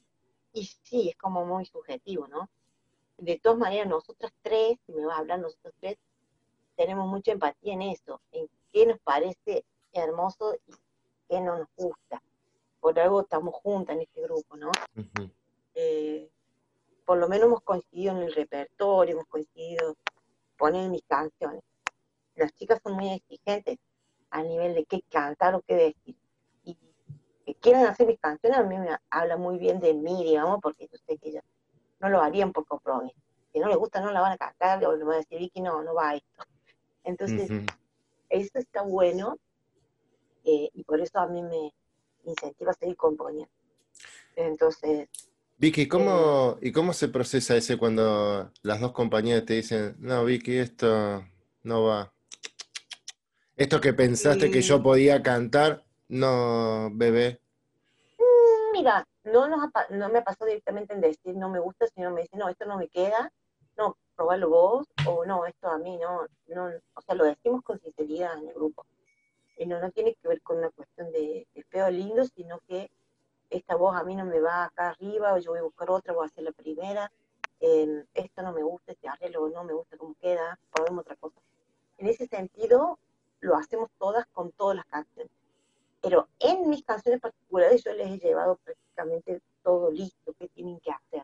y 0.51 0.65
sí, 0.65 1.09
es 1.09 1.15
como 1.17 1.45
muy 1.45 1.65
subjetivo, 1.65 2.27
¿no? 2.27 2.49
De 3.17 3.39
todas 3.39 3.57
maneras, 3.57 3.87
nosotras 3.87 4.33
tres, 4.41 4.77
si 4.85 4.93
me 4.93 5.05
vas 5.05 5.17
a 5.17 5.19
hablar 5.19 5.39
nosotros 5.39 5.73
tres, 5.79 5.97
tenemos 6.75 7.07
mucha 7.07 7.31
empatía 7.31 7.73
en 7.73 7.83
eso, 7.83 8.21
en 8.31 8.49
qué 8.71 8.85
nos 8.85 8.99
parece 8.99 9.65
hermoso 9.93 10.55
y 10.67 10.73
que 11.29 11.39
no 11.39 11.57
nos 11.59 11.67
gusta. 11.75 12.21
Por 12.79 12.99
algo 12.99 13.21
estamos 13.21 13.53
juntas 13.55 13.95
en 13.95 14.01
este 14.01 14.21
grupo, 14.23 14.57
¿no? 14.57 14.71
Eh, 15.75 16.29
por 17.05 17.17
lo 17.17 17.27
menos 17.27 17.47
hemos 17.47 17.61
coincidido 17.61 18.15
en 18.15 18.23
el 18.23 18.33
repertorio, 18.33 19.13
hemos 19.13 19.27
coincidido 19.27 19.95
poner 20.57 20.89
mis 20.89 21.03
canciones. 21.03 21.63
Las 22.35 22.53
chicas 22.53 22.79
son 22.83 22.93
muy 22.93 23.11
exigentes 23.11 23.77
a 24.29 24.41
nivel 24.41 24.73
de 24.73 24.85
qué 24.85 25.01
cantar 25.09 25.55
o 25.55 25.61
qué 25.61 25.75
decir. 25.75 26.15
Y 26.63 26.75
que 27.45 27.55
quieran 27.55 27.85
hacer 27.85 28.07
mis 28.07 28.19
canciones 28.19 28.57
a 28.57 28.63
mí 28.63 28.77
me 28.77 28.97
habla 29.09 29.37
muy 29.37 29.57
bien 29.57 29.79
de 29.79 29.93
mí, 29.93 30.23
digamos, 30.23 30.59
porque 30.61 30.87
yo 30.87 30.97
sé 31.05 31.17
que 31.17 31.29
ellas 31.29 31.43
no 32.03 32.09
lo 32.09 32.21
harían 32.21 32.51
por 32.51 32.65
compromiso. 32.65 33.15
Si 33.51 33.59
no 33.59 33.69
les 33.69 33.77
gusta, 33.77 34.01
no 34.01 34.11
la 34.11 34.19
van 34.19 34.33
a 34.33 34.37
cantar, 34.37 34.83
o 34.85 34.95
le 34.95 35.03
van 35.05 35.15
a 35.15 35.17
decir, 35.17 35.39
Vicky, 35.39 35.61
no, 35.61 35.81
no 35.83 35.93
va 35.95 36.09
a 36.09 36.15
esto. 36.15 36.43
Entonces, 37.05 37.49
eso 38.29 38.51
está 38.59 38.81
bueno, 38.81 39.37
eh, 40.43 40.69
y 40.73 40.83
por 40.83 40.99
eso 40.99 41.19
a 41.19 41.27
mí 41.27 41.41
me 41.41 41.73
incentiva 42.25 42.71
a 42.71 42.73
seguir 42.73 42.97
componiendo. 42.97 43.51
Entonces... 44.35 45.07
Vicky, 45.57 45.87
¿cómo, 45.87 46.57
eh, 46.61 46.67
¿y 46.67 46.71
cómo 46.73 46.91
se 46.93 47.07
procesa 47.07 47.55
ese 47.55 47.77
cuando 47.77 48.51
las 48.63 48.81
dos 48.81 48.91
compañeras 48.91 49.45
te 49.45 49.53
dicen, 49.53 49.95
no, 49.99 50.25
Vicky, 50.25 50.57
esto 50.57 51.23
no 51.63 51.83
va? 51.83 52.11
Esto 53.55 53.79
que 53.79 53.93
pensaste 53.93 54.51
que 54.51 54.61
yo 54.61 54.81
podía 54.81 55.21
cantar, 55.21 55.85
no, 56.09 56.89
bebé. 56.91 57.39
Mm, 58.17 58.71
mira, 58.73 59.07
no, 59.23 59.47
nos 59.47 59.69
no 59.89 60.09
me 60.09 60.19
ha 60.19 60.23
pasado 60.23 60.47
directamente 60.47 60.93
en 60.93 61.01
decir 61.01 61.35
no 61.35 61.49
me 61.49 61.59
gusta, 61.59 61.87
sino 61.87 62.11
me 62.11 62.21
dicen, 62.21 62.39
no, 62.39 62.49
esto 62.49 62.65
no 62.65 62.77
me 62.77 62.87
queda, 62.87 63.31
no, 63.77 63.97
probalo 64.15 64.49
vos, 64.49 64.87
o 65.07 65.25
no, 65.25 65.45
esto 65.45 65.67
a 65.69 65.77
mí 65.77 65.97
no, 65.97 66.27
no, 66.47 66.69
o 66.95 67.01
sea, 67.01 67.15
lo 67.15 67.25
decimos 67.25 67.61
con 67.63 67.79
sinceridad 67.79 68.37
en 68.37 68.49
el 68.49 68.53
grupo 68.53 68.85
no, 69.65 69.79
no 69.79 69.91
tiene 69.91 70.15
que 70.15 70.27
ver 70.27 70.41
con 70.41 70.57
una 70.57 70.69
cuestión 70.71 71.11
de, 71.11 71.47
feo 71.69 71.87
o 71.87 71.89
lindo, 71.89 72.25
sino 72.25 72.59
que 72.67 72.91
esta 73.49 73.75
voz 73.75 73.95
a 73.95 74.03
mí 74.03 74.15
no 74.15 74.25
me 74.25 74.39
va 74.39 74.65
acá 74.65 74.89
arriba, 74.89 75.33
o 75.33 75.37
yo 75.37 75.51
voy 75.51 75.59
a 75.59 75.63
buscar 75.63 75.89
otra, 75.91 76.13
voy 76.13 76.23
a 76.23 76.27
hacer 76.27 76.43
la 76.43 76.51
primera, 76.51 77.11
esto 77.59 78.41
no 78.41 78.51
me 78.51 78.63
gusta, 78.63 78.91
este 78.91 79.07
arreglo 79.07 79.47
no 79.49 79.63
me 79.63 79.73
gusta 79.73 79.97
cómo 79.97 80.15
queda, 80.19 80.59
probemos 80.71 81.01
otra 81.01 81.15
cosa. 81.15 81.39
En 81.97 82.07
ese 82.07 82.27
sentido, 82.27 82.99
lo 83.39 83.55
hacemos 83.55 83.89
todas 83.97 84.25
con 84.33 84.51
todas 84.51 84.75
las 84.75 84.85
canciones. 84.85 85.31
Pero 86.03 86.27
en 86.39 86.69
mis 86.69 86.83
canciones 86.83 87.19
particulares 87.19 87.83
yo 87.83 87.93
les 87.93 88.11
he 88.11 88.19
llevado 88.19 88.57
prácticamente 88.57 89.41
todo 89.63 89.89
listo 89.89 90.33
que 90.37 90.47
tienen 90.49 90.79
que 90.81 90.91
hacer. 90.91 91.23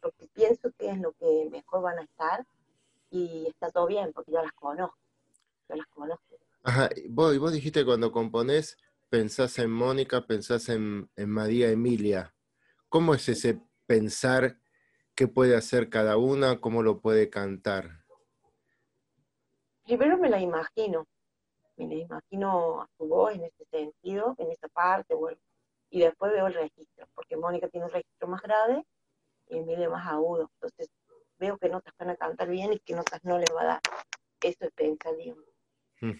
Porque 0.00 0.28
pienso 0.28 0.70
que 0.78 0.90
es 0.90 1.00
lo 1.00 1.12
que 1.12 1.48
mejor 1.50 1.82
van 1.82 1.98
a 1.98 2.02
estar 2.02 2.46
y 3.10 3.46
está 3.48 3.72
todo 3.72 3.88
bien, 3.88 4.12
porque 4.12 4.30
yo 4.30 4.40
las 4.42 4.52
conozco. 4.52 4.98
Yo 5.68 5.76
las 5.76 5.86
conozco 5.88 6.36
Ajá, 6.64 6.88
vos, 7.08 7.36
vos 7.38 7.52
dijiste 7.52 7.84
cuando 7.84 8.12
componés 8.12 8.76
pensás 9.12 9.58
en 9.58 9.70
Mónica, 9.70 10.26
pensás 10.26 10.70
en, 10.70 11.10
María 11.16 11.70
Emilia. 11.70 12.34
¿Cómo 12.88 13.14
es 13.14 13.28
ese 13.28 13.60
pensar 13.84 14.58
qué 15.14 15.28
puede 15.28 15.54
hacer 15.54 15.90
cada 15.90 16.16
una, 16.16 16.62
cómo 16.62 16.82
lo 16.82 17.02
puede 17.02 17.28
cantar? 17.28 18.04
Primero 19.84 20.16
me 20.16 20.30
la 20.30 20.40
imagino, 20.40 21.06
me 21.76 21.86
la 21.86 21.94
imagino 21.94 22.82
a 22.82 22.88
su 22.96 23.06
voz 23.06 23.34
en 23.34 23.44
ese 23.44 23.64
sentido, 23.66 24.34
en 24.38 24.50
esa 24.50 24.68
parte, 24.68 25.14
bueno, 25.14 25.38
y 25.90 26.00
después 26.00 26.32
veo 26.32 26.46
el 26.46 26.54
registro, 26.54 27.06
porque 27.14 27.36
Mónica 27.36 27.68
tiene 27.68 27.86
un 27.86 27.92
registro 27.92 28.28
más 28.28 28.42
grave 28.42 28.84
y 29.48 29.58
Emilia 29.58 29.90
más 29.90 30.06
agudo, 30.06 30.50
entonces 30.54 30.88
veo 31.38 31.58
que 31.58 31.68
notas 31.68 31.94
van 31.98 32.10
a 32.10 32.16
cantar 32.16 32.48
bien 32.48 32.72
y 32.72 32.78
que 32.78 32.94
notas 32.94 33.22
no 33.24 33.38
les 33.38 33.50
va 33.54 33.62
a 33.62 33.66
dar. 33.66 33.80
Eso 34.40 34.64
es 34.64 34.72
pensar, 34.72 35.16
digamos 35.16 35.44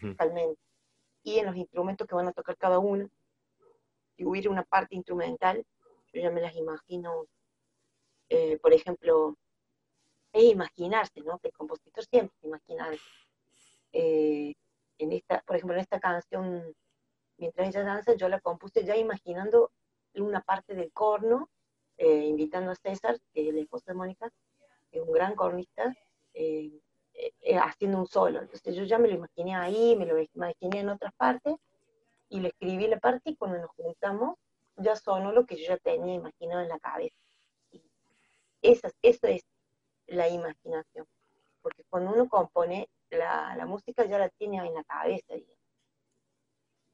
totalmente. 0.00 0.60
Y 1.24 1.38
en 1.38 1.46
los 1.46 1.56
instrumentos 1.56 2.06
que 2.06 2.14
van 2.14 2.28
a 2.28 2.32
tocar 2.32 2.56
cada 2.56 2.78
uno, 2.78 3.08
si 4.16 4.24
hubiera 4.24 4.50
una 4.50 4.64
parte 4.64 4.94
instrumental, 4.94 5.64
yo 6.12 6.20
ya 6.20 6.30
me 6.30 6.40
las 6.40 6.54
imagino, 6.54 7.26
eh, 8.28 8.58
por 8.58 8.72
ejemplo, 8.72 9.36
es 10.32 10.44
imaginarse, 10.44 11.20
¿no? 11.20 11.38
Que 11.38 11.48
el 11.48 11.54
compositor 11.54 12.04
siempre 12.04 12.36
se 12.40 12.46
imagina 12.46 12.90
eh, 13.92 14.54
en 14.98 15.12
esta, 15.12 15.42
por 15.42 15.56
ejemplo, 15.56 15.74
en 15.74 15.80
esta 15.80 16.00
canción, 16.00 16.74
mientras 17.38 17.68
ella 17.68 17.82
danza, 17.84 18.14
yo 18.14 18.28
la 18.28 18.40
compuse 18.40 18.84
ya 18.84 18.96
imaginando 18.96 19.70
una 20.14 20.40
parte 20.40 20.74
del 20.74 20.92
corno, 20.92 21.48
eh, 21.96 22.26
invitando 22.26 22.70
a 22.70 22.74
César, 22.74 23.18
que 23.32 23.42
es 23.42 23.48
el 23.48 23.58
esposo 23.58 23.84
de 23.86 23.94
Mónica, 23.94 24.30
que 24.90 24.98
es 24.98 25.04
un 25.04 25.12
gran 25.12 25.34
cornista, 25.34 25.94
eh, 26.34 26.80
haciendo 27.60 27.98
un 27.98 28.06
solo. 28.06 28.40
Entonces 28.40 28.74
yo 28.74 28.84
ya 28.84 28.98
me 28.98 29.08
lo 29.08 29.14
imaginé 29.14 29.54
ahí, 29.54 29.96
me 29.96 30.06
lo 30.06 30.18
imaginé 30.34 30.80
en 30.80 30.88
otras 30.88 31.12
partes, 31.14 31.56
y 32.28 32.40
le 32.40 32.48
escribí 32.48 32.86
la 32.86 32.98
parte 32.98 33.30
y 33.30 33.36
cuando 33.36 33.58
nos 33.58 33.70
juntamos 33.70 34.38
ya 34.76 34.96
sonó 34.96 35.32
lo 35.32 35.44
que 35.44 35.56
yo 35.56 35.68
ya 35.68 35.76
tenía 35.76 36.14
imaginado 36.14 36.62
en 36.62 36.68
la 36.68 36.78
cabeza. 36.78 37.16
Y 37.70 37.82
eso 38.62 38.88
es 39.02 39.44
la 40.06 40.28
imaginación, 40.28 41.06
porque 41.60 41.84
cuando 41.90 42.12
uno 42.12 42.28
compone, 42.28 42.88
la, 43.16 43.54
la 43.56 43.66
música 43.66 44.04
ya 44.04 44.18
la 44.18 44.28
tiene 44.28 44.58
en 44.58 44.74
la 44.74 44.84
cabeza. 44.84 45.34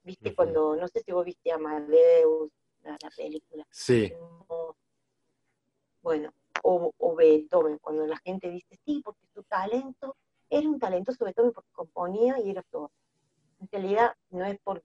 Viste, 0.02 0.34
cuando, 0.34 0.76
no 0.76 0.88
sé 0.88 1.00
si 1.00 1.12
vos 1.12 1.24
viste 1.24 1.52
Amadeus, 1.52 2.50
la, 2.82 2.96
película. 3.16 3.66
Sí. 3.70 4.12
Bueno, 6.02 6.32
o, 6.62 6.92
o, 6.96 7.14
Beethoven, 7.14 7.78
cuando 7.78 8.06
la 8.06 8.16
gente 8.18 8.50
dice, 8.50 8.78
sí, 8.84 9.02
porque 9.04 9.26
su 9.34 9.42
talento, 9.42 10.16
era 10.48 10.68
un 10.68 10.78
talentoso 10.78 11.24
Beethoven 11.24 11.52
porque 11.52 11.70
componía 11.72 12.40
y 12.40 12.50
era 12.50 12.62
todo. 12.62 12.90
En 13.60 13.68
realidad 13.70 14.16
no 14.30 14.44
es 14.44 14.58
por 14.60 14.82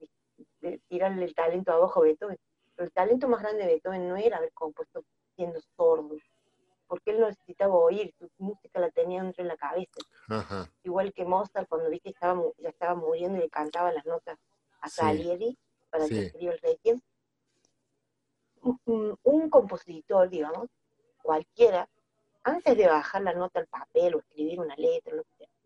tirarle 0.88 1.24
el 1.24 1.34
talento 1.34 1.72
abajo 1.72 2.00
a 2.00 2.04
Beethoven, 2.04 2.38
pero 2.74 2.86
el 2.86 2.92
talento 2.92 3.28
más 3.28 3.40
grande 3.40 3.62
de 3.62 3.72
Beethoven 3.72 4.08
no 4.08 4.16
era 4.16 4.38
haber 4.38 4.52
compuesto 4.52 5.04
siendo 5.36 5.60
sordo, 5.76 6.16
porque 6.86 7.10
él 7.10 7.20
no 7.20 7.28
necesitaba 7.28 7.74
oír, 7.74 8.14
su 8.18 8.28
música 8.38 8.80
la 8.80 8.90
tenía 8.90 9.22
dentro 9.22 9.42
de 9.42 9.48
la 9.48 9.56
cabeza. 9.56 10.68
Igual 10.82 11.12
que 11.12 11.24
Mozart, 11.24 11.68
cuando 11.68 11.90
viste 11.90 12.10
estaba, 12.10 12.42
ya 12.58 12.68
estaba 12.68 12.94
muriendo 12.94 13.38
y 13.38 13.42
le 13.42 13.50
cantaba 13.50 13.92
las 13.92 14.04
notas 14.06 14.38
a 14.80 14.88
Salieri 14.88 15.58
para 15.90 16.06
que 16.06 16.26
escriba 16.26 16.52
el 16.52 16.60
Requiem. 16.60 17.00
Un, 18.86 19.18
un, 19.22 19.50
compositor, 19.50 20.28
digamos, 20.30 20.68
cualquiera, 21.22 21.88
antes 22.42 22.76
de 22.76 22.86
bajar 22.86 23.22
la 23.22 23.34
nota 23.34 23.60
al 23.60 23.66
papel 23.66 24.14
o 24.14 24.18
escribir 24.20 24.58
una 24.58 24.74
letra, 24.76 25.14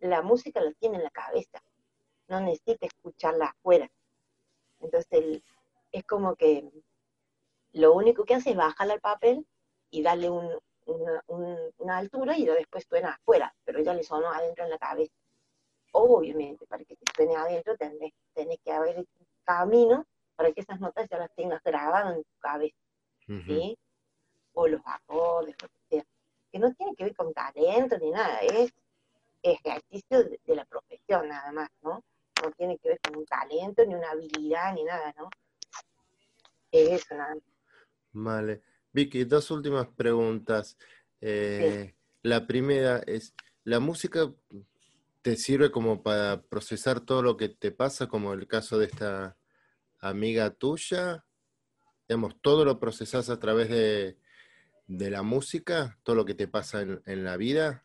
la 0.01 0.23
música 0.23 0.61
la 0.61 0.73
tiene 0.73 0.97
en 0.97 1.05
la 1.05 1.11
cabeza, 1.11 1.63
no 2.27 2.41
necesita 2.41 2.87
escucharla 2.87 3.47
afuera. 3.47 3.89
Entonces, 4.81 5.43
es 5.93 6.05
como 6.05 6.35
que 6.35 6.69
lo 7.73 7.95
único 7.95 8.25
que 8.25 8.35
hace 8.35 8.51
es 8.51 8.57
bajarla 8.57 8.95
al 8.95 9.01
papel 9.01 9.47
y 9.91 10.03
darle 10.03 10.31
un, 10.31 10.51
una, 10.89 11.99
altura 11.99 12.37
y 12.37 12.47
después 12.47 12.85
suena 12.89 13.11
afuera, 13.11 13.55
pero 13.65 13.81
ya 13.81 13.95
le 13.95 14.03
sonó 14.03 14.31
adentro 14.33 14.65
en 14.65 14.71
la 14.71 14.79
cabeza. 14.79 15.13
Obviamente, 15.93 16.67
para 16.67 16.85
que 16.85 16.97
te 16.97 17.05
suene 17.15 17.37
adentro 17.37 17.77
tenés, 17.77 18.13
que 18.65 18.73
haber 18.73 18.99
un 18.99 19.09
camino 19.45 20.07
para 20.37 20.53
que 20.53 20.61
esas 20.61 20.81
notas 20.81 21.09
ya 21.09 21.19
las 21.19 21.35
tengas 21.35 21.63
grabadas 21.63 22.17
en 22.17 22.23
tu 22.23 22.39
cabeza, 22.39 22.77
¿sí? 23.27 23.77
O 24.53 24.69
los 24.69 24.81
acordes, 24.85 25.57
lo 25.61 25.69
que 25.69 25.79
sea. 25.91 26.05
Que 26.53 26.59
no 26.59 26.73
tiene 26.75 26.95
que 26.95 27.05
ver 27.05 27.17
con 27.17 27.33
talento 27.33 27.99
ni 27.99 28.11
nada, 28.11 28.41
es 28.41 28.73
ejercicio 29.43 30.25
de, 30.25 30.41
de 30.45 30.55
la 30.55 30.65
profesión 30.65 31.29
nada 31.29 31.53
más, 31.53 31.71
¿no? 31.83 32.03
No 32.43 32.51
tiene 32.53 32.79
que 32.79 32.91
ver 32.91 33.01
con 33.01 33.17
un 33.17 33.27
talento, 33.27 33.85
ni 33.85 33.95
una 33.95 34.11
habilidad, 34.11 34.73
ni 34.75 34.85
nada, 34.85 35.13
¿no? 35.19 35.29
Es 36.71 36.91
eso 36.91 37.15
nada 37.15 37.35
más. 37.35 37.45
Vale. 38.13 38.63
Vicky, 38.93 39.25
dos 39.25 39.51
últimas 39.51 39.87
preguntas. 39.89 40.77
Eh, 41.21 41.95
la 42.23 42.47
primera 42.47 42.99
es, 43.07 43.35
¿la 43.65 43.81
música 43.81 44.33
te 45.23 45.37
sirve 45.37 45.71
como 45.71 46.03
para 46.03 46.43
procesar 46.43 47.01
todo 47.01 47.23
lo 47.23 47.37
que 47.37 47.49
te 47.49 47.71
pasa, 47.71 48.09
como 48.09 48.33
el 48.33 48.47
caso 48.47 48.79
de 48.79 48.87
esta 48.87 49.37
amiga 50.01 50.51
tuya? 50.51 51.25
Digamos, 52.09 52.41
¿todo 52.41 52.65
lo 52.65 52.81
procesas 52.81 53.29
a 53.31 53.39
través 53.39 53.69
de, 53.69 54.17
la 54.87 55.23
música? 55.23 55.99
¿Todo 56.03 56.17
lo 56.17 56.25
que 56.25 56.35
te 56.35 56.49
pasa 56.49 56.81
en, 56.81 57.25
la 57.25 57.37
vida? 57.37 57.85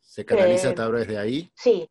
¿Se 0.00 0.24
canaliza 0.24 0.68
a 0.68 0.72
eh, 0.72 0.74
través 0.74 1.08
de 1.08 1.18
ahí? 1.18 1.50
Sí. 1.54 1.88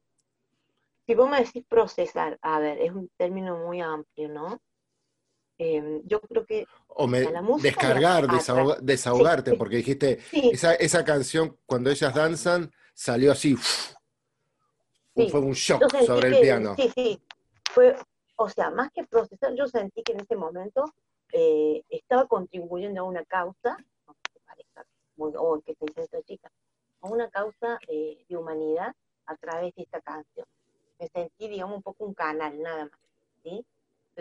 Si 1.06 1.16
vos 1.16 1.30
me 1.30 1.40
decís 1.40 1.66
procesar, 1.68 2.40
a 2.42 2.60
ver, 2.60 2.80
es 2.80 2.92
un 2.92 3.10
término 3.18 3.58
muy 3.58 3.82
amplio, 3.82 4.30
¿no? 4.30 4.62
Em, 5.58 6.02
yo 6.06 6.20
creo 6.22 6.46
que 6.46 6.66
o 6.88 7.08
descargar, 7.60 8.28
desahogarte, 8.82 9.54
porque 9.54 9.78
dijiste, 9.78 10.20
esa, 10.32 10.74
esa, 10.76 11.06
canción 11.06 11.58
cuando 11.66 11.90
ellas 11.92 12.14
danzan 12.14 12.72
salió 12.94 13.32
así, 13.32 13.56
fue 13.56 15.40
un 15.40 15.54
shock 15.54 15.84
sobre 16.06 16.30
el 16.30 16.42
piano. 16.42 16.76
Sí, 16.76 16.92
sí, 16.96 17.22
fue, 17.72 17.96
o 18.36 18.50
sea, 18.50 18.72
más 18.72 18.92
que 18.92 19.04
procesar, 19.06 19.54
yo 19.56 19.68
sentí 19.68 20.02
que 20.04 20.14
en 20.14 20.22
ese 20.22 20.36
momento 20.36 20.86
eh, 21.32 21.84
estaba 21.90 22.28
contribuyendo 22.28 23.02
a 23.02 23.04
una 23.04 23.24
causa, 23.26 23.78
no 24.08 24.16
que 24.34 24.40
parezca 24.46 24.86
muy, 25.16 25.34
oh, 25.38 25.62
que 25.62 25.76
se 25.76 26.24
chica, 26.24 26.52
a 27.02 27.08
una 27.08 27.30
causa 27.30 27.80
de 27.88 28.38
humanidad 28.38 28.94
a 29.28 29.36
través 29.36 29.74
de 29.76 29.84
esta 29.84 30.02
canción. 30.02 30.48
Me 31.00 31.08
sentí, 31.10 31.48
digamos, 31.48 31.78
un 31.78 31.84
poco 31.84 32.06
un 32.06 32.14
canal, 32.14 32.60
nada 32.62 32.86
más, 32.86 33.00
¿sí? 33.44 33.66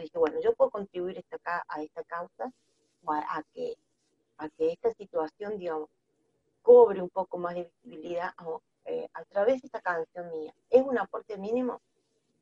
Dije, 0.00 0.18
bueno, 0.18 0.40
yo 0.40 0.54
puedo 0.54 0.70
contribuir 0.70 1.18
esta, 1.18 1.64
a 1.68 1.82
esta 1.82 2.02
causa, 2.04 2.50
a, 3.06 3.42
que, 3.52 3.76
a 4.38 4.48
que 4.48 4.72
esta 4.72 4.92
situación, 4.92 5.58
digamos, 5.58 5.90
cobre 6.62 7.02
un 7.02 7.10
poco 7.10 7.38
más 7.38 7.54
de 7.54 7.70
visibilidad 7.82 8.32
eh, 8.84 9.08
a 9.12 9.24
través 9.24 9.60
de 9.60 9.66
esta 9.66 9.80
canción 9.80 10.30
mía. 10.30 10.54
¿Es 10.70 10.82
un 10.82 10.98
aporte 10.98 11.36
mínimo? 11.36 11.80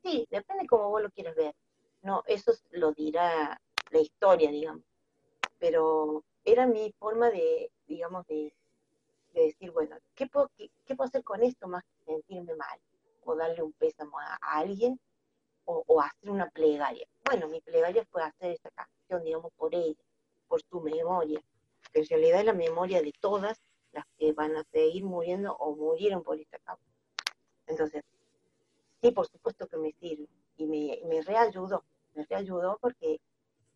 Sí, 0.03 0.27
depende 0.31 0.67
cómo 0.67 0.89
vos 0.89 1.01
lo 1.01 1.09
quieras 1.09 1.35
ver. 1.35 1.53
No, 2.01 2.23
eso 2.25 2.51
lo 2.71 2.91
dirá 2.93 3.59
la 3.91 3.99
historia, 3.99 4.49
digamos. 4.49 4.83
Pero 5.59 6.23
era 6.43 6.65
mi 6.65 6.91
forma 6.97 7.29
de, 7.29 7.71
digamos, 7.87 8.25
de, 8.27 8.53
decir, 9.33 9.71
bueno, 9.71 9.97
¿qué 10.15 10.27
puedo, 10.27 10.49
qué, 10.57 10.95
puedo 10.95 11.07
hacer 11.07 11.23
con 11.23 11.43
esto 11.43 11.67
más 11.67 11.83
que 11.83 12.05
sentirme 12.05 12.55
mal? 12.55 12.79
O 13.23 13.35
darle 13.35 13.61
un 13.61 13.71
pésamo 13.73 14.19
a 14.19 14.37
alguien 14.41 14.99
o, 15.65 16.01
hacer 16.01 16.29
una 16.29 16.49
plegaria. 16.49 17.07
Bueno, 17.31 17.47
mi 17.47 17.61
plegaria 17.61 18.03
fue 18.11 18.23
hacer 18.23 18.51
esa 18.51 18.69
canción, 18.71 19.23
digamos, 19.23 19.53
por 19.53 19.73
ella, 19.73 20.03
por 20.49 20.61
su 20.63 20.81
memoria, 20.81 21.41
que 21.93 22.01
en 22.01 22.05
realidad 22.05 22.41
es 22.41 22.45
la 22.45 22.51
memoria 22.51 23.01
de 23.01 23.13
todas 23.21 23.57
las 23.93 24.05
que 24.17 24.33
van 24.33 24.57
a 24.57 24.65
seguir 24.65 25.05
muriendo 25.05 25.55
o 25.55 25.73
murieron 25.73 26.23
por 26.23 26.37
esta 26.37 26.59
causa. 26.59 26.83
Entonces, 27.67 28.03
sí, 29.01 29.11
por 29.11 29.27
supuesto 29.27 29.65
que 29.65 29.77
me 29.77 29.93
sirve 29.93 30.27
y 30.57 30.65
me, 30.65 30.99
me 31.07 31.21
reayudó, 31.21 31.85
me 32.15 32.25
reayudó 32.25 32.77
porque 32.81 33.21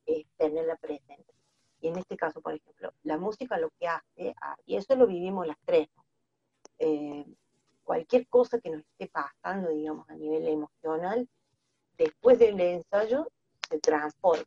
es 0.05 0.25
tenerla 0.35 0.75
presente. 0.75 1.33
Y 1.79 1.87
en 1.87 1.97
este 1.97 2.17
caso, 2.17 2.41
por 2.41 2.55
ejemplo, 2.55 2.91
la 3.03 3.17
música 3.17 3.57
lo 3.57 3.69
que 3.79 3.87
hace, 3.87 4.35
ah, 4.41 4.57
y 4.65 4.75
eso 4.75 4.97
lo 4.97 5.07
vivimos 5.07 5.47
las 5.47 5.57
tres, 5.63 5.87
eh, 6.79 7.25
cualquier 7.85 8.27
cosa 8.27 8.59
que 8.59 8.69
nos 8.69 8.81
esté 8.81 9.07
pasando, 9.07 9.69
digamos, 9.69 10.09
a 10.09 10.15
nivel 10.17 10.45
emocional, 10.45 11.29
después 11.97 12.37
del 12.37 12.59
ensayo 12.59 13.29
se 13.69 13.79
transforma. 13.79 14.45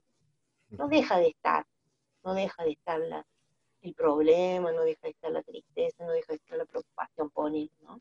No 0.71 0.89
deja 0.89 1.19
de 1.19 1.29
estar, 1.29 1.67
no 2.25 2.35
deja 2.35 2.63
de 2.65 2.73
estar 2.73 3.01
el 3.83 3.95
problema, 3.95 4.73
no 4.73 4.83
deja 4.83 5.01
de 5.03 5.11
estar 5.11 5.31
la 5.31 5.43
tristeza, 5.43 6.05
no 6.05 6.13
deja 6.13 6.33
de 6.33 6.37
estar 6.37 6.59
la 6.59 6.67
preocupación 6.67 7.31
por 7.31 7.55
él, 7.55 7.71
¿no? 7.81 8.01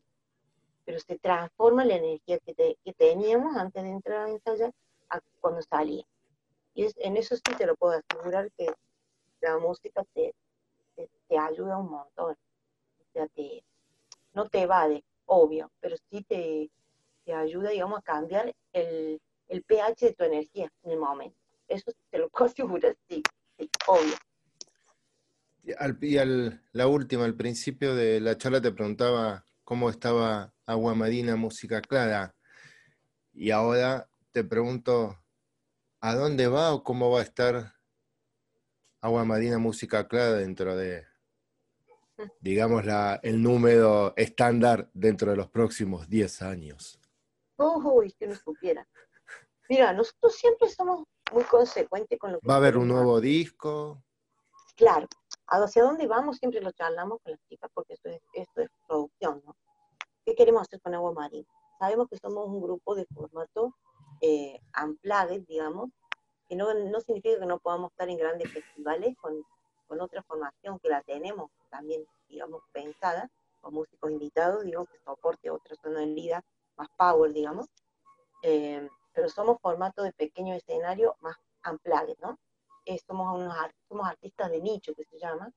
Pero 0.84 0.98
se 1.00 1.18
transforma 1.18 1.84
la 1.84 1.96
energía 1.96 2.38
que, 2.38 2.76
teníamos 2.96 3.56
antes 3.56 3.82
de 3.82 3.90
entrar 3.90 4.26
a 4.26 4.30
ensayar 4.30 4.72
a 5.10 5.20
cuando 5.40 5.62
salía. 5.62 6.04
Y 6.74 6.86
en 6.98 7.16
eso 7.16 7.36
sí 7.36 7.42
te 7.56 7.66
lo 7.66 7.76
puedo 7.76 7.98
asegurar 7.98 8.50
que 8.52 8.66
la 9.40 9.58
música 9.58 10.04
te, 10.14 10.34
te, 10.94 11.38
ayuda 11.38 11.78
un 11.78 11.90
montón. 11.90 12.32
O 12.34 13.12
sea, 13.12 13.26
te, 13.28 13.62
no 14.32 14.48
te 14.48 14.62
evade, 14.62 15.04
obvio, 15.26 15.70
pero 15.80 15.96
sí 16.10 16.22
te, 16.22 16.70
te 17.24 17.34
ayuda, 17.34 17.70
digamos, 17.70 17.98
a 17.98 18.02
cambiar 18.02 18.54
el, 18.72 19.20
el 19.48 19.62
pH 19.62 20.06
de 20.06 20.12
tu 20.14 20.24
energía 20.24 20.72
en 20.82 20.92
el 20.92 20.98
momento. 20.98 21.36
Eso 21.66 21.92
te 22.10 22.18
lo 22.18 22.28
puedo 22.28 22.46
asegurar, 22.46 22.96
sí, 23.08 23.22
obvio. 23.86 24.14
Y, 25.62 26.16
al, 26.16 26.62
la 26.72 26.86
última, 26.86 27.24
al 27.24 27.34
principio 27.34 27.94
de 27.94 28.20
la 28.20 28.38
charla 28.38 28.60
te 28.60 28.72
preguntaba 28.72 29.44
cómo 29.64 29.90
estaba 29.90 30.54
Agua 30.64 30.94
Marina 30.94 31.36
Música 31.36 31.82
Clara. 31.82 32.34
Y 33.34 33.50
ahora 33.50 34.08
te 34.32 34.44
pregunto, 34.44 35.18
¿a 36.00 36.14
dónde 36.14 36.48
va 36.48 36.72
o 36.72 36.82
cómo 36.82 37.10
va 37.10 37.20
a 37.20 37.24
estar 37.24 37.74
Agua 39.02 39.24
Marina 39.24 39.58
Música 39.58 40.08
Clara 40.08 40.34
dentro 40.34 40.74
de, 40.74 41.04
digamos, 42.40 42.86
la, 42.86 43.20
el 43.22 43.42
número 43.42 44.14
estándar 44.16 44.90
dentro 44.94 45.30
de 45.30 45.36
los 45.36 45.50
próximos 45.50 46.08
10 46.08 46.42
años? 46.42 46.98
Uy, 47.58 48.12
que 48.12 48.26
no 48.26 48.34
supiera. 48.36 48.88
Mira, 49.68 49.92
nosotros 49.92 50.34
siempre 50.34 50.68
somos 50.68 51.04
muy 51.32 51.44
consecuentes 51.44 52.18
con 52.18 52.32
lo 52.32 52.40
que... 52.40 52.48
¿Va 52.48 52.54
a 52.54 52.56
haber 52.58 52.76
un 52.76 52.88
nuevo 52.88 53.20
disco? 53.20 54.02
Claro, 54.76 55.06
hacia 55.46 55.82
dónde 55.82 56.06
vamos 56.06 56.38
siempre 56.38 56.60
lo 56.60 56.70
charlamos 56.72 57.18
con 57.22 57.32
las 57.32 57.40
chicas 57.48 57.70
porque 57.74 57.94
esto 57.94 58.08
es, 58.08 58.20
esto 58.32 58.62
es 58.62 58.70
producción, 58.86 59.42
¿no? 59.44 59.56
¿Qué 60.24 60.34
queremos 60.34 60.62
hacer 60.62 60.80
con 60.80 60.94
Agua 60.94 61.12
Marina? 61.12 61.48
Sabemos 61.78 62.08
que 62.08 62.16
somos 62.16 62.46
un 62.48 62.62
grupo 62.62 62.94
de 62.94 63.06
formato 63.06 63.74
eh, 64.20 64.60
digamos, 65.46 65.90
que 66.48 66.56
no, 66.56 66.72
no 66.74 67.00
significa 67.00 67.38
que 67.38 67.46
no 67.46 67.58
podamos 67.58 67.90
estar 67.92 68.08
en 68.08 68.16
grandes 68.16 68.50
festivales 68.52 69.16
con, 69.20 69.42
con 69.86 70.00
otra 70.00 70.22
formación 70.22 70.78
que 70.78 70.88
la 70.88 71.02
tenemos 71.02 71.50
también, 71.70 72.04
digamos, 72.28 72.62
pensada, 72.72 73.30
con 73.60 73.74
músicos 73.74 74.10
invitados, 74.10 74.64
digamos, 74.64 74.88
que 74.88 74.98
soporte 75.04 75.50
otra 75.50 75.76
zona 75.82 76.00
de 76.00 76.14
vida, 76.14 76.44
más 76.76 76.88
power, 76.96 77.32
digamos. 77.32 77.66
Eh, 78.42 78.88
pero 79.18 79.28
somos 79.28 79.60
formato 79.60 80.04
de 80.04 80.12
pequeño 80.12 80.54
escenario 80.54 81.16
más 81.22 81.36
amplio, 81.62 82.14
¿no? 82.22 82.38
Eh, 82.84 83.00
somos, 83.04 83.34
unos, 83.34 83.52
somos 83.88 84.06
artistas 84.06 84.48
de 84.48 84.60
nicho, 84.60 84.94
que 84.94 85.02
se 85.06 85.18
llama, 85.18 85.50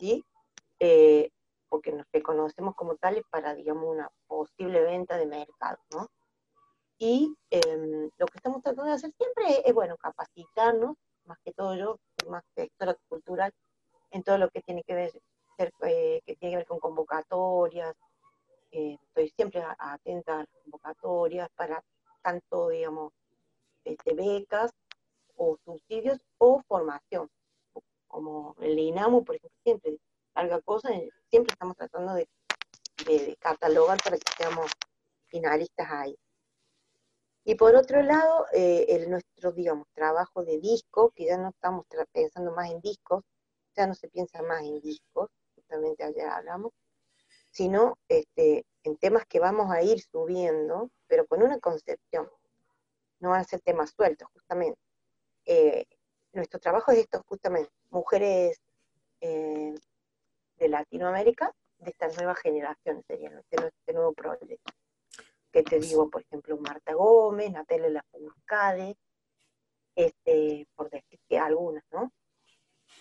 ¿sí? 0.00 0.24
Eh, 0.80 1.30
porque 1.68 1.92
nos 1.92 2.04
reconocemos 2.12 2.74
como 2.74 2.96
tales 2.96 3.22
para, 3.30 3.54
digamos, 3.54 3.88
una 3.88 4.10
posible 4.26 4.82
venta 4.82 5.16
de 5.16 5.26
mercado, 5.26 5.78
¿no? 5.92 6.08
Y 6.98 7.32
em, 7.50 8.10
lo 8.18 8.26
que 8.26 8.38
estamos 8.38 8.60
tratando 8.64 8.82
de 8.82 8.94
hacer 8.94 9.12
siempre 9.12 9.62
es, 9.64 9.72
bueno, 9.72 9.96
capacitarnos 9.96 10.96
más 11.26 11.38
que 11.44 11.52
todo 11.52 11.76
yo, 11.76 12.00
más 12.28 12.42
gestora 12.56 12.96
cultural, 13.08 13.52
en 14.10 14.24
todo 14.24 14.38
lo 14.38 14.50
que 14.50 14.60
tiene 14.60 14.82
que 14.82 14.94
ver, 14.96 15.12
eh, 15.86 16.20
que 16.26 16.34
tiene 16.34 16.54
que 16.54 16.56
ver 16.56 16.66
con 16.66 16.80
convocatorias. 16.80 17.94
Eh, 18.72 18.98
estoy 19.00 19.28
siempre 19.36 19.62
atenta 19.78 20.34
a 20.34 20.38
las 20.38 20.48
convocatorias 20.64 21.48
para 21.54 21.80
tanto, 22.22 22.68
digamos, 22.68 23.12
este, 23.84 24.14
becas 24.14 24.70
o 25.36 25.56
subsidios 25.64 26.18
o 26.38 26.62
formación. 26.68 27.28
Como 28.06 28.54
el 28.60 28.78
INAMU, 28.78 29.24
por 29.24 29.36
ejemplo, 29.36 29.58
siempre 29.62 29.98
larga 30.34 30.60
cosa, 30.60 30.88
siempre 31.30 31.52
estamos 31.52 31.76
tratando 31.76 32.14
de, 32.14 32.28
de 33.06 33.36
catalogar 33.40 33.98
para 34.02 34.16
que 34.16 34.32
seamos 34.36 34.70
finalistas 35.26 35.88
ahí. 35.90 36.16
Y 37.44 37.56
por 37.56 37.74
otro 37.74 38.02
lado, 38.02 38.46
eh, 38.52 38.86
el, 38.88 39.10
nuestro, 39.10 39.50
digamos, 39.52 39.88
trabajo 39.94 40.44
de 40.44 40.58
disco, 40.60 41.10
que 41.10 41.26
ya 41.26 41.36
no 41.38 41.48
estamos 41.48 41.86
pensando 42.12 42.52
más 42.52 42.70
en 42.70 42.80
discos, 42.80 43.24
ya 43.74 43.86
no 43.86 43.94
se 43.94 44.08
piensa 44.08 44.42
más 44.42 44.62
en 44.62 44.80
discos, 44.80 45.28
justamente 45.56 46.04
ayer 46.04 46.28
hablamos, 46.28 46.72
sino 47.52 47.96
este, 48.08 48.66
en 48.82 48.96
temas 48.96 49.24
que 49.26 49.38
vamos 49.38 49.70
a 49.70 49.82
ir 49.82 50.00
subiendo, 50.00 50.90
pero 51.06 51.26
con 51.26 51.42
una 51.42 51.60
concepción. 51.60 52.28
No 53.20 53.30
van 53.30 53.42
a 53.42 53.44
ser 53.44 53.60
temas 53.60 53.92
sueltos, 53.94 54.28
justamente. 54.32 54.80
Eh, 55.46 55.86
nuestro 56.32 56.58
trabajo 56.58 56.90
es 56.90 56.98
esto, 56.98 57.22
justamente, 57.26 57.70
mujeres 57.90 58.60
eh, 59.20 59.74
de 60.56 60.68
Latinoamérica, 60.68 61.54
de 61.78 61.90
estas 61.90 62.16
nuevas 62.16 62.38
generaciones, 62.40 63.04
sería 63.06 63.28
este, 63.28 63.68
este 63.68 63.92
nuevo 63.92 64.12
proyecto 64.12 64.72
que 65.52 65.62
te 65.62 65.78
digo, 65.78 66.08
por 66.08 66.22
ejemplo, 66.22 66.56
Marta 66.56 66.94
Gómez, 66.94 67.52
Natalia 67.52 67.90
Lafourcade, 67.90 68.96
este, 69.94 70.66
por 70.74 70.90
decir 70.90 71.20
que 71.28 71.38
algunas, 71.38 71.84
¿no? 71.92 72.10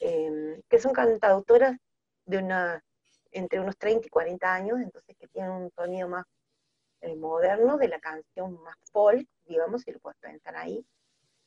Em, 0.01 0.61
que 0.69 0.79
son 0.79 0.93
cantautoras 0.93 1.77
de 2.25 2.37
una, 2.37 2.83
entre 3.31 3.59
unos 3.59 3.77
30 3.77 4.07
y 4.07 4.09
40 4.09 4.53
años, 4.53 4.79
entonces 4.81 5.15
que 5.17 5.27
tienen 5.27 5.51
un 5.51 5.71
sonido 5.71 6.07
más 6.07 6.25
eh, 7.01 7.15
moderno 7.15 7.77
de 7.77 7.87
la 7.87 7.99
canción 7.99 8.61
más 8.61 8.75
folk, 8.91 9.27
digamos, 9.45 9.81
si 9.81 9.91
lo 9.91 9.99
puedes 9.99 10.19
pensar 10.19 10.55
ahí, 10.55 10.85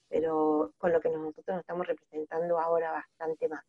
pero 0.08 0.72
con 0.78 0.92
lo 0.92 1.00
que 1.00 1.10
nosotros 1.10 1.46
nos 1.48 1.60
estamos 1.60 1.86
representando 1.86 2.58
ahora 2.58 2.92
bastante 2.92 3.48
más. 3.48 3.62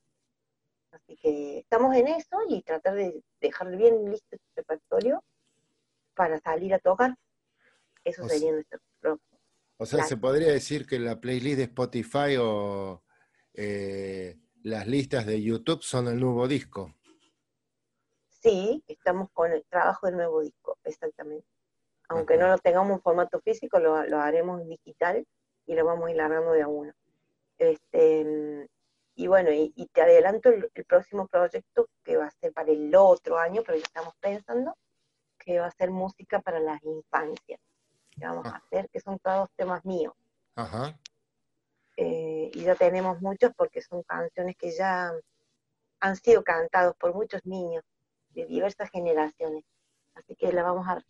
Así 0.91 1.17
que 1.17 1.59
estamos 1.59 1.95
en 1.95 2.07
eso 2.07 2.37
y 2.47 2.61
tratar 2.61 2.95
de 2.95 3.21
dejar 3.41 3.75
bien 3.75 4.09
listo 4.09 4.27
este 4.31 4.47
repertorio 4.55 5.23
para 6.15 6.39
salir 6.39 6.73
a 6.73 6.79
tocar. 6.79 7.15
Eso 8.03 8.27
sería 8.29 8.51
nuestro 8.51 8.79
O 9.77 9.85
sea, 9.85 10.03
se 10.05 10.17
podría 10.17 10.51
decir 10.51 10.85
que 10.85 10.99
la 10.99 11.19
playlist 11.19 11.57
de 11.57 11.63
Spotify 11.63 12.37
o 12.39 13.03
eh, 13.53 14.37
las 14.63 14.87
listas 14.87 15.25
de 15.25 15.41
YouTube 15.41 15.83
son 15.83 16.07
el 16.07 16.19
nuevo 16.19 16.47
disco. 16.47 16.95
Sí, 18.45 18.83
estamos 18.87 19.31
con 19.31 19.51
el 19.51 19.65
trabajo 19.65 20.05
del 20.05 20.17
nuevo 20.17 20.41
disco, 20.41 20.77
exactamente. 20.83 21.47
Aunque 22.09 22.37
no 22.37 22.47
lo 22.47 22.59
tengamos 22.59 22.91
en 22.91 23.01
formato 23.01 23.41
físico, 23.41 23.79
lo, 23.79 23.95
haremos 23.95 24.63
digital 24.67 25.25
y 25.65 25.73
lo 25.73 25.83
vamos 25.83 26.05
a 26.05 26.11
ir 26.11 26.17
largando 26.17 26.51
de 26.51 26.61
a 26.61 26.67
uno. 26.67 26.93
Este, 27.57 28.69
y 29.15 29.25
bueno, 29.25 29.49
y, 29.51 29.89
te 29.91 30.03
adelanto 30.03 30.49
el, 30.49 30.69
próximo 30.87 31.27
proyecto 31.27 31.89
que 32.03 32.17
va 32.17 32.27
a 32.27 32.31
ser 32.39 32.53
para 32.53 32.69
el 32.69 32.95
otro 32.95 33.39
año, 33.39 33.63
pero 33.65 33.79
ya 33.79 33.83
estamos 33.85 34.13
pensando, 34.19 34.77
que 35.39 35.59
va 35.59 35.65
a 35.65 35.71
ser 35.71 35.89
música 35.89 36.39
para 36.39 36.59
las 36.59 36.83
infancias 36.83 37.59
que 38.11 38.25
vamos 38.27 38.45
a 38.45 38.57
hacer, 38.57 38.87
que 38.91 38.99
son 38.99 39.17
todos 39.17 39.49
temas 39.55 39.83
míos. 39.85 40.13
Ajá. 40.53 40.95
Eh, 41.97 42.51
y 42.53 42.61
ya 42.61 42.75
tenemos 42.75 43.19
muchos 43.23 43.51
porque 43.57 43.81
son 43.81 44.03
canciones 44.03 44.55
que 44.55 44.69
ya 44.69 45.11
han 45.99 46.15
sido 46.15 46.43
cantados 46.43 46.95
por 46.95 47.15
muchos 47.15 47.43
niños 47.43 47.83
de 48.35 48.45
diversas 48.45 48.89
generaciones. 48.91 49.63
Así 50.13 50.35
que 50.35 50.53
la 50.53 50.63
vamos 50.63 50.87
a 50.87 51.01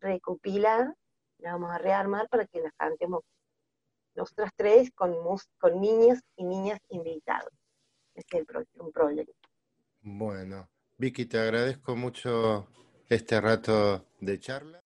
recopilar, 0.00 0.94
la 1.38 1.52
vamos 1.52 1.70
a 1.70 1.78
rearmar 1.78 2.28
para 2.28 2.46
que 2.46 2.60
las 2.60 2.72
cantemos 2.74 3.22
nosotras 4.14 4.50
tres 4.56 4.90
con, 4.94 5.14
con 5.58 5.80
niños 5.80 6.20
y 6.36 6.44
niñas 6.44 6.78
invitados. 6.88 7.52
Este 8.14 8.36
es 8.36 8.40
el 8.40 8.46
próximo 8.46 8.90
proyecto. 8.90 9.32
Bueno, 10.00 10.68
Vicky, 10.98 11.26
te 11.26 11.38
agradezco 11.38 11.96
mucho 11.96 12.66
este 13.08 13.40
rato 13.40 14.06
de 14.20 14.38
charla. 14.38 14.80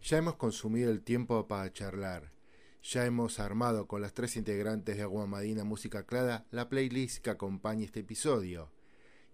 Ya 0.00 0.18
hemos 0.18 0.36
consumido 0.36 0.90
el 0.90 1.02
tiempo 1.02 1.46
para 1.46 1.72
charlar. 1.72 2.32
Ya 2.82 3.04
hemos 3.04 3.40
armado 3.40 3.88
con 3.88 4.00
las 4.00 4.14
tres 4.14 4.36
integrantes 4.36 4.96
de 4.96 5.02
Aguamadina 5.02 5.64
Música 5.64 6.06
Clara 6.06 6.46
la 6.50 6.68
playlist 6.68 7.22
que 7.22 7.30
acompaña 7.30 7.84
este 7.84 8.00
episodio. 8.00 8.75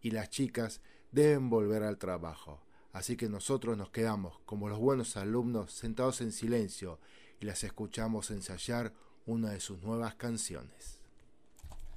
Y 0.03 0.11
las 0.11 0.29
chicas 0.31 0.81
deben 1.13 1.49
volver 1.49 1.83
al 1.83 1.99
trabajo. 1.99 2.61
Así 2.93 3.17
que 3.17 3.29
nosotros 3.29 3.77
nos 3.77 3.91
quedamos, 3.91 4.39
como 4.45 4.69
los 4.69 4.79
buenos 4.79 5.17
alumnos, 5.17 5.73
sentados 5.73 6.21
en 6.21 6.33
silencio 6.33 6.99
y 7.41 7.47
las 7.47 7.65
escuchamos 7.65 8.31
ensayar 8.31 8.93
una 9.25 9.51
de 9.51 9.61
sus 9.61 9.83
nuevas 9.83 10.15
canciones. 10.15 11.01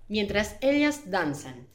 Mientras 0.08 0.58
ellas 0.62 1.10
danzan. 1.10 1.68